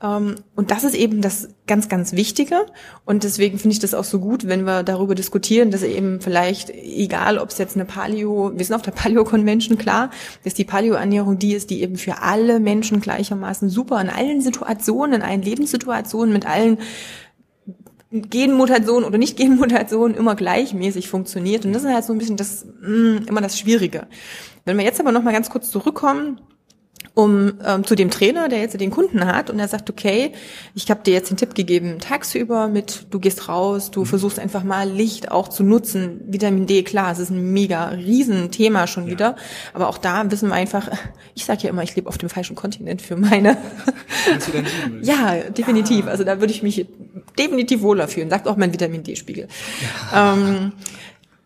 Ähm, 0.02 0.36
und 0.56 0.72
das 0.72 0.84
ist 0.84 0.96
eben 0.96 1.22
das 1.22 1.50
ganz, 1.68 1.90
ganz 1.90 2.14
Wichtige. 2.14 2.66
Und 3.06 3.24
deswegen 3.24 3.58
finde 3.58 3.74
ich 3.74 3.80
das 3.80 3.94
auch 3.94 4.04
so 4.04 4.20
gut, 4.20 4.48
wenn 4.48 4.64
wir 4.66 4.84
darüber 4.84 5.16
diskutieren, 5.16 5.72
dass 5.72 5.84
eben 5.84 6.22
vielleicht, 6.22 6.70
egal 6.70 7.38
ob 7.38 7.50
es 7.50 7.58
jetzt 7.58 7.76
eine 7.76 7.86
Paleo, 7.86 8.52
wir 8.54 8.66
sind 8.66 8.76
auf 8.76 8.82
der 8.82 8.92
Paleo-Convention 8.92 9.78
klar, 9.78 10.10
dass 10.44 10.54
die 10.54 10.66
Paleo-Ernährung 10.66 11.40
die 11.40 11.54
ist, 11.54 11.70
die 11.70 11.82
eben 11.82 11.98
für 11.98 12.22
alle 12.22 12.60
Menschen 12.60 13.02
gleichermaßen 13.02 13.70
super 13.70 14.00
in 14.02 14.10
allen 14.10 14.42
Situationen, 14.42 15.16
in 15.16 15.22
allen 15.22 15.42
Lebenssituationen, 15.42 16.34
mit 16.34 16.46
allen 16.46 16.78
Genmutationen 18.12 19.06
oder 19.06 19.18
nicht 19.18 19.38
Genmutationen 19.38 20.16
immer 20.16 20.36
gleichmäßig 20.36 21.10
funktioniert. 21.10 21.66
Und 21.66 21.74
das 21.74 21.84
ist 21.84 21.90
halt 21.90 22.06
so 22.06 22.14
ein 22.14 22.20
bisschen 22.20 22.38
das, 22.38 22.66
mh, 22.82 22.90
mm, 22.90 23.26
immer 23.28 23.42
das 23.42 23.58
Schwierige. 23.58 24.08
Wenn 24.66 24.78
wir 24.78 24.86
jetzt 24.86 25.00
aber 25.00 25.12
noch 25.12 25.24
mal 25.24 25.34
ganz 25.34 25.50
kurz 25.50 25.72
zurückkommen 25.72 26.40
um 27.16 27.54
ähm, 27.64 27.84
zu 27.84 27.96
dem 27.96 28.10
Trainer, 28.10 28.50
der 28.50 28.60
jetzt 28.60 28.80
den 28.80 28.90
Kunden 28.90 29.26
hat 29.26 29.52
und 29.52 29.60
er 29.60 29.68
sagt, 29.68 29.90
okay, 29.90 30.32
ich 30.74 30.90
habe 30.90 31.04
dir 31.04 31.14
jetzt 31.14 31.30
den 31.30 31.38
Tipp 31.38 31.54
gegeben, 31.54 32.00
tagsüber 32.00 32.68
mit, 32.68 33.06
du 33.12 33.20
gehst 33.20 33.48
raus, 33.48 33.92
du 33.92 34.02
mhm. 34.02 34.06
versuchst 34.08 34.40
einfach 34.40 34.64
mal 34.64 34.90
Licht 34.90 35.32
auch 35.32 35.48
zu 35.48 35.64
nutzen. 35.64 36.22
Vitamin 36.26 36.66
D, 36.66 36.82
klar, 36.82 37.12
es 37.12 37.20
ist 37.20 37.30
ein 37.30 37.54
mega 37.54 37.90
Riesenthema 37.90 38.88
schon 38.88 39.06
ja. 39.06 39.12
wieder, 39.12 39.36
aber 39.74 39.90
auch 39.90 40.00
da 40.00 40.30
wissen 40.32 40.50
wir 40.50 40.56
einfach, 40.56 40.90
ich 41.36 41.46
sage 41.46 41.64
ja 41.64 41.70
immer, 41.70 41.84
ich 41.84 41.96
lebe 41.96 42.10
auf 42.10 42.18
dem 42.18 42.30
falschen 42.30 42.56
Kontinent 42.56 43.02
für 43.04 43.16
meine. 43.16 43.58
ja, 45.02 45.36
definitiv. 45.36 46.08
Also 46.08 46.24
da 46.24 46.40
würde 46.40 46.54
ich 46.54 46.64
mich 46.64 46.88
definitiv 47.38 47.82
wohler 47.82 48.08
fühlen, 48.08 48.32
sagt 48.32 48.48
auch 48.48 48.58
mein 48.58 48.74
Vitamin 48.74 49.04
D-Spiegel. 49.04 49.48
Ja. 50.12 50.34
Ähm, 50.34 50.72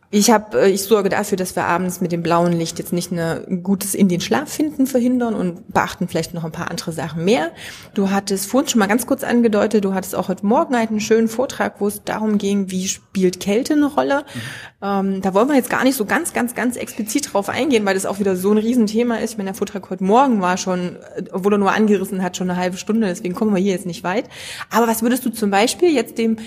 ich 0.09 0.31
habe, 0.31 0.61
äh, 0.61 0.69
ich 0.69 0.83
sorge 0.83 1.09
dafür, 1.09 1.37
dass 1.37 1.55
wir 1.55 1.65
abends 1.65 1.99
mit 1.99 2.11
dem 2.11 2.23
blauen 2.23 2.53
Licht 2.53 2.79
jetzt 2.79 2.93
nicht 2.93 3.11
ein 3.11 3.61
gutes 3.61 3.93
in 3.93 4.07
den 4.07 4.21
Schlaf 4.21 4.49
finden 4.49 4.87
verhindern 4.87 5.35
und 5.35 5.73
beachten 5.73 6.07
vielleicht 6.07 6.33
noch 6.33 6.45
ein 6.45 6.51
paar 6.51 6.71
andere 6.71 6.93
Sachen 6.93 7.25
mehr. 7.25 7.51
Du 7.93 8.09
hattest 8.09 8.47
vorhin 8.47 8.69
schon 8.69 8.79
mal 8.79 8.87
ganz 8.87 9.05
kurz 9.05 9.23
angedeutet, 9.23 9.83
du 9.83 9.93
hattest 9.93 10.15
auch 10.15 10.29
heute 10.29 10.45
Morgen 10.45 10.77
halt 10.77 10.91
einen 10.91 11.01
schönen 11.01 11.27
Vortrag, 11.27 11.81
wo 11.81 11.87
es 11.87 12.03
darum 12.05 12.37
ging, 12.37 12.71
wie 12.71 12.87
spielt 12.87 13.41
Kälte 13.41 13.73
eine 13.73 13.87
Rolle. 13.87 14.19
Mhm. 14.33 14.41
Ähm, 14.81 15.21
da 15.21 15.33
wollen 15.33 15.49
wir 15.49 15.55
jetzt 15.55 15.69
gar 15.69 15.83
nicht 15.83 15.97
so 15.97 16.05
ganz, 16.05 16.33
ganz, 16.33 16.55
ganz 16.55 16.77
explizit 16.77 17.33
drauf 17.33 17.49
eingehen, 17.49 17.85
weil 17.85 17.95
das 17.95 18.05
auch 18.05 18.19
wieder 18.19 18.37
so 18.37 18.51
ein 18.51 18.57
Riesenthema 18.57 19.17
ist. 19.17 19.31
Ich 19.31 19.37
meine, 19.37 19.49
der 19.49 19.55
Vortrag 19.55 19.89
heute 19.89 20.03
Morgen 20.05 20.39
war 20.39 20.55
schon, 20.57 20.95
äh, 21.15 21.23
obwohl 21.33 21.53
er 21.53 21.57
nur 21.57 21.73
angerissen 21.73 22.23
hat, 22.23 22.37
schon 22.37 22.49
eine 22.49 22.59
halbe 22.59 22.77
Stunde, 22.77 23.07
deswegen 23.07 23.35
kommen 23.35 23.53
wir 23.53 23.61
hier 23.61 23.73
jetzt 23.73 23.85
nicht 23.85 24.05
weit. 24.05 24.29
Aber 24.69 24.87
was 24.87 25.01
würdest 25.01 25.25
du 25.25 25.31
zum 25.31 25.51
Beispiel 25.51 25.93
jetzt 25.93 26.17
dem 26.17 26.37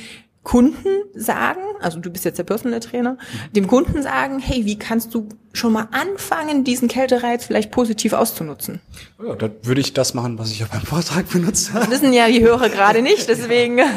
Kunden 0.42 0.88
sagen, 1.14 1.60
also 1.80 2.00
du 2.00 2.10
bist 2.10 2.24
jetzt 2.24 2.38
der 2.38 2.44
Personal 2.44 2.80
Trainer, 2.80 3.18
dem 3.54 3.66
Kunden 3.66 4.02
sagen, 4.02 4.38
hey, 4.38 4.64
wie 4.64 4.78
kannst 4.78 5.14
du 5.14 5.28
schon 5.52 5.72
mal 5.72 5.88
anfangen, 5.90 6.64
diesen 6.64 6.88
Kältereiz 6.88 7.44
vielleicht 7.44 7.70
positiv 7.70 8.14
auszunutzen? 8.14 8.80
Ja, 9.22 9.34
da 9.34 9.50
würde 9.62 9.82
ich 9.82 9.92
das 9.92 10.14
machen, 10.14 10.38
was 10.38 10.50
ich 10.50 10.64
auch 10.64 10.68
beim 10.68 10.80
Vortrag 10.80 11.28
benutzt 11.28 11.74
habe. 11.74 11.80
Das 11.80 11.90
wissen 11.90 12.14
ja 12.14 12.28
die 12.28 12.40
Hörer 12.40 12.70
gerade 12.70 13.02
nicht, 13.02 13.28
deswegen. 13.28 13.80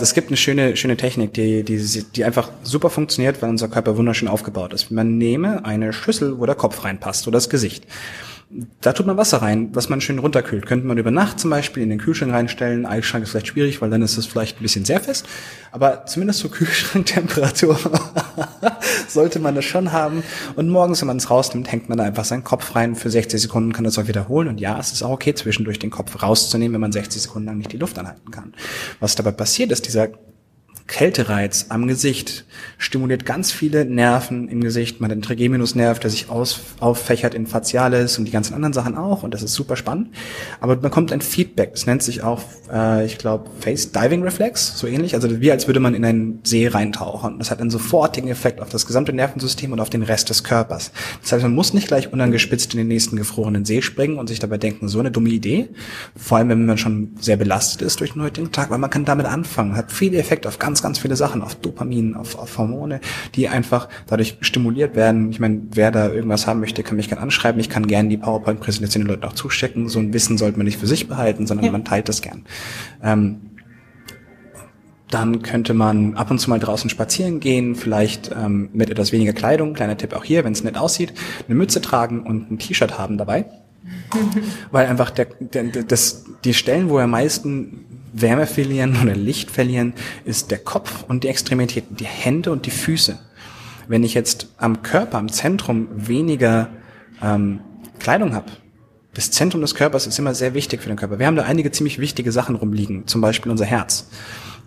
Es 0.00 0.14
gibt 0.14 0.28
eine 0.28 0.36
schöne, 0.36 0.76
schöne 0.76 0.96
Technik, 0.96 1.34
die, 1.34 1.62
die, 1.62 2.04
die 2.14 2.24
einfach 2.24 2.50
super 2.62 2.90
funktioniert, 2.90 3.40
weil 3.42 3.50
unser 3.50 3.68
Körper 3.68 3.96
wunderschön 3.96 4.28
aufgebaut 4.28 4.72
ist. 4.72 4.90
Man 4.90 5.18
nehme 5.18 5.64
eine 5.64 5.92
Schüssel, 5.92 6.38
wo 6.38 6.46
der 6.46 6.54
Kopf 6.54 6.84
reinpasst 6.84 7.26
oder 7.26 7.36
das 7.36 7.48
Gesicht. 7.48 7.86
Da 8.80 8.92
tut 8.92 9.06
man 9.06 9.16
Wasser 9.16 9.42
rein, 9.42 9.68
was 9.74 9.88
man 9.88 10.00
schön 10.00 10.18
runterkühlt. 10.18 10.66
Könnte 10.66 10.84
man 10.84 10.98
über 10.98 11.12
Nacht 11.12 11.38
zum 11.38 11.50
Beispiel 11.50 11.84
in 11.84 11.88
den 11.88 12.00
Kühlschrank 12.00 12.32
reinstellen. 12.32 12.84
Eisschrank 12.84 13.22
ist 13.22 13.30
vielleicht 13.30 13.46
schwierig, 13.46 13.80
weil 13.80 13.90
dann 13.90 14.02
ist 14.02 14.18
es 14.18 14.26
vielleicht 14.26 14.58
ein 14.58 14.62
bisschen 14.62 14.84
sehr 14.84 14.98
fest. 14.98 15.24
Aber 15.70 16.04
zumindest 16.06 16.40
so 16.40 16.48
Kühlschranktemperatur 16.50 17.78
sollte 19.08 19.38
man 19.38 19.54
das 19.54 19.64
schon 19.64 19.92
haben. 19.92 20.24
Und 20.56 20.68
morgens, 20.68 21.00
wenn 21.00 21.06
man 21.06 21.18
es 21.18 21.30
rausnimmt, 21.30 21.70
hängt 21.70 21.88
man 21.88 21.98
da 21.98 22.04
einfach 22.04 22.24
seinen 22.24 22.42
Kopf 22.42 22.74
rein. 22.74 22.96
Für 22.96 23.08
60 23.08 23.40
Sekunden 23.40 23.72
kann 23.72 23.84
das 23.84 23.98
auch 23.98 24.08
wiederholen. 24.08 24.48
Und 24.48 24.60
ja, 24.60 24.80
es 24.80 24.90
ist 24.90 25.04
auch 25.04 25.10
okay, 25.10 25.32
zwischendurch 25.32 25.78
den 25.78 25.90
Kopf 25.90 26.20
rauszunehmen, 26.20 26.74
wenn 26.74 26.80
man 26.80 26.92
60 26.92 27.22
Sekunden 27.22 27.46
lang 27.46 27.58
nicht 27.58 27.72
die 27.72 27.78
Luft 27.78 28.00
anhalten 28.00 28.32
kann. 28.32 28.54
Was 28.98 29.14
dabei 29.14 29.30
passiert 29.30 29.70
ist, 29.70 29.86
dieser 29.86 30.08
Kältereiz 30.90 31.66
am 31.68 31.86
Gesicht 31.86 32.44
stimuliert 32.76 33.24
ganz 33.24 33.52
viele 33.52 33.84
Nerven 33.84 34.48
im 34.48 34.60
Gesicht. 34.60 35.00
Man 35.00 35.08
hat 35.08 35.16
den 35.16 35.22
Trigeminusnerv, 35.22 36.00
der 36.00 36.10
sich 36.10 36.28
aus, 36.28 36.60
auffächert 36.80 37.32
in 37.32 37.46
Facialis 37.46 38.18
und 38.18 38.24
die 38.24 38.32
ganzen 38.32 38.54
anderen 38.54 38.72
Sachen 38.72 38.96
auch. 38.96 39.22
Und 39.22 39.32
das 39.32 39.44
ist 39.44 39.54
super 39.54 39.76
spannend. 39.76 40.08
Aber 40.60 40.76
man 40.76 40.90
kommt 40.90 41.12
ein 41.12 41.20
Feedback. 41.20 41.72
Das 41.72 41.86
nennt 41.86 42.02
sich 42.02 42.24
auch, 42.24 42.42
äh, 42.72 43.06
ich 43.06 43.18
glaube, 43.18 43.48
Face 43.60 43.92
Diving 43.92 44.24
Reflex, 44.24 44.76
so 44.78 44.88
ähnlich. 44.88 45.14
Also 45.14 45.40
wie 45.40 45.52
als 45.52 45.68
würde 45.68 45.78
man 45.78 45.94
in 45.94 46.04
einen 46.04 46.40
See 46.42 46.66
reintauchen. 46.66 47.38
Das 47.38 47.52
hat 47.52 47.60
einen 47.60 47.70
sofortigen 47.70 48.28
Effekt 48.28 48.60
auf 48.60 48.68
das 48.68 48.84
gesamte 48.84 49.12
Nervensystem 49.12 49.72
und 49.72 49.80
auf 49.80 49.90
den 49.90 50.02
Rest 50.02 50.28
des 50.28 50.42
Körpers. 50.42 50.90
Das 51.22 51.30
heißt, 51.30 51.44
man 51.44 51.54
muss 51.54 51.72
nicht 51.72 51.86
gleich 51.86 52.12
unangespitzt 52.12 52.74
in 52.74 52.78
den 52.78 52.88
nächsten 52.88 53.14
gefrorenen 53.14 53.64
See 53.64 53.80
springen 53.80 54.18
und 54.18 54.26
sich 54.26 54.40
dabei 54.40 54.58
denken, 54.58 54.88
so 54.88 54.98
eine 54.98 55.12
dumme 55.12 55.30
Idee. 55.30 55.68
Vor 56.16 56.38
allem, 56.38 56.48
wenn 56.48 56.66
man 56.66 56.78
schon 56.78 57.12
sehr 57.20 57.36
belastet 57.36 57.82
ist 57.82 58.00
durch 58.00 58.14
den 58.14 58.22
heutigen 58.22 58.50
Tag, 58.50 58.70
weil 58.70 58.78
man 58.78 58.90
kann 58.90 59.04
damit 59.04 59.26
anfangen. 59.26 59.76
Hat 59.76 59.92
viel 59.92 60.14
Effekt 60.16 60.48
auf 60.48 60.58
ganz 60.58 60.79
ganz, 60.82 60.98
viele 60.98 61.16
Sachen, 61.16 61.42
auf 61.42 61.54
Dopamin, 61.54 62.14
auf, 62.14 62.38
auf 62.38 62.58
Hormone, 62.58 63.00
die 63.34 63.48
einfach 63.48 63.88
dadurch 64.06 64.38
stimuliert 64.40 64.96
werden. 64.96 65.30
Ich 65.30 65.40
meine, 65.40 65.62
wer 65.72 65.90
da 65.90 66.08
irgendwas 66.08 66.46
haben 66.46 66.60
möchte, 66.60 66.82
kann 66.82 66.96
mich 66.96 67.08
gerne 67.08 67.22
anschreiben. 67.22 67.60
Ich 67.60 67.68
kann 67.68 67.86
gerne 67.86 68.08
die 68.08 68.16
PowerPoint-Präsentation 68.16 69.04
den 69.04 69.08
Leuten 69.08 69.24
auch 69.24 69.32
zustecken. 69.32 69.88
So 69.88 69.98
ein 69.98 70.12
Wissen 70.12 70.38
sollte 70.38 70.58
man 70.58 70.66
nicht 70.66 70.78
für 70.78 70.86
sich 70.86 71.08
behalten, 71.08 71.46
sondern 71.46 71.66
ja. 71.66 71.72
man 71.72 71.84
teilt 71.84 72.08
das 72.08 72.22
gern. 72.22 72.44
Ähm, 73.02 73.40
dann 75.10 75.42
könnte 75.42 75.74
man 75.74 76.14
ab 76.14 76.30
und 76.30 76.38
zu 76.38 76.48
mal 76.50 76.60
draußen 76.60 76.88
spazieren 76.88 77.40
gehen, 77.40 77.74
vielleicht 77.74 78.30
ähm, 78.30 78.70
mit 78.72 78.90
etwas 78.90 79.12
weniger 79.12 79.32
Kleidung, 79.32 79.74
kleiner 79.74 79.96
Tipp 79.96 80.14
auch 80.14 80.24
hier, 80.24 80.44
wenn 80.44 80.52
es 80.52 80.62
nett 80.62 80.78
aussieht, 80.78 81.12
eine 81.48 81.56
Mütze 81.56 81.80
tragen 81.80 82.20
und 82.20 82.50
ein 82.50 82.58
T-Shirt 82.58 82.98
haben 82.98 83.18
dabei. 83.18 83.46
Weil 84.70 84.86
einfach 84.86 85.10
der, 85.10 85.26
der, 85.40 85.64
das, 85.64 86.24
die 86.44 86.54
Stellen, 86.54 86.90
wo 86.90 86.98
am 86.98 87.10
meisten 87.10 87.86
Wärme 88.12 88.46
verlieren 88.46 88.96
oder 89.02 89.14
Licht 89.14 89.50
verlieren, 89.50 89.94
ist 90.24 90.50
der 90.50 90.58
Kopf 90.58 91.04
und 91.08 91.24
die 91.24 91.28
Extremitäten, 91.28 91.96
die 91.96 92.06
Hände 92.06 92.52
und 92.52 92.66
die 92.66 92.70
Füße. 92.70 93.18
Wenn 93.88 94.04
ich 94.04 94.14
jetzt 94.14 94.48
am 94.56 94.82
Körper, 94.82 95.18
am 95.18 95.28
Zentrum 95.28 95.88
weniger 95.92 96.68
ähm, 97.22 97.60
Kleidung 97.98 98.34
habe, 98.34 98.50
das 99.14 99.30
Zentrum 99.30 99.60
des 99.60 99.74
Körpers 99.74 100.06
ist 100.06 100.18
immer 100.18 100.34
sehr 100.34 100.54
wichtig 100.54 100.82
für 100.82 100.88
den 100.88 100.96
Körper. 100.96 101.18
Wir 101.18 101.26
haben 101.26 101.36
da 101.36 101.42
einige 101.42 101.72
ziemlich 101.72 101.98
wichtige 101.98 102.30
Sachen 102.30 102.54
rumliegen, 102.54 103.06
zum 103.06 103.20
Beispiel 103.20 103.50
unser 103.50 103.64
Herz. 103.64 104.08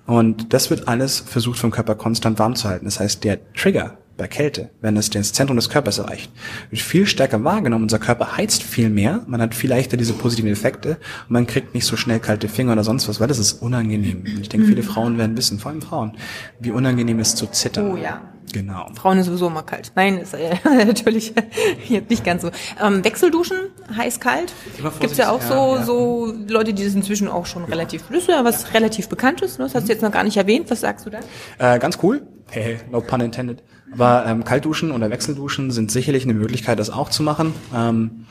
Und 0.05 0.53
das 0.53 0.69
wird 0.69 0.87
alles 0.89 1.19
versucht 1.19 1.57
vom 1.57 1.71
Körper 1.71 1.95
konstant 1.95 2.39
warm 2.39 2.55
zu 2.55 2.67
halten. 2.67 2.85
Das 2.85 2.99
heißt, 2.99 3.23
der 3.23 3.39
Trigger 3.53 3.97
bei 4.17 4.27
Kälte, 4.27 4.69
wenn 4.81 4.95
es 4.97 5.09
das 5.09 5.33
Zentrum 5.33 5.57
des 5.57 5.69
Körpers 5.69 5.97
erreicht, 5.97 6.31
wird 6.69 6.81
viel 6.81 7.05
stärker 7.05 7.43
wahrgenommen. 7.43 7.83
Unser 7.83 7.99
Körper 7.99 8.37
heizt 8.37 8.63
viel 8.63 8.89
mehr, 8.89 9.23
man 9.27 9.41
hat 9.41 9.55
viel 9.55 9.69
leichter 9.69 9.97
diese 9.97 10.13
positiven 10.13 10.51
Effekte 10.51 10.97
und 11.27 11.31
man 11.31 11.47
kriegt 11.47 11.73
nicht 11.73 11.85
so 11.85 11.97
schnell 11.97 12.19
kalte 12.19 12.47
Finger 12.47 12.73
oder 12.73 12.83
sonst 12.83 13.07
was, 13.07 13.19
weil 13.19 13.27
das 13.27 13.39
ist 13.39 13.61
unangenehm. 13.61 14.23
Ich 14.41 14.49
denke, 14.49 14.67
viele 14.67 14.83
Frauen 14.83 15.17
werden 15.17 15.35
wissen, 15.37 15.59
vor 15.59 15.71
allem 15.71 15.81
Frauen, 15.81 16.13
wie 16.59 16.71
unangenehm 16.71 17.19
es 17.19 17.35
zu 17.35 17.47
zittern. 17.47 17.91
Oh 17.91 17.97
ja. 17.97 18.21
Genau. 18.51 18.87
Frauen 18.93 19.17
ist 19.17 19.25
sowieso 19.25 19.47
immer 19.47 19.63
kalt. 19.63 19.91
Nein, 19.95 20.19
ist 20.19 20.33
äh, 20.35 20.55
natürlich 20.85 21.33
jetzt 21.87 22.09
nicht 22.09 22.23
ganz 22.23 22.43
so. 22.43 22.51
Ähm, 22.81 23.03
Wechselduschen, 23.03 23.57
heiß-kalt. 23.95 24.53
Gibt's 24.99 25.17
ja 25.17 25.31
auch 25.31 25.41
so, 25.41 25.75
ja. 25.75 25.83
so 25.83 26.33
Leute, 26.47 26.73
die 26.73 26.83
das 26.83 26.93
inzwischen 26.93 27.27
auch 27.27 27.47
schon 27.47 27.63
relativ 27.63 28.09
wissen, 28.11 28.33
was 28.43 28.63
ja. 28.63 28.69
relativ 28.69 29.09
bekannt 29.09 29.41
ist. 29.41 29.57
Ne? 29.57 29.65
Das 29.65 29.73
hast 29.73 29.87
du 29.87 29.91
jetzt 29.91 30.03
noch 30.03 30.11
gar 30.11 30.23
nicht 30.23 30.37
erwähnt. 30.37 30.69
Was 30.69 30.81
sagst 30.81 31.05
du 31.05 31.09
da? 31.09 31.19
Äh, 31.57 31.79
ganz 31.79 31.97
cool. 32.03 32.21
Hey, 32.53 32.77
no 32.91 33.01
pun 33.01 33.19
intended. 33.19 33.63
Aber 33.93 34.25
ähm, 34.27 34.43
Kaltduschen 34.43 34.91
oder 34.91 35.09
Wechselduschen 35.09 35.71
sind 35.71 35.89
sicherlich 35.89 36.23
eine 36.23 36.35
Möglichkeit, 36.35 36.77
das 36.77 36.91
auch 36.91 37.09
zu 37.09 37.23
machen. 37.23 37.51
Ähm, 37.75 38.27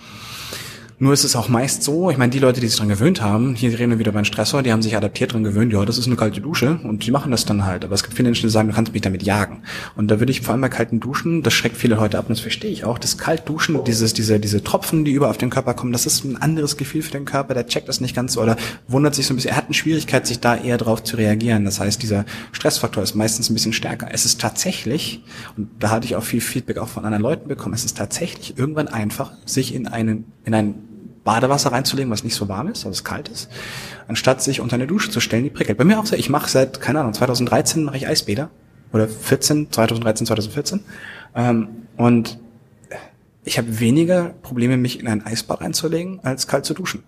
nur 1.02 1.12
ist 1.12 1.24
es 1.24 1.34
auch 1.34 1.48
meist 1.48 1.82
so, 1.82 2.10
ich 2.10 2.16
meine, 2.16 2.30
die 2.30 2.38
Leute, 2.38 2.60
die 2.60 2.68
sich 2.68 2.78
dran 2.78 2.88
gewöhnt 2.88 3.20
haben, 3.20 3.56
hier 3.56 3.76
reden 3.76 3.90
wir 3.90 3.98
wieder 3.98 4.14
einen 4.14 4.24
Stressor, 4.24 4.62
die 4.62 4.70
haben 4.70 4.82
sich 4.82 4.96
adaptiert 4.96 5.32
dran 5.32 5.42
gewöhnt, 5.42 5.72
ja, 5.72 5.84
das 5.84 5.98
ist 5.98 6.06
eine 6.06 6.14
kalte 6.14 6.40
Dusche 6.40 6.78
und 6.84 7.04
die 7.04 7.10
machen 7.10 7.32
das 7.32 7.44
dann 7.44 7.64
halt. 7.64 7.84
Aber 7.84 7.96
es 7.96 8.04
gibt 8.04 8.14
viele 8.14 8.28
Menschen, 8.28 8.46
die 8.46 8.52
sagen, 8.52 8.68
du 8.68 8.74
kannst 8.74 8.92
mich 8.92 9.02
damit 9.02 9.24
jagen. 9.24 9.64
Und 9.96 10.12
da 10.12 10.20
würde 10.20 10.30
ich 10.30 10.42
vor 10.42 10.52
allem 10.52 10.60
bei 10.60 10.68
kalten 10.68 11.00
Duschen, 11.00 11.42
das 11.42 11.54
schreckt 11.54 11.76
viele 11.76 11.96
Leute 11.96 12.18
ab 12.18 12.26
und 12.28 12.36
das 12.36 12.40
verstehe 12.40 12.70
ich 12.70 12.84
auch, 12.84 13.00
das 13.00 13.18
Kaltduschen, 13.18 13.82
dieses, 13.82 14.14
diese, 14.14 14.38
diese 14.38 14.62
Tropfen, 14.62 15.04
die 15.04 15.10
über 15.10 15.28
auf 15.28 15.38
den 15.38 15.50
Körper 15.50 15.74
kommen, 15.74 15.90
das 15.90 16.06
ist 16.06 16.22
ein 16.22 16.40
anderes 16.40 16.76
Gefühl 16.76 17.02
für 17.02 17.10
den 17.10 17.24
Körper, 17.24 17.54
der 17.54 17.66
checkt 17.66 17.88
das 17.88 18.00
nicht 18.00 18.14
ganz 18.14 18.34
so 18.34 18.40
oder 18.40 18.56
wundert 18.86 19.16
sich 19.16 19.26
so 19.26 19.34
ein 19.34 19.36
bisschen, 19.38 19.50
er 19.50 19.56
hat 19.56 19.64
eine 19.64 19.74
Schwierigkeit, 19.74 20.24
sich 20.24 20.38
da 20.38 20.54
eher 20.54 20.78
drauf 20.78 21.02
zu 21.02 21.16
reagieren. 21.16 21.64
Das 21.64 21.80
heißt, 21.80 22.00
dieser 22.00 22.26
Stressfaktor 22.52 23.02
ist 23.02 23.16
meistens 23.16 23.50
ein 23.50 23.54
bisschen 23.54 23.72
stärker. 23.72 24.06
Es 24.12 24.24
ist 24.24 24.40
tatsächlich, 24.40 25.24
und 25.56 25.68
da 25.80 25.90
hatte 25.90 26.06
ich 26.06 26.14
auch 26.14 26.22
viel 26.22 26.40
Feedback 26.40 26.78
auch 26.78 26.86
von 26.86 27.04
anderen 27.04 27.24
Leuten 27.24 27.48
bekommen, 27.48 27.74
es 27.74 27.84
ist 27.84 27.96
tatsächlich 27.96 28.56
irgendwann 28.56 28.86
einfach, 28.86 29.32
sich 29.46 29.74
in 29.74 29.88
einen, 29.88 30.26
in 30.44 30.54
einen 30.54 30.91
Badewasser 31.24 31.72
reinzulegen, 31.72 32.10
was 32.10 32.24
nicht 32.24 32.34
so 32.34 32.48
warm 32.48 32.68
ist, 32.68 32.78
also 32.78 32.90
es 32.90 33.04
kalt 33.04 33.28
ist, 33.28 33.48
anstatt 34.08 34.42
sich 34.42 34.60
unter 34.60 34.74
eine 34.74 34.86
Dusche 34.86 35.10
zu 35.10 35.20
stellen, 35.20 35.44
die 35.44 35.50
prickelt. 35.50 35.78
Bei 35.78 35.84
mir 35.84 35.98
auch 35.98 36.06
so, 36.06 36.16
ich 36.16 36.28
mache 36.28 36.50
seit, 36.50 36.80
keine 36.80 37.00
Ahnung, 37.00 37.14
2013 37.14 37.84
mache 37.84 37.96
ich 37.96 38.06
Eisbäder. 38.06 38.50
Oder 38.92 39.08
14, 39.08 39.72
2013, 39.72 40.26
2014. 40.26 40.80
Ähm, 41.34 41.68
und 41.96 42.38
ich 43.44 43.58
habe 43.58 43.80
weniger 43.80 44.34
Probleme, 44.42 44.76
mich 44.76 45.00
in 45.00 45.08
ein 45.08 45.24
Eisbad 45.24 45.62
reinzulegen, 45.62 46.20
als 46.22 46.46
kalt 46.46 46.64
zu 46.64 46.74
duschen. 46.74 47.02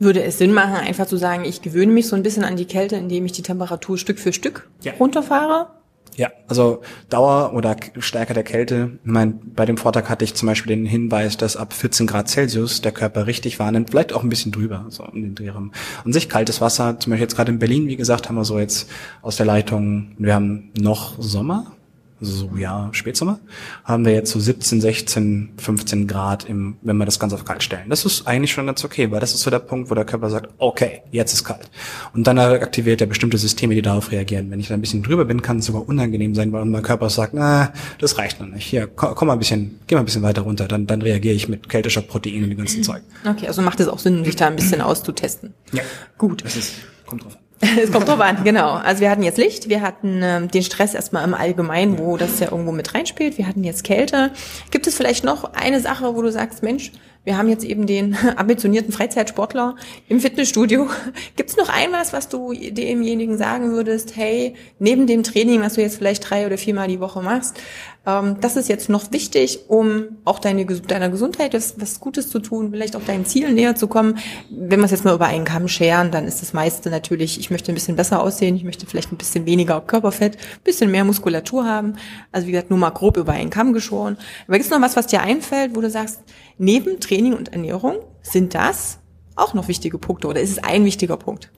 Würde 0.00 0.22
es 0.22 0.38
Sinn 0.38 0.52
machen, 0.52 0.74
einfach 0.74 1.06
zu 1.06 1.16
sagen, 1.16 1.44
ich 1.44 1.62
gewöhne 1.62 1.92
mich 1.92 2.08
so 2.08 2.16
ein 2.16 2.24
bisschen 2.24 2.44
an 2.44 2.56
die 2.56 2.64
Kälte, 2.64 2.96
indem 2.96 3.24
ich 3.26 3.32
die 3.32 3.42
Temperatur 3.42 3.96
Stück 3.96 4.18
für 4.18 4.32
Stück 4.32 4.68
ja. 4.82 4.92
runterfahre? 4.98 5.68
Ja, 6.16 6.30
also 6.46 6.82
Dauer 7.08 7.52
oder 7.54 7.76
Stärke 7.98 8.34
der 8.34 8.44
Kälte. 8.44 8.98
Ich 9.04 9.10
meine, 9.10 9.34
bei 9.44 9.66
dem 9.66 9.76
Vortrag 9.76 10.08
hatte 10.08 10.24
ich 10.24 10.34
zum 10.34 10.46
Beispiel 10.46 10.76
den 10.76 10.86
Hinweis, 10.86 11.36
dass 11.36 11.56
ab 11.56 11.72
14 11.72 12.06
Grad 12.06 12.28
Celsius 12.28 12.80
der 12.80 12.92
Körper 12.92 13.26
richtig 13.26 13.58
wahrnimmt, 13.58 13.90
vielleicht 13.90 14.12
auch 14.12 14.22
ein 14.22 14.28
bisschen 14.28 14.52
drüber, 14.52 14.86
so 14.88 15.04
um 15.04 15.20
den 15.20 15.34
Dreh. 15.34 15.50
Und 15.50 16.12
sich 16.12 16.28
kaltes 16.28 16.60
Wasser, 16.60 16.98
zum 16.98 17.10
Beispiel 17.10 17.24
jetzt 17.24 17.36
gerade 17.36 17.52
in 17.52 17.58
Berlin, 17.58 17.86
wie 17.86 17.96
gesagt, 17.96 18.28
haben 18.28 18.36
wir 18.36 18.44
so 18.44 18.58
jetzt 18.58 18.90
aus 19.22 19.36
der 19.36 19.46
Leitung, 19.46 20.12
wir 20.18 20.34
haben 20.34 20.70
noch 20.78 21.20
Sommer, 21.20 21.72
so 22.20 22.50
ja, 22.56 22.88
Spätsommer, 22.92 23.38
haben 23.84 24.04
wir 24.04 24.12
jetzt 24.12 24.30
so 24.30 24.38
17, 24.38 24.80
16, 24.80 25.54
15 25.56 26.06
Grad, 26.06 26.44
im, 26.48 26.76
wenn 26.82 26.96
wir 26.96 27.04
das 27.04 27.18
Ganze 27.18 27.36
auf 27.36 27.44
kalt 27.44 27.62
stellen. 27.62 27.88
Das 27.90 28.04
ist 28.04 28.26
eigentlich 28.26 28.52
schon 28.52 28.66
ganz 28.66 28.84
okay, 28.84 29.10
weil 29.10 29.20
das 29.20 29.34
ist 29.34 29.42
so 29.42 29.50
der 29.50 29.58
Punkt, 29.58 29.90
wo 29.90 29.94
der 29.94 30.04
Körper 30.04 30.30
sagt, 30.30 30.50
okay, 30.58 31.02
jetzt 31.10 31.32
ist 31.32 31.44
kalt. 31.44 31.70
Und 32.14 32.26
dann 32.26 32.38
aktiviert 32.38 33.00
er 33.00 33.06
bestimmte 33.06 33.38
Systeme, 33.38 33.74
die 33.74 33.82
darauf 33.82 34.12
reagieren. 34.12 34.50
Wenn 34.50 34.60
ich 34.60 34.68
da 34.68 34.74
ein 34.74 34.80
bisschen 34.80 35.02
drüber 35.02 35.24
bin, 35.24 35.42
kann 35.42 35.58
es 35.58 35.66
sogar 35.66 35.86
unangenehm 35.88 36.34
sein, 36.34 36.52
weil 36.52 36.64
mein 36.64 36.82
Körper 36.82 37.10
sagt, 37.10 37.34
na, 37.34 37.72
das 37.98 38.18
reicht 38.18 38.40
noch 38.40 38.48
nicht. 38.48 38.64
Hier, 38.64 38.86
komm, 38.86 39.14
komm 39.14 39.28
mal 39.28 39.34
ein 39.34 39.38
bisschen, 39.38 39.80
geh 39.86 39.94
mal 39.94 40.02
ein 40.02 40.06
bisschen 40.06 40.22
weiter 40.22 40.42
runter, 40.42 40.68
dann, 40.68 40.86
dann 40.86 41.02
reagiere 41.02 41.34
ich 41.34 41.48
mit 41.48 41.68
keltischer 41.68 42.02
Protein 42.02 42.44
und 42.44 42.50
dem 42.50 42.58
ganzen 42.58 42.82
Zeug. 42.82 43.02
Okay, 43.28 43.46
also 43.46 43.62
macht 43.62 43.80
es 43.80 43.88
auch 43.88 43.98
Sinn, 43.98 44.24
sich 44.24 44.36
da 44.36 44.46
ein 44.46 44.56
bisschen 44.56 44.80
auszutesten. 44.80 45.54
Ja. 45.72 45.82
Gut. 46.18 46.44
Das 46.44 46.56
ist, 46.56 46.74
kommt 47.06 47.24
drauf 47.24 47.36
an. 47.36 47.43
Es 47.82 47.90
kommt 47.92 48.08
drauf 48.08 48.20
an, 48.20 48.44
genau. 48.44 48.72
Also 48.72 49.00
wir 49.00 49.10
hatten 49.10 49.22
jetzt 49.22 49.38
Licht, 49.38 49.68
wir 49.68 49.80
hatten 49.80 50.20
ähm, 50.22 50.50
den 50.50 50.62
Stress 50.62 50.94
erstmal 50.94 51.24
im 51.24 51.34
Allgemeinen, 51.34 51.98
wo 51.98 52.16
das 52.16 52.40
ja 52.40 52.50
irgendwo 52.50 52.72
mit 52.72 52.94
reinspielt. 52.94 53.38
Wir 53.38 53.46
hatten 53.46 53.64
jetzt 53.64 53.84
Kälte. 53.84 54.32
Gibt 54.70 54.86
es 54.86 54.96
vielleicht 54.96 55.24
noch 55.24 55.54
eine 55.54 55.80
Sache, 55.80 56.14
wo 56.14 56.22
du 56.22 56.30
sagst, 56.30 56.62
Mensch, 56.62 56.92
wir 57.24 57.38
haben 57.38 57.48
jetzt 57.48 57.64
eben 57.64 57.86
den 57.86 58.16
ambitionierten 58.36 58.92
Freizeitsportler 58.92 59.76
im 60.08 60.20
Fitnessstudio. 60.20 60.88
Gibt 61.36 61.50
es 61.50 61.56
noch 61.56 61.68
ein 61.68 61.92
was, 61.92 62.12
was 62.12 62.28
du 62.28 62.52
demjenigen 62.52 63.38
sagen 63.38 63.72
würdest, 63.72 64.16
hey, 64.16 64.54
neben 64.78 65.06
dem 65.06 65.22
Training, 65.22 65.62
was 65.62 65.74
du 65.74 65.80
jetzt 65.80 65.96
vielleicht 65.96 66.28
drei 66.28 66.46
oder 66.46 66.58
viermal 66.58 66.88
die 66.88 67.00
Woche 67.00 67.22
machst, 67.22 67.58
ähm, 68.06 68.36
das 68.40 68.56
ist 68.56 68.68
jetzt 68.68 68.88
noch 68.88 69.12
wichtig, 69.12 69.60
um 69.68 70.18
auch 70.24 70.38
deine, 70.38 70.66
deiner 70.66 71.08
Gesundheit 71.08 71.54
was, 71.54 71.80
was 71.80 72.00
Gutes 72.00 72.28
zu 72.28 72.38
tun, 72.38 72.70
vielleicht 72.70 72.96
auch 72.96 73.02
deinen 73.02 73.24
Zielen 73.24 73.54
näher 73.54 73.76
zu 73.76 73.88
kommen. 73.88 74.18
Wenn 74.50 74.80
wir 74.80 74.84
es 74.84 74.90
jetzt 74.90 75.04
mal 75.04 75.14
über 75.14 75.26
einen 75.26 75.44
Kamm 75.44 75.68
scheren, 75.68 76.10
dann 76.10 76.26
ist 76.26 76.42
das 76.42 76.52
meiste 76.52 76.90
natürlich, 76.90 77.38
ich 77.38 77.50
möchte 77.50 77.72
ein 77.72 77.74
bisschen 77.74 77.96
besser 77.96 78.22
aussehen, 78.22 78.56
ich 78.56 78.64
möchte 78.64 78.86
vielleicht 78.86 79.12
ein 79.12 79.16
bisschen 79.16 79.46
weniger 79.46 79.80
Körperfett, 79.80 80.36
ein 80.36 80.62
bisschen 80.64 80.90
mehr 80.90 81.04
Muskulatur 81.04 81.64
haben. 81.64 81.94
Also 82.30 82.46
wie 82.46 82.52
gesagt, 82.52 82.70
nur 82.70 82.78
mal 82.78 82.90
grob 82.90 83.16
über 83.16 83.32
einen 83.32 83.50
Kamm 83.50 83.72
geschoren. 83.72 84.18
Aber 84.46 84.58
gibt 84.58 84.66
es 84.66 84.70
noch 84.70 84.82
was, 84.82 84.96
was 84.96 85.06
dir 85.06 85.22
einfällt, 85.22 85.74
wo 85.74 85.80
du 85.80 85.88
sagst, 85.88 86.20
neben 86.58 87.00
Training 87.00 87.34
und 87.34 87.52
Ernährung 87.52 87.96
sind 88.22 88.54
das 88.54 88.98
auch 89.36 89.54
noch 89.54 89.68
wichtige 89.68 89.98
Punkte 89.98 90.28
oder 90.28 90.40
ist 90.40 90.50
es 90.50 90.62
ein 90.62 90.84
wichtiger 90.84 91.16
Punkt? 91.16 91.50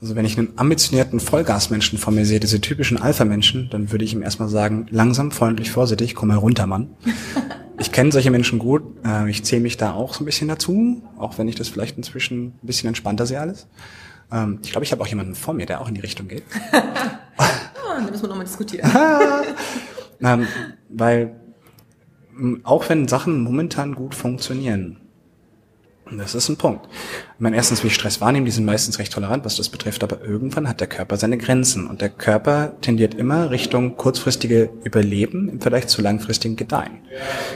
Also 0.00 0.14
wenn 0.14 0.26
ich 0.26 0.38
einen 0.38 0.52
ambitionierten 0.56 1.20
Vollgasmenschen 1.20 1.98
vor 1.98 2.12
mir 2.12 2.26
sehe, 2.26 2.38
diese 2.38 2.60
typischen 2.60 2.98
Alpha-Menschen, 2.98 3.70
dann 3.70 3.90
würde 3.92 4.04
ich 4.04 4.12
ihm 4.12 4.22
erstmal 4.22 4.48
sagen, 4.48 4.86
langsam, 4.90 5.30
freundlich, 5.30 5.70
vorsichtig, 5.70 6.14
komm 6.14 6.28
mal 6.28 6.36
runter, 6.38 6.66
Mann. 6.66 6.90
Ich 7.78 7.92
kenne 7.92 8.10
solche 8.10 8.30
Menschen 8.30 8.58
gut, 8.58 8.82
äh, 9.04 9.28
ich 9.28 9.44
zähle 9.44 9.60
mich 9.60 9.76
da 9.76 9.92
auch 9.92 10.14
so 10.14 10.22
ein 10.22 10.24
bisschen 10.24 10.48
dazu, 10.48 11.02
auch 11.18 11.36
wenn 11.36 11.46
ich 11.46 11.56
das 11.56 11.68
vielleicht 11.68 11.98
inzwischen 11.98 12.46
ein 12.46 12.58
bisschen 12.62 12.88
entspannter 12.88 13.26
sehe 13.26 13.38
alles. 13.38 13.66
Ähm, 14.32 14.60
ich 14.64 14.72
glaube, 14.72 14.84
ich 14.84 14.92
habe 14.92 15.02
auch 15.02 15.06
jemanden 15.06 15.34
vor 15.34 15.52
mir, 15.52 15.66
der 15.66 15.82
auch 15.82 15.88
in 15.88 15.94
die 15.94 16.00
Richtung 16.00 16.26
geht. 16.26 16.42
oh, 16.72 17.42
da 17.84 18.00
müssen 18.00 18.22
wir 18.22 18.28
nochmal 18.30 18.46
diskutieren. 18.46 18.90
ähm, 20.22 20.46
weil 20.88 21.36
auch 22.62 22.88
wenn 22.88 23.08
Sachen 23.08 23.42
momentan 23.42 23.94
gut 23.94 24.14
funktionieren, 24.14 24.96
das 26.12 26.34
ist 26.36 26.48
ein 26.48 26.56
Punkt. 26.56 26.86
Ich 27.34 27.40
meine, 27.40 27.56
erstens, 27.56 27.82
wie 27.82 27.88
ich 27.88 27.94
Stress 27.94 28.20
wahrnehme, 28.20 28.44
die 28.44 28.52
sind 28.52 28.64
meistens 28.64 28.98
recht 28.98 29.12
tolerant, 29.12 29.44
was 29.44 29.56
das 29.56 29.68
betrifft, 29.68 30.04
aber 30.04 30.22
irgendwann 30.22 30.68
hat 30.68 30.80
der 30.80 30.86
Körper 30.86 31.16
seine 31.16 31.36
Grenzen 31.36 31.88
und 31.88 32.00
der 32.00 32.10
Körper 32.10 32.76
tendiert 32.80 33.14
immer 33.14 33.50
Richtung 33.50 33.96
kurzfristige 33.96 34.70
Überleben 34.84 35.48
im 35.48 35.60
Vergleich 35.60 35.88
zu 35.88 36.02
langfristigen 36.02 36.54
Gedeihen. 36.54 36.98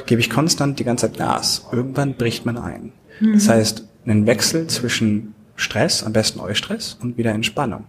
Gebe 0.07 0.21
ich 0.21 0.31
konstant 0.31 0.81
die 0.81 0.85
ganze 0.85 1.07
Zeit 1.07 1.19
Gas, 1.19 1.67
irgendwann 1.71 2.15
bricht 2.15 2.45
man 2.45 2.59
ein. 2.59 2.93
Mhm. 3.21 3.35
Das 3.35 3.49
heißt, 3.49 3.85
einen 4.05 4.27
Wechsel 4.27 4.67
zwischen 4.67 5.35
Stress, 5.55 6.03
am 6.03 6.13
besten 6.13 6.41
Eustress 6.41 6.99
und 7.01 7.19
wieder 7.19 7.31
Entspannung. 7.31 7.85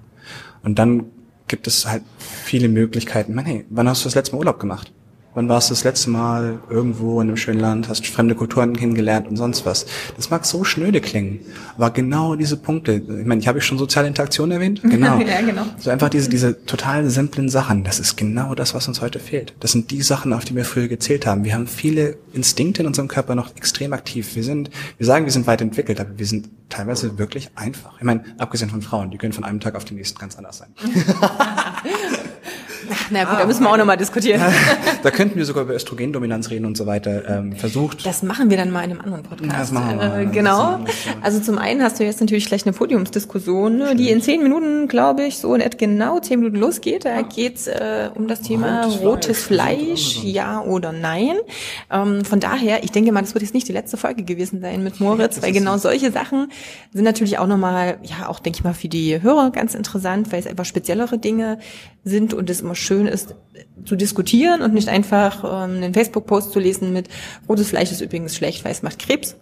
Und 0.62 0.78
dann 0.78 1.06
gibt 1.48 1.68
es 1.68 1.88
halt 1.88 2.04
viele 2.18 2.70
Möglichkeiten. 2.70 3.34
Man, 3.34 3.46
hey, 3.46 3.66
wann 3.70 3.90
hast 3.90 4.04
du 4.04 4.08
das 4.08 4.16
letzte 4.16 4.36
Mal 4.36 4.40
Urlaub 4.40 4.60
gemacht? 4.60 4.92
Wann 5.34 5.48
warst 5.48 5.70
du 5.70 5.74
das 5.74 5.86
letzte 5.86 6.10
Mal 6.10 6.60
irgendwo 6.70 7.22
in 7.22 7.30
einem 7.30 7.38
schönen 7.38 7.60
Land, 7.60 7.88
hast 7.88 8.06
fremde 8.06 8.36
Kulturen 8.36 8.76
kennengelernt 8.76 9.30
und 9.30 9.38
sonst 9.38 9.66
was? 9.66 9.86
Das 10.18 10.30
mag 10.30 10.46
so 10.46 10.66
schnöde 10.66 11.00
klingen, 11.00 11.40
aber 11.78 11.90
genau 11.92 12.36
diese 12.36 12.58
Punkte, 12.58 12.94
ich 12.94 13.26
meine, 13.26 13.40
ich 13.40 13.48
habe 13.48 13.60
ich 13.60 13.66
schon 13.66 13.78
soziale 13.78 14.08
Interaktion 14.08 14.52
erwähnt? 14.52 14.82
Genau. 14.92 15.20
ja, 15.20 15.42
genau. 15.42 15.64
So 15.80 15.90
einfach 15.90 16.10
diese, 16.10 16.30
diese 16.30 16.66
total 16.66 17.10
simplen 17.10 17.48
Sachen, 17.48 17.86
das 17.86 17.98
ist 18.00 18.18
genau 18.18 18.56
das, 18.56 18.76
was 18.76 18.90
uns 18.90 19.02
heute 19.02 19.20
fehlt. 19.20 19.54
Das 19.62 19.72
sind 19.72 19.90
die 19.90 20.02
Sachen, 20.02 20.34
auf 20.34 20.44
die 20.44 20.54
wir 20.54 20.66
früher 20.66 20.90
gezählt 20.90 21.26
haben. 21.26 21.46
Wir 21.46 21.54
haben 21.54 21.66
viele 21.66 22.18
Instinkte 22.34 22.82
in 22.82 22.88
unserem 22.88 23.08
Körper 23.08 23.34
noch 23.34 23.56
extrem 23.56 23.94
aktiv. 23.94 24.36
Wir 24.36 24.44
sind, 24.44 24.70
wir 24.98 25.06
sagen, 25.06 25.26
wir 25.26 25.32
sind 25.32 25.48
weit 25.48 25.62
entwickelt, 25.62 26.02
aber 26.02 26.18
wir 26.18 26.26
sind 26.26 26.50
teilweise 26.70 27.18
wirklich 27.18 27.52
einfach. 27.56 27.94
Ich 27.98 28.04
meine, 28.04 28.26
abgesehen 28.38 28.70
von 28.70 28.82
Frauen, 28.82 29.12
die 29.12 29.18
können 29.18 29.34
von 29.34 29.46
einem 29.46 29.62
Tag 29.62 29.76
auf 29.76 29.86
den 29.86 29.96
nächsten 29.96 30.20
ganz 30.20 30.38
anders 30.38 30.58
sein. 30.58 30.70
Na 33.12 33.26
gut, 33.26 33.34
ah, 33.34 33.40
da 33.40 33.46
müssen 33.46 33.64
wir 33.64 33.70
auch 33.70 33.78
nochmal 33.78 33.98
diskutieren. 33.98 34.42
da 35.04 35.12
könnten 35.12 35.38
wir 35.38 35.46
sogar 35.46 35.64
über 35.64 35.76
Östrogendominanz 35.76 36.50
reden 36.50 36.66
und 36.66 36.78
so 36.78 36.86
weiter. 36.86 37.28
Ähm, 37.28 37.56
versucht. 37.56 38.06
Das 38.06 38.24
machen 38.24 38.50
wir 38.50 38.58
dann 38.58 38.72
mal 38.72 38.84
in 38.84 38.92
einem 38.92 39.02
anderen 39.02 39.24
Podcast. 39.24 39.52
Das 39.60 39.72
machen 39.72 40.00
wir 40.00 40.08
mal. 40.08 40.22
Äh, 40.22 40.26
genau. 40.28 40.80
Also 41.22 41.40
zum 41.40 41.58
einen 41.58 41.84
hast 41.84 42.00
du 42.00 42.04
jetzt 42.04 42.22
natürlich 42.22 42.46
gleich 42.46 42.66
eine 42.66 42.74
Podiumsdiskussion, 42.74 43.78
ne, 43.78 43.96
die 43.96 44.10
in 44.10 44.22
zehn 44.22 44.42
Minuten, 44.42 44.88
glaube 44.88 45.24
ich, 45.24 45.38
so 45.38 45.54
in 45.54 45.62
etwa 45.62 45.78
genau 45.78 46.20
zehn 46.20 46.40
Minuten 46.40 46.58
losgeht. 46.58 47.06
Da 47.06 47.22
geht's 47.22 47.68
äh, 47.68 48.10
um 48.14 48.28
das 48.28 48.42
Thema 48.42 48.84
rotes, 48.84 49.02
rotes 49.02 49.44
Fleisch, 49.44 50.20
Fleisch 50.20 50.24
ja 50.24 50.62
oder 50.62 50.92
nein. 50.92 51.36
Ähm, 51.92 52.24
von 52.24 52.40
daher, 52.40 52.84
ich 52.84 52.92
denke 52.92 53.12
mal, 53.12 53.22
das 53.22 53.34
wird 53.34 53.44
jetzt 53.44 53.54
nicht 53.54 53.68
die 53.68 53.74
letzte 53.74 53.98
Folge 53.98 54.24
gewesen 54.24 54.62
sein 54.62 54.84
mit 54.84 55.00
Moritz, 55.00 55.42
weil 55.42 55.52
genau 55.52 55.78
solche 55.78 56.12
Sachen 56.12 56.52
sind 56.94 57.04
natürlich 57.04 57.40
auch 57.40 57.48
nochmal, 57.48 57.98
ja, 58.04 58.28
auch 58.28 58.40
denke 58.40 58.60
ich 58.60 58.64
mal 58.64 58.74
für 58.74 58.88
die 58.88 59.22
Hörer 59.22 59.52
ganz 59.52 59.76
interessant, 59.76 60.32
weil 60.32 60.40
es 60.40 60.48
einfach 60.48 60.66
speziellere 60.66 61.18
Dinge 61.18 61.60
sind 62.04 62.34
und 62.34 62.50
es 62.50 62.62
immer 62.62 62.76
schön 62.76 63.01
ist, 63.08 63.36
zu 63.86 63.96
diskutieren 63.96 64.62
und 64.62 64.74
nicht 64.74 64.90
einfach 64.90 65.44
ähm, 65.44 65.78
einen 65.78 65.94
Facebook-Post 65.94 66.52
zu 66.52 66.60
lesen 66.60 66.94
mit 66.94 67.10
rotes 67.48 67.70
Fleisch 67.70 67.92
ist 67.92 68.02
übrigens 68.02 68.36
schlecht, 68.36 68.64
weil 68.66 68.72
es 68.72 68.84
macht 68.84 69.00
Krebs. 69.00 69.36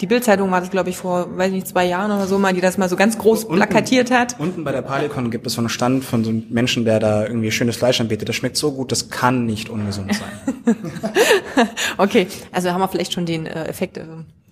die 0.00 0.06
Bildzeitung 0.06 0.50
war 0.50 0.60
das, 0.60 0.70
glaube 0.70 0.90
ich, 0.90 0.96
vor, 0.96 1.36
weiß 1.36 1.52
nicht, 1.52 1.66
zwei 1.66 1.86
Jahren 1.86 2.10
oder 2.10 2.26
so 2.26 2.38
mal, 2.38 2.52
die 2.52 2.60
das 2.60 2.78
mal 2.78 2.88
so 2.88 2.96
ganz 2.96 3.18
groß 3.18 3.44
unten, 3.44 3.56
plakatiert 3.56 4.10
hat. 4.10 4.38
Unten 4.38 4.64
bei 4.64 4.72
der 4.72 4.82
Palikon 4.82 5.30
gibt 5.30 5.46
es 5.46 5.54
so 5.54 5.60
einen 5.60 5.68
Stand 5.68 6.04
von 6.04 6.24
so 6.24 6.30
einem 6.30 6.44
Menschen, 6.50 6.84
der 6.84 7.00
da 7.00 7.26
irgendwie 7.26 7.50
schönes 7.50 7.76
Fleisch 7.76 8.00
anbietet. 8.00 8.28
Das 8.28 8.36
schmeckt 8.36 8.56
so 8.56 8.72
gut, 8.72 8.92
das 8.92 9.08
kann 9.10 9.46
nicht 9.46 9.68
ungesund 9.68 10.14
sein. 10.14 10.76
okay, 11.98 12.26
also 12.52 12.70
haben 12.72 12.80
wir 12.80 12.88
vielleicht 12.88 13.12
schon 13.12 13.26
den 13.26 13.46
äh, 13.46 13.64
Effekt 13.64 13.98
äh, 13.98 14.04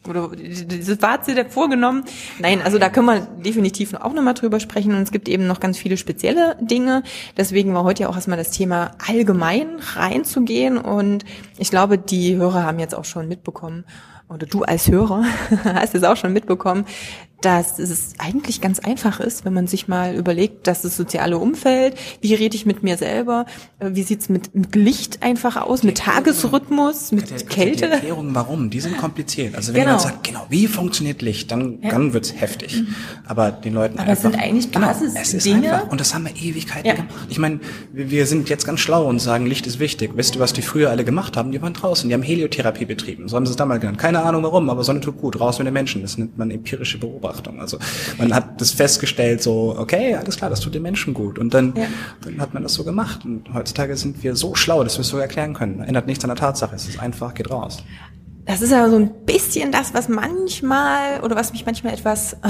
oder 0.08 0.30
dieses 0.34 0.98
Fazit 0.98 1.52
vorgenommen. 1.52 2.04
Nein, 2.38 2.60
also 2.62 2.78
da 2.78 2.88
können 2.88 3.06
wir 3.06 3.20
definitiv 3.20 3.94
auch 3.94 4.12
nochmal 4.12 4.34
drüber 4.34 4.60
sprechen 4.60 4.94
und 4.94 5.02
es 5.02 5.10
gibt 5.10 5.28
eben 5.28 5.46
noch 5.46 5.60
ganz 5.60 5.78
viele 5.78 5.96
spezielle 5.96 6.56
Dinge. 6.60 7.02
Deswegen 7.36 7.74
war 7.74 7.84
heute 7.84 8.02
ja 8.02 8.08
auch 8.08 8.16
erstmal 8.16 8.38
das 8.38 8.50
Thema 8.50 8.92
allgemein 9.06 9.78
reinzugehen 9.94 10.78
und 10.78 11.24
ich 11.58 11.70
glaube, 11.70 11.98
die 11.98 12.36
Hörer 12.36 12.64
haben 12.64 12.78
jetzt 12.78 12.94
auch 12.94 13.04
schon 13.04 13.28
mitbekommen, 13.28 13.84
oder 14.28 14.46
du 14.46 14.62
als 14.62 14.88
Hörer 14.88 15.24
hast 15.64 15.94
es 15.94 16.04
auch 16.04 16.16
schon 16.16 16.32
mitbekommen, 16.32 16.86
dass 17.44 17.78
es 17.78 18.14
eigentlich 18.18 18.60
ganz 18.60 18.78
einfach 18.78 19.20
ist, 19.20 19.44
wenn 19.44 19.52
man 19.52 19.66
sich 19.66 19.86
mal 19.86 20.14
überlegt, 20.14 20.66
dass 20.66 20.82
das 20.82 20.96
soziale 20.96 21.36
Umfeld, 21.36 21.94
wie 22.22 22.34
rede 22.34 22.56
ich 22.56 22.64
mit 22.64 22.82
mir 22.82 22.96
selber, 22.96 23.44
äh, 23.80 23.90
wie 23.92 24.02
sieht's 24.02 24.30
mit, 24.30 24.54
mit 24.54 24.74
Licht 24.74 25.22
einfach 25.22 25.56
aus, 25.56 25.82
mit 25.82 25.98
Tagesrhythmus, 25.98 27.12
mit 27.12 27.28
die, 27.28 27.44
Kälte. 27.44 27.86
Die 27.86 27.92
Erklärungen, 27.92 28.34
warum, 28.34 28.70
die 28.70 28.80
sind 28.80 28.96
kompliziert. 28.96 29.54
Also 29.56 29.74
wenn 29.74 29.82
genau. 29.82 29.98
jemand 29.98 30.02
sagt, 30.02 30.24
genau, 30.24 30.46
wie 30.48 30.66
funktioniert 30.66 31.20
Licht, 31.20 31.50
dann, 31.50 31.80
ja. 31.82 31.90
dann 31.90 32.14
wird's 32.14 32.32
heftig. 32.34 32.80
Mhm. 32.80 32.94
Aber 33.26 33.52
den 33.52 33.74
Leuten 33.74 33.98
Aber 33.98 34.08
einfach... 34.08 34.24
Aber 34.24 34.34
es 34.34 34.40
sind 34.40 34.42
eigentlich 34.42 34.70
Basis 34.70 35.08
genau, 35.08 35.20
es 35.20 35.34
ist 35.34 35.46
Dinge. 35.46 35.72
Einfach, 35.74 35.90
und 35.90 36.00
das 36.00 36.14
haben 36.14 36.24
wir 36.24 36.34
Ewigkeiten 36.34 36.86
ja. 36.86 36.94
gemacht. 36.94 37.26
Ich 37.28 37.38
meine, 37.38 37.60
wir 37.92 38.26
sind 38.26 38.48
jetzt 38.48 38.64
ganz 38.64 38.80
schlau 38.80 39.06
und 39.06 39.18
sagen, 39.18 39.44
Licht 39.44 39.66
ist 39.66 39.78
wichtig. 39.78 40.12
Wisst 40.14 40.36
ihr, 40.36 40.40
was 40.40 40.54
die 40.54 40.62
früher 40.62 40.88
alle 40.90 41.04
gemacht 41.04 41.36
haben? 41.36 41.52
Die 41.52 41.60
waren 41.60 41.74
draußen, 41.74 42.08
die 42.08 42.14
haben 42.14 42.22
Heliotherapie 42.22 42.86
betrieben. 42.86 43.28
So 43.28 43.36
haben 43.36 43.44
sie 43.44 43.50
es 43.50 43.56
damals 43.56 43.80
genannt. 43.82 43.98
Keine 43.98 44.22
Ahnung 44.22 44.42
warum, 44.42 44.70
aber 44.70 44.82
Sonne 44.82 45.00
tut 45.00 45.18
gut, 45.20 45.38
raus 45.38 45.58
mit 45.58 45.66
den 45.66 45.74
Menschen. 45.74 46.00
Das 46.00 46.16
nennt 46.16 46.38
man 46.38 46.50
empirische 46.50 46.98
Beobachtung. 46.98 47.33
Also 47.58 47.78
man 48.18 48.34
hat 48.34 48.60
das 48.60 48.70
festgestellt, 48.70 49.42
so, 49.42 49.74
okay, 49.78 50.14
alles 50.14 50.36
klar, 50.36 50.50
das 50.50 50.60
tut 50.60 50.74
den 50.74 50.82
Menschen 50.82 51.14
gut. 51.14 51.38
Und 51.38 51.54
dann, 51.54 51.74
ja. 51.76 51.86
dann 52.22 52.40
hat 52.40 52.54
man 52.54 52.62
das 52.62 52.74
so 52.74 52.84
gemacht. 52.84 53.24
Und 53.24 53.52
heutzutage 53.52 53.96
sind 53.96 54.22
wir 54.22 54.36
so 54.36 54.54
schlau, 54.54 54.84
dass 54.84 54.96
wir 54.96 55.02
es 55.02 55.08
so 55.08 55.18
erklären 55.18 55.54
können. 55.54 55.80
Ändert 55.80 56.06
nichts 56.06 56.24
an 56.24 56.28
der 56.28 56.36
Tatsache. 56.36 56.74
Es 56.74 56.88
ist 56.88 57.00
einfach, 57.00 57.34
geht 57.34 57.50
raus. 57.50 57.82
Das 58.46 58.60
ist 58.60 58.72
aber 58.72 58.90
so 58.90 58.96
ein 58.96 59.10
bisschen 59.24 59.72
das, 59.72 59.94
was 59.94 60.08
manchmal 60.08 61.20
oder 61.22 61.34
was 61.34 61.52
mich 61.52 61.64
manchmal 61.64 61.94
etwas 61.94 62.34
äh, 62.34 62.48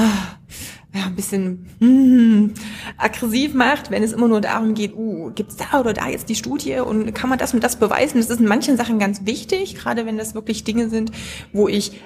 ja, 0.95 1.07
ein 1.07 1.15
bisschen 1.15 1.67
mm, 1.79 2.55
aggressiv 2.97 3.55
macht, 3.55 3.91
wenn 3.91 4.03
es 4.03 4.13
immer 4.13 4.29
nur 4.29 4.41
darum 4.41 4.75
geht, 4.75 4.95
uh, 4.95 5.31
gibt's 5.35 5.57
da 5.57 5.81
oder 5.81 5.93
da 5.93 6.09
jetzt 6.09 6.29
die 6.29 6.35
Studie 6.35 6.79
und 6.79 7.15
kann 7.15 7.29
man 7.29 7.39
das 7.39 7.55
und 7.55 7.63
das 7.63 7.77
beweisen? 7.77 8.19
Das 8.19 8.31
ist 8.31 8.41
in 8.41 8.47
manchen 8.47 8.77
Sachen 8.77 8.99
ganz 8.99 9.25
wichtig, 9.25 9.77
gerade 9.77 10.07
wenn 10.07 10.19
das 10.19 10.35
wirklich 10.35 10.65
Dinge 10.65 10.89
sind, 10.89 11.13
wo 11.53 11.69
ich 11.69 12.01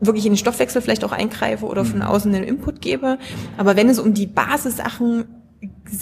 wirklich 0.00 0.26
in 0.26 0.32
den 0.32 0.38
Stoffwechsel 0.38 0.82
vielleicht 0.82 1.04
auch 1.04 1.12
eingreife 1.12 1.66
oder 1.66 1.84
von 1.84 2.00
mhm. 2.00 2.06
außen 2.06 2.32
den 2.32 2.44
Input 2.44 2.80
gebe. 2.80 3.18
Aber 3.56 3.76
wenn 3.76 3.88
es 3.88 3.98
um 3.98 4.14
die 4.14 4.26
Basissachen 4.26 5.24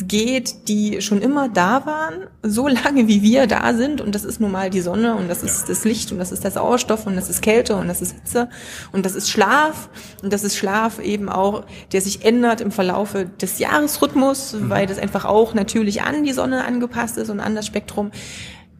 geht, 0.08 0.68
die 0.68 1.00
schon 1.00 1.20
immer 1.20 1.48
da 1.48 1.86
waren, 1.86 2.26
so 2.42 2.68
lange 2.84 3.06
wie 3.06 3.22
wir 3.22 3.46
da 3.46 3.74
sind, 3.74 4.00
und 4.00 4.14
das 4.14 4.24
ist 4.24 4.40
nun 4.40 4.50
mal 4.50 4.70
die 4.70 4.80
Sonne 4.80 5.14
und 5.14 5.28
das 5.28 5.42
ist 5.42 5.68
das 5.68 5.84
Licht 5.84 6.10
und 6.12 6.18
das 6.18 6.32
ist 6.32 6.44
der 6.44 6.50
Sauerstoff 6.50 7.06
und 7.06 7.16
das 7.16 7.28
ist 7.28 7.42
Kälte 7.42 7.76
und 7.76 7.88
das 7.88 8.00
ist 8.02 8.14
Hitze 8.14 8.48
und 8.92 9.04
das 9.04 9.14
ist 9.14 9.30
Schlaf 9.30 9.88
und 10.22 10.32
das 10.32 10.42
ist 10.42 10.56
Schlaf 10.56 10.98
eben 10.98 11.28
auch, 11.28 11.64
der 11.92 12.00
sich 12.00 12.24
ändert 12.24 12.60
im 12.60 12.72
Verlaufe 12.72 13.26
des 13.26 13.58
Jahresrhythmus, 13.58 14.54
mhm. 14.54 14.70
weil 14.70 14.86
das 14.86 14.98
einfach 14.98 15.24
auch 15.24 15.54
natürlich 15.54 16.02
an 16.02 16.24
die 16.24 16.32
Sonne 16.32 16.64
angepasst 16.64 17.18
ist 17.18 17.30
und 17.30 17.40
an 17.40 17.54
das 17.54 17.66
Spektrum 17.66 18.10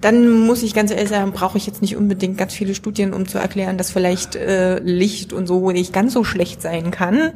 dann 0.05 0.29
muss 0.41 0.63
ich 0.63 0.75
ganz 0.75 0.91
ehrlich 0.91 1.09
sagen, 1.09 1.33
brauche 1.33 1.57
ich 1.57 1.67
jetzt 1.67 1.81
nicht 1.81 1.97
unbedingt 1.97 2.37
ganz 2.37 2.53
viele 2.53 2.75
Studien, 2.75 3.15
um 3.15 3.27
zu 3.27 3.39
erklären, 3.39 3.79
dass 3.79 3.91
vielleicht 3.91 4.37
äh, 4.37 4.79
Licht 4.81 5.33
und 5.33 5.47
so 5.47 5.71
nicht 5.71 5.95
ganz 5.95 6.13
so 6.13 6.25
schlecht 6.25 6.61
sein 6.61 6.91
kann. 6.91 7.33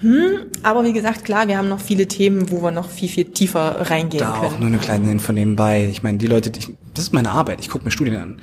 Hm, 0.00 0.46
aber 0.62 0.84
wie 0.84 0.94
gesagt, 0.94 1.26
klar, 1.26 1.48
wir 1.48 1.58
haben 1.58 1.68
noch 1.68 1.80
viele 1.80 2.08
Themen, 2.08 2.50
wo 2.50 2.62
wir 2.62 2.70
noch 2.70 2.88
viel, 2.88 3.10
viel 3.10 3.26
tiefer 3.26 3.90
reingehen 3.90 4.24
da 4.24 4.32
können. 4.32 4.54
auch 4.54 4.58
nur 4.58 4.68
eine 4.68 4.78
kleine 4.78 5.12
Info 5.12 5.32
nebenbei. 5.32 5.86
Ich 5.90 6.02
meine, 6.02 6.16
die 6.16 6.26
Leute, 6.26 6.50
die, 6.50 6.76
das 6.94 7.04
ist 7.04 7.12
meine 7.12 7.30
Arbeit, 7.30 7.60
ich 7.60 7.68
gucke 7.68 7.84
mir 7.84 7.90
Studien 7.90 8.16
an. 8.16 8.40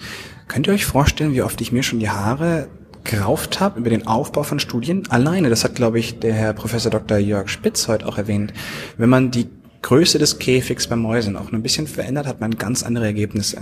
Könnt 0.47 0.67
ihr 0.67 0.73
euch 0.73 0.85
vorstellen, 0.85 1.33
wie 1.33 1.41
oft 1.41 1.59
ich 1.59 1.71
mir 1.71 1.81
schon 1.81 1.99
die 1.99 2.09
Haare 2.09 2.67
gerauft 3.03 3.59
habe 3.59 3.79
über 3.79 3.89
den 3.89 4.05
Aufbau 4.05 4.43
von 4.43 4.59
Studien? 4.59 5.03
Alleine, 5.09 5.49
das 5.49 5.63
hat, 5.63 5.73
glaube 5.73 5.97
ich, 5.97 6.19
der 6.19 6.33
Herr 6.33 6.53
Professor 6.53 6.91
Dr. 6.91 7.17
Jörg 7.17 7.49
Spitz 7.49 7.87
heute 7.87 8.07
auch 8.07 8.19
erwähnt. 8.19 8.53
Wenn 8.97 9.09
man 9.09 9.31
die 9.31 9.49
Größe 9.81 10.19
des 10.19 10.39
Käfigs 10.39 10.87
bei 10.87 10.95
Mäusen 10.95 11.35
auch 11.35 11.51
ein 11.51 11.63
bisschen 11.63 11.87
verändert, 11.87 12.27
hat 12.27 12.41
man 12.41 12.51
ganz 12.51 12.83
andere 12.83 13.05
Ergebnisse. 13.05 13.61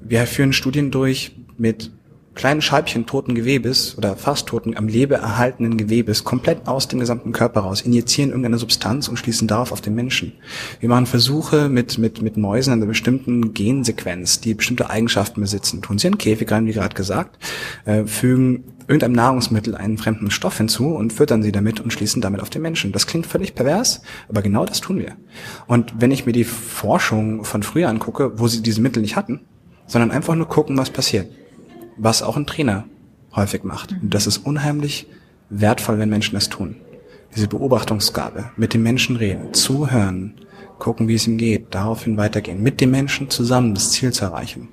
Wir 0.00 0.26
führen 0.26 0.52
Studien 0.52 0.90
durch 0.90 1.36
mit 1.56 1.92
kleinen 2.36 2.62
Scheibchen 2.62 3.06
toten 3.06 3.34
Gewebes 3.34 3.98
oder 3.98 4.14
fast 4.14 4.46
toten, 4.46 4.76
am 4.76 4.86
Lebe 4.86 5.16
erhaltenen 5.16 5.76
Gewebes 5.76 6.22
komplett 6.22 6.68
aus 6.68 6.86
dem 6.86 7.00
gesamten 7.00 7.32
Körper 7.32 7.60
raus, 7.60 7.80
injizieren 7.80 8.30
irgendeine 8.30 8.58
Substanz 8.58 9.08
und 9.08 9.16
schließen 9.16 9.48
darauf 9.48 9.72
auf 9.72 9.80
den 9.80 9.94
Menschen. 9.94 10.32
Wir 10.78 10.88
machen 10.88 11.06
Versuche 11.06 11.68
mit, 11.68 11.98
mit, 11.98 12.22
mit 12.22 12.36
Mäusen 12.36 12.72
an 12.72 12.78
einer 12.78 12.86
bestimmten 12.86 13.54
Gensequenz, 13.54 14.40
die 14.40 14.54
bestimmte 14.54 14.90
Eigenschaften 14.90 15.40
besitzen. 15.40 15.82
Tun 15.82 15.98
sie 15.98 16.06
einen 16.06 16.18
Käfig 16.18 16.50
rein, 16.52 16.66
wie 16.66 16.72
gerade 16.72 16.94
gesagt, 16.94 17.38
äh, 17.86 18.04
fügen 18.04 18.64
irgendeinem 18.88 19.14
Nahrungsmittel 19.14 19.74
einen 19.74 19.98
fremden 19.98 20.30
Stoff 20.30 20.58
hinzu 20.58 20.94
und 20.94 21.12
füttern 21.12 21.42
sie 21.42 21.52
damit 21.52 21.80
und 21.80 21.92
schließen 21.92 22.22
damit 22.22 22.40
auf 22.40 22.50
den 22.50 22.62
Menschen. 22.62 22.92
Das 22.92 23.06
klingt 23.06 23.26
völlig 23.26 23.54
pervers, 23.54 24.02
aber 24.28 24.42
genau 24.42 24.64
das 24.64 24.80
tun 24.80 24.98
wir. 24.98 25.16
Und 25.66 25.94
wenn 25.98 26.12
ich 26.12 26.26
mir 26.26 26.32
die 26.32 26.44
Forschung 26.44 27.44
von 27.44 27.62
früher 27.62 27.88
angucke, 27.88 28.38
wo 28.38 28.46
sie 28.46 28.62
diese 28.62 28.80
Mittel 28.80 29.00
nicht 29.00 29.16
hatten, 29.16 29.40
sondern 29.86 30.10
einfach 30.10 30.34
nur 30.34 30.48
gucken, 30.48 30.76
was 30.76 30.90
passiert. 30.90 31.28
Was 31.96 32.22
auch 32.22 32.36
ein 32.36 32.46
Trainer 32.46 32.84
häufig 33.34 33.64
macht. 33.64 33.92
Und 33.92 34.12
das 34.14 34.26
ist 34.26 34.38
unheimlich 34.38 35.06
wertvoll, 35.50 35.98
wenn 35.98 36.08
Menschen 36.08 36.34
das 36.34 36.48
tun. 36.48 36.76
Diese 37.34 37.48
Beobachtungsgabe, 37.48 38.50
mit 38.56 38.74
dem 38.74 38.82
Menschen 38.82 39.16
reden, 39.16 39.52
zuhören, 39.52 40.34
gucken, 40.78 41.08
wie 41.08 41.14
es 41.14 41.26
ihm 41.26 41.36
geht, 41.36 41.74
daraufhin 41.74 42.16
weitergehen, 42.16 42.62
mit 42.62 42.80
dem 42.80 42.90
Menschen 42.90 43.30
zusammen 43.30 43.74
das 43.74 43.92
Ziel 43.92 44.12
zu 44.12 44.24
erreichen. 44.24 44.68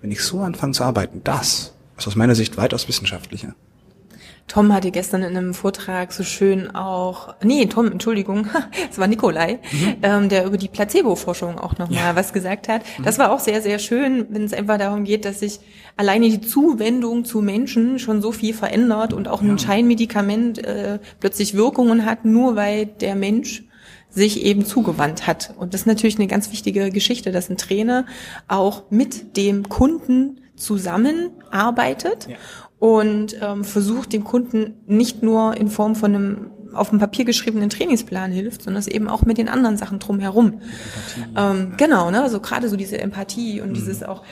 Wenn 0.00 0.10
ich 0.10 0.22
so 0.22 0.40
anfange 0.40 0.72
zu 0.72 0.84
arbeiten, 0.84 1.22
das 1.24 1.74
ist 1.96 2.06
aus 2.06 2.16
meiner 2.16 2.34
Sicht 2.34 2.56
weitaus 2.56 2.88
wissenschaftlicher. 2.88 3.54
Tom 4.48 4.72
hatte 4.72 4.90
gestern 4.90 5.22
in 5.22 5.36
einem 5.36 5.54
Vortrag 5.54 6.12
so 6.12 6.24
schön 6.24 6.74
auch, 6.74 7.34
nee, 7.42 7.66
Tom, 7.66 7.90
Entschuldigung, 7.90 8.48
es 8.90 8.98
war 8.98 9.06
Nikolai, 9.06 9.58
mhm. 9.72 9.94
ähm, 10.02 10.28
der 10.28 10.44
über 10.44 10.58
die 10.58 10.68
Placebo-Forschung 10.68 11.58
auch 11.58 11.78
nochmal 11.78 11.96
ja. 11.96 12.16
was 12.16 12.32
gesagt 12.32 12.68
hat. 12.68 12.82
Mhm. 12.98 13.04
Das 13.04 13.18
war 13.18 13.32
auch 13.32 13.40
sehr, 13.40 13.62
sehr 13.62 13.78
schön, 13.78 14.26
wenn 14.30 14.44
es 14.44 14.52
einfach 14.52 14.78
darum 14.78 15.04
geht, 15.04 15.24
dass 15.24 15.40
sich 15.40 15.60
alleine 15.96 16.28
die 16.28 16.40
Zuwendung 16.40 17.24
zu 17.24 17.40
Menschen 17.40 17.98
schon 17.98 18.20
so 18.20 18.32
viel 18.32 18.54
verändert 18.54 19.12
und 19.12 19.28
auch 19.28 19.42
ja. 19.42 19.48
ein 19.48 19.58
Scheinmedikament 19.58 20.58
äh, 20.64 20.98
plötzlich 21.20 21.54
Wirkungen 21.54 22.04
hat, 22.04 22.24
nur 22.24 22.56
weil 22.56 22.86
der 22.86 23.14
Mensch 23.14 23.64
sich 24.10 24.44
eben 24.44 24.64
zugewandt 24.66 25.26
hat. 25.26 25.54
Und 25.56 25.72
das 25.72 25.82
ist 25.82 25.86
natürlich 25.86 26.16
eine 26.16 26.26
ganz 26.26 26.52
wichtige 26.52 26.90
Geschichte, 26.90 27.32
dass 27.32 27.48
ein 27.48 27.56
Trainer 27.56 28.04
auch 28.46 28.84
mit 28.90 29.36
dem 29.36 29.68
Kunden 29.68 30.40
zusammenarbeitet 30.54 32.28
ja. 32.28 32.36
Und 32.82 33.36
ähm, 33.40 33.62
versucht 33.62 34.12
dem 34.12 34.24
Kunden 34.24 34.74
nicht 34.88 35.22
nur 35.22 35.56
in 35.56 35.68
Form 35.68 35.94
von 35.94 36.16
einem 36.16 36.50
auf 36.72 36.90
dem 36.90 36.98
Papier 36.98 37.24
geschriebenen 37.24 37.70
Trainingsplan 37.70 38.32
hilft, 38.32 38.62
sondern 38.62 38.80
es 38.80 38.88
eben 38.88 39.06
auch 39.06 39.22
mit 39.22 39.38
den 39.38 39.48
anderen 39.48 39.76
Sachen 39.76 40.00
drumherum. 40.00 40.62
Ähm, 41.36 41.74
genau, 41.76 42.10
ne? 42.10 42.20
Also 42.20 42.40
gerade 42.40 42.68
so 42.68 42.74
diese 42.76 42.98
Empathie 43.00 43.60
und 43.60 43.68
mhm. 43.68 43.74
dieses 43.74 44.02
auch 44.02 44.24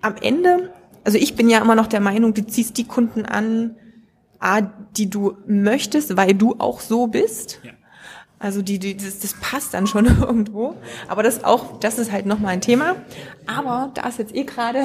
am 0.00 0.14
Ende, 0.16 0.70
also 1.04 1.18
ich 1.18 1.34
bin 1.34 1.50
ja 1.50 1.58
immer 1.58 1.74
noch 1.74 1.86
der 1.86 2.00
Meinung, 2.00 2.32
du 2.32 2.46
ziehst 2.46 2.78
die 2.78 2.86
Kunden 2.86 3.26
an, 3.26 3.76
A, 4.38 4.62
die 4.96 5.10
du 5.10 5.36
möchtest, 5.46 6.16
weil 6.16 6.32
du 6.32 6.54
auch 6.60 6.80
so 6.80 7.08
bist. 7.08 7.60
Ja. 7.62 7.72
Also 8.42 8.60
die, 8.60 8.80
die 8.80 8.96
das, 8.96 9.20
das 9.20 9.34
passt 9.34 9.72
dann 9.72 9.86
schon 9.86 10.06
irgendwo. 10.20 10.74
Aber 11.08 11.22
das 11.22 11.44
auch, 11.44 11.78
das 11.78 11.98
ist 11.98 12.10
halt 12.10 12.26
nochmal 12.26 12.54
ein 12.54 12.60
Thema. 12.60 12.96
Aber 13.46 13.90
da 13.94 14.08
es 14.08 14.18
jetzt 14.18 14.34
eh 14.34 14.42
gerade 14.44 14.80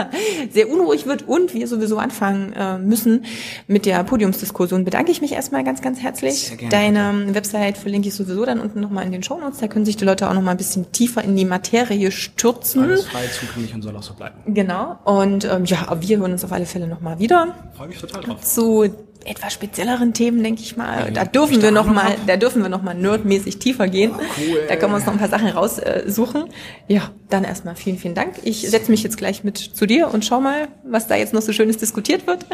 sehr 0.50 0.70
unruhig 0.70 1.06
wird 1.06 1.26
und 1.26 1.54
wir 1.54 1.66
sowieso 1.68 1.98
anfangen 1.98 2.52
äh, 2.52 2.78
müssen 2.78 3.24
mit 3.66 3.86
der 3.86 4.04
Podiumsdiskussion, 4.04 4.84
bedanke 4.84 5.10
ich 5.10 5.22
mich 5.22 5.32
erstmal 5.32 5.64
ganz, 5.64 5.80
ganz 5.80 6.00
herzlich. 6.00 6.52
Deine 6.70 7.34
Website 7.34 7.78
verlinke 7.78 8.08
ich 8.08 8.14
sowieso 8.14 8.44
dann 8.44 8.60
unten 8.60 8.80
nochmal 8.80 9.06
in 9.06 9.12
den 9.12 9.22
Shownotes. 9.22 9.58
Da 9.58 9.68
können 9.68 9.86
sich 9.86 9.96
die 9.96 10.04
Leute 10.04 10.28
auch 10.28 10.34
nochmal 10.34 10.54
ein 10.54 10.58
bisschen 10.58 10.92
tiefer 10.92 11.24
in 11.24 11.34
die 11.34 11.46
Materie 11.46 12.10
stürzen. 12.10 12.82
Alles 12.82 13.06
frei 13.06 13.26
zugänglich 13.26 13.74
und 13.74 13.82
soll 13.82 13.96
auch 13.96 14.02
so 14.02 14.12
bleiben. 14.12 14.54
Genau. 14.54 14.98
Und 15.04 15.46
ähm, 15.46 15.64
ja, 15.64 15.96
wir 15.98 16.18
hören 16.18 16.32
uns 16.32 16.44
auf 16.44 16.52
alle 16.52 16.66
Fälle 16.66 16.86
nochmal 16.86 17.18
wieder. 17.18 17.54
Freue 17.74 17.88
mich 17.88 17.98
total 17.98 18.22
drauf. 18.22 18.42
Zu 18.42 18.86
etwas 19.24 19.52
spezielleren 19.52 20.14
Themen, 20.14 20.42
denke 20.42 20.62
ich 20.62 20.76
mal. 20.76 21.10
Da 21.12 21.24
dürfen 21.24 21.60
wir 21.60 21.70
noch 21.70 21.86
mal, 21.86 22.16
da 22.26 22.36
dürfen 22.36 22.62
wir 22.62 22.68
noch 22.68 22.82
mal 22.82 22.94
nerdmäßig 22.94 23.58
tiefer 23.58 23.88
gehen. 23.88 24.12
Oh, 24.14 24.20
cool. 24.38 24.60
Da 24.68 24.76
können 24.76 24.92
wir 24.92 24.96
uns 24.96 25.06
noch 25.06 25.12
ein 25.12 25.18
paar 25.18 25.28
Sachen 25.28 25.48
raussuchen. 25.48 26.44
Ja, 26.86 27.10
dann 27.28 27.44
erstmal 27.44 27.76
vielen, 27.76 27.98
vielen 27.98 28.14
Dank. 28.14 28.34
Ich 28.44 28.68
setze 28.68 28.90
mich 28.90 29.02
jetzt 29.02 29.18
gleich 29.18 29.44
mit 29.44 29.58
zu 29.58 29.86
dir 29.86 30.12
und 30.12 30.24
schau 30.24 30.40
mal, 30.40 30.68
was 30.84 31.06
da 31.06 31.16
jetzt 31.16 31.34
noch 31.34 31.42
so 31.42 31.52
schönes 31.52 31.76
diskutiert 31.76 32.26
wird. 32.26 32.46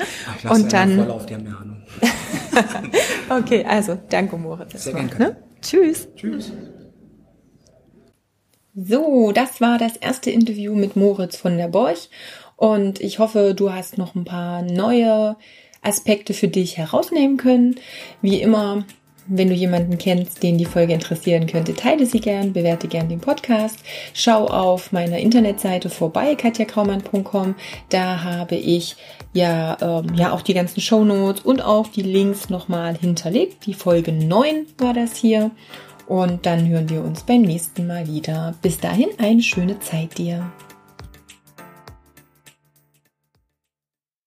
Ach, 0.44 0.50
und 0.50 0.72
dann. 0.72 0.96
Voll 0.96 1.10
auf, 1.10 1.26
die 1.26 1.34
haben 1.34 1.46
Ahnung. 1.46 1.82
okay, 3.30 3.64
also 3.68 3.98
danke 4.08 4.36
Moritz. 4.36 4.84
Sehr 4.84 4.94
gerne. 4.94 5.18
Ne? 5.18 5.36
Tschüss. 5.60 6.08
Tschüss. 6.16 6.52
So, 8.74 9.30
das 9.32 9.60
war 9.60 9.78
das 9.78 9.96
erste 9.96 10.30
Interview 10.30 10.74
mit 10.74 10.96
Moritz 10.96 11.36
von 11.36 11.56
der 11.56 11.68
Borch 11.68 12.10
und 12.56 13.00
ich 13.00 13.18
hoffe, 13.18 13.54
du 13.54 13.72
hast 13.72 13.98
noch 13.98 14.14
ein 14.14 14.24
paar 14.24 14.62
neue 14.62 15.36
Aspekte 15.84 16.34
für 16.34 16.48
dich 16.48 16.76
herausnehmen 16.78 17.36
können. 17.36 17.76
Wie 18.22 18.40
immer 18.40 18.84
wenn 19.26 19.48
du 19.48 19.54
jemanden 19.54 19.98
kennst, 19.98 20.42
den 20.42 20.58
die 20.58 20.64
Folge 20.64 20.92
interessieren 20.92 21.46
könnte, 21.46 21.74
teile 21.74 22.06
sie 22.06 22.20
gern, 22.20 22.52
bewerte 22.52 22.88
gern 22.88 23.08
den 23.08 23.20
Podcast. 23.20 23.78
Schau 24.12 24.46
auf 24.46 24.92
meiner 24.92 25.18
Internetseite 25.18 25.88
vorbei, 25.88 26.34
katjakraumann.com. 26.34 27.54
Da 27.88 28.22
habe 28.22 28.56
ich 28.56 28.96
ja, 29.32 29.76
ähm, 29.80 30.14
ja 30.14 30.32
auch 30.32 30.42
die 30.42 30.54
ganzen 30.54 30.80
Show 30.80 31.04
Notes 31.04 31.42
und 31.42 31.62
auch 31.62 31.88
die 31.88 32.02
Links 32.02 32.50
nochmal 32.50 32.96
hinterlegt. 32.96 33.66
Die 33.66 33.74
Folge 33.74 34.12
9 34.12 34.66
war 34.78 34.94
das 34.94 35.16
hier. 35.16 35.50
Und 36.06 36.44
dann 36.44 36.68
hören 36.68 36.90
wir 36.90 37.02
uns 37.02 37.22
beim 37.22 37.42
nächsten 37.42 37.86
Mal 37.86 38.06
wieder. 38.06 38.54
Bis 38.60 38.78
dahin 38.78 39.08
eine 39.18 39.42
schöne 39.42 39.80
Zeit 39.80 40.18
dir. 40.18 40.52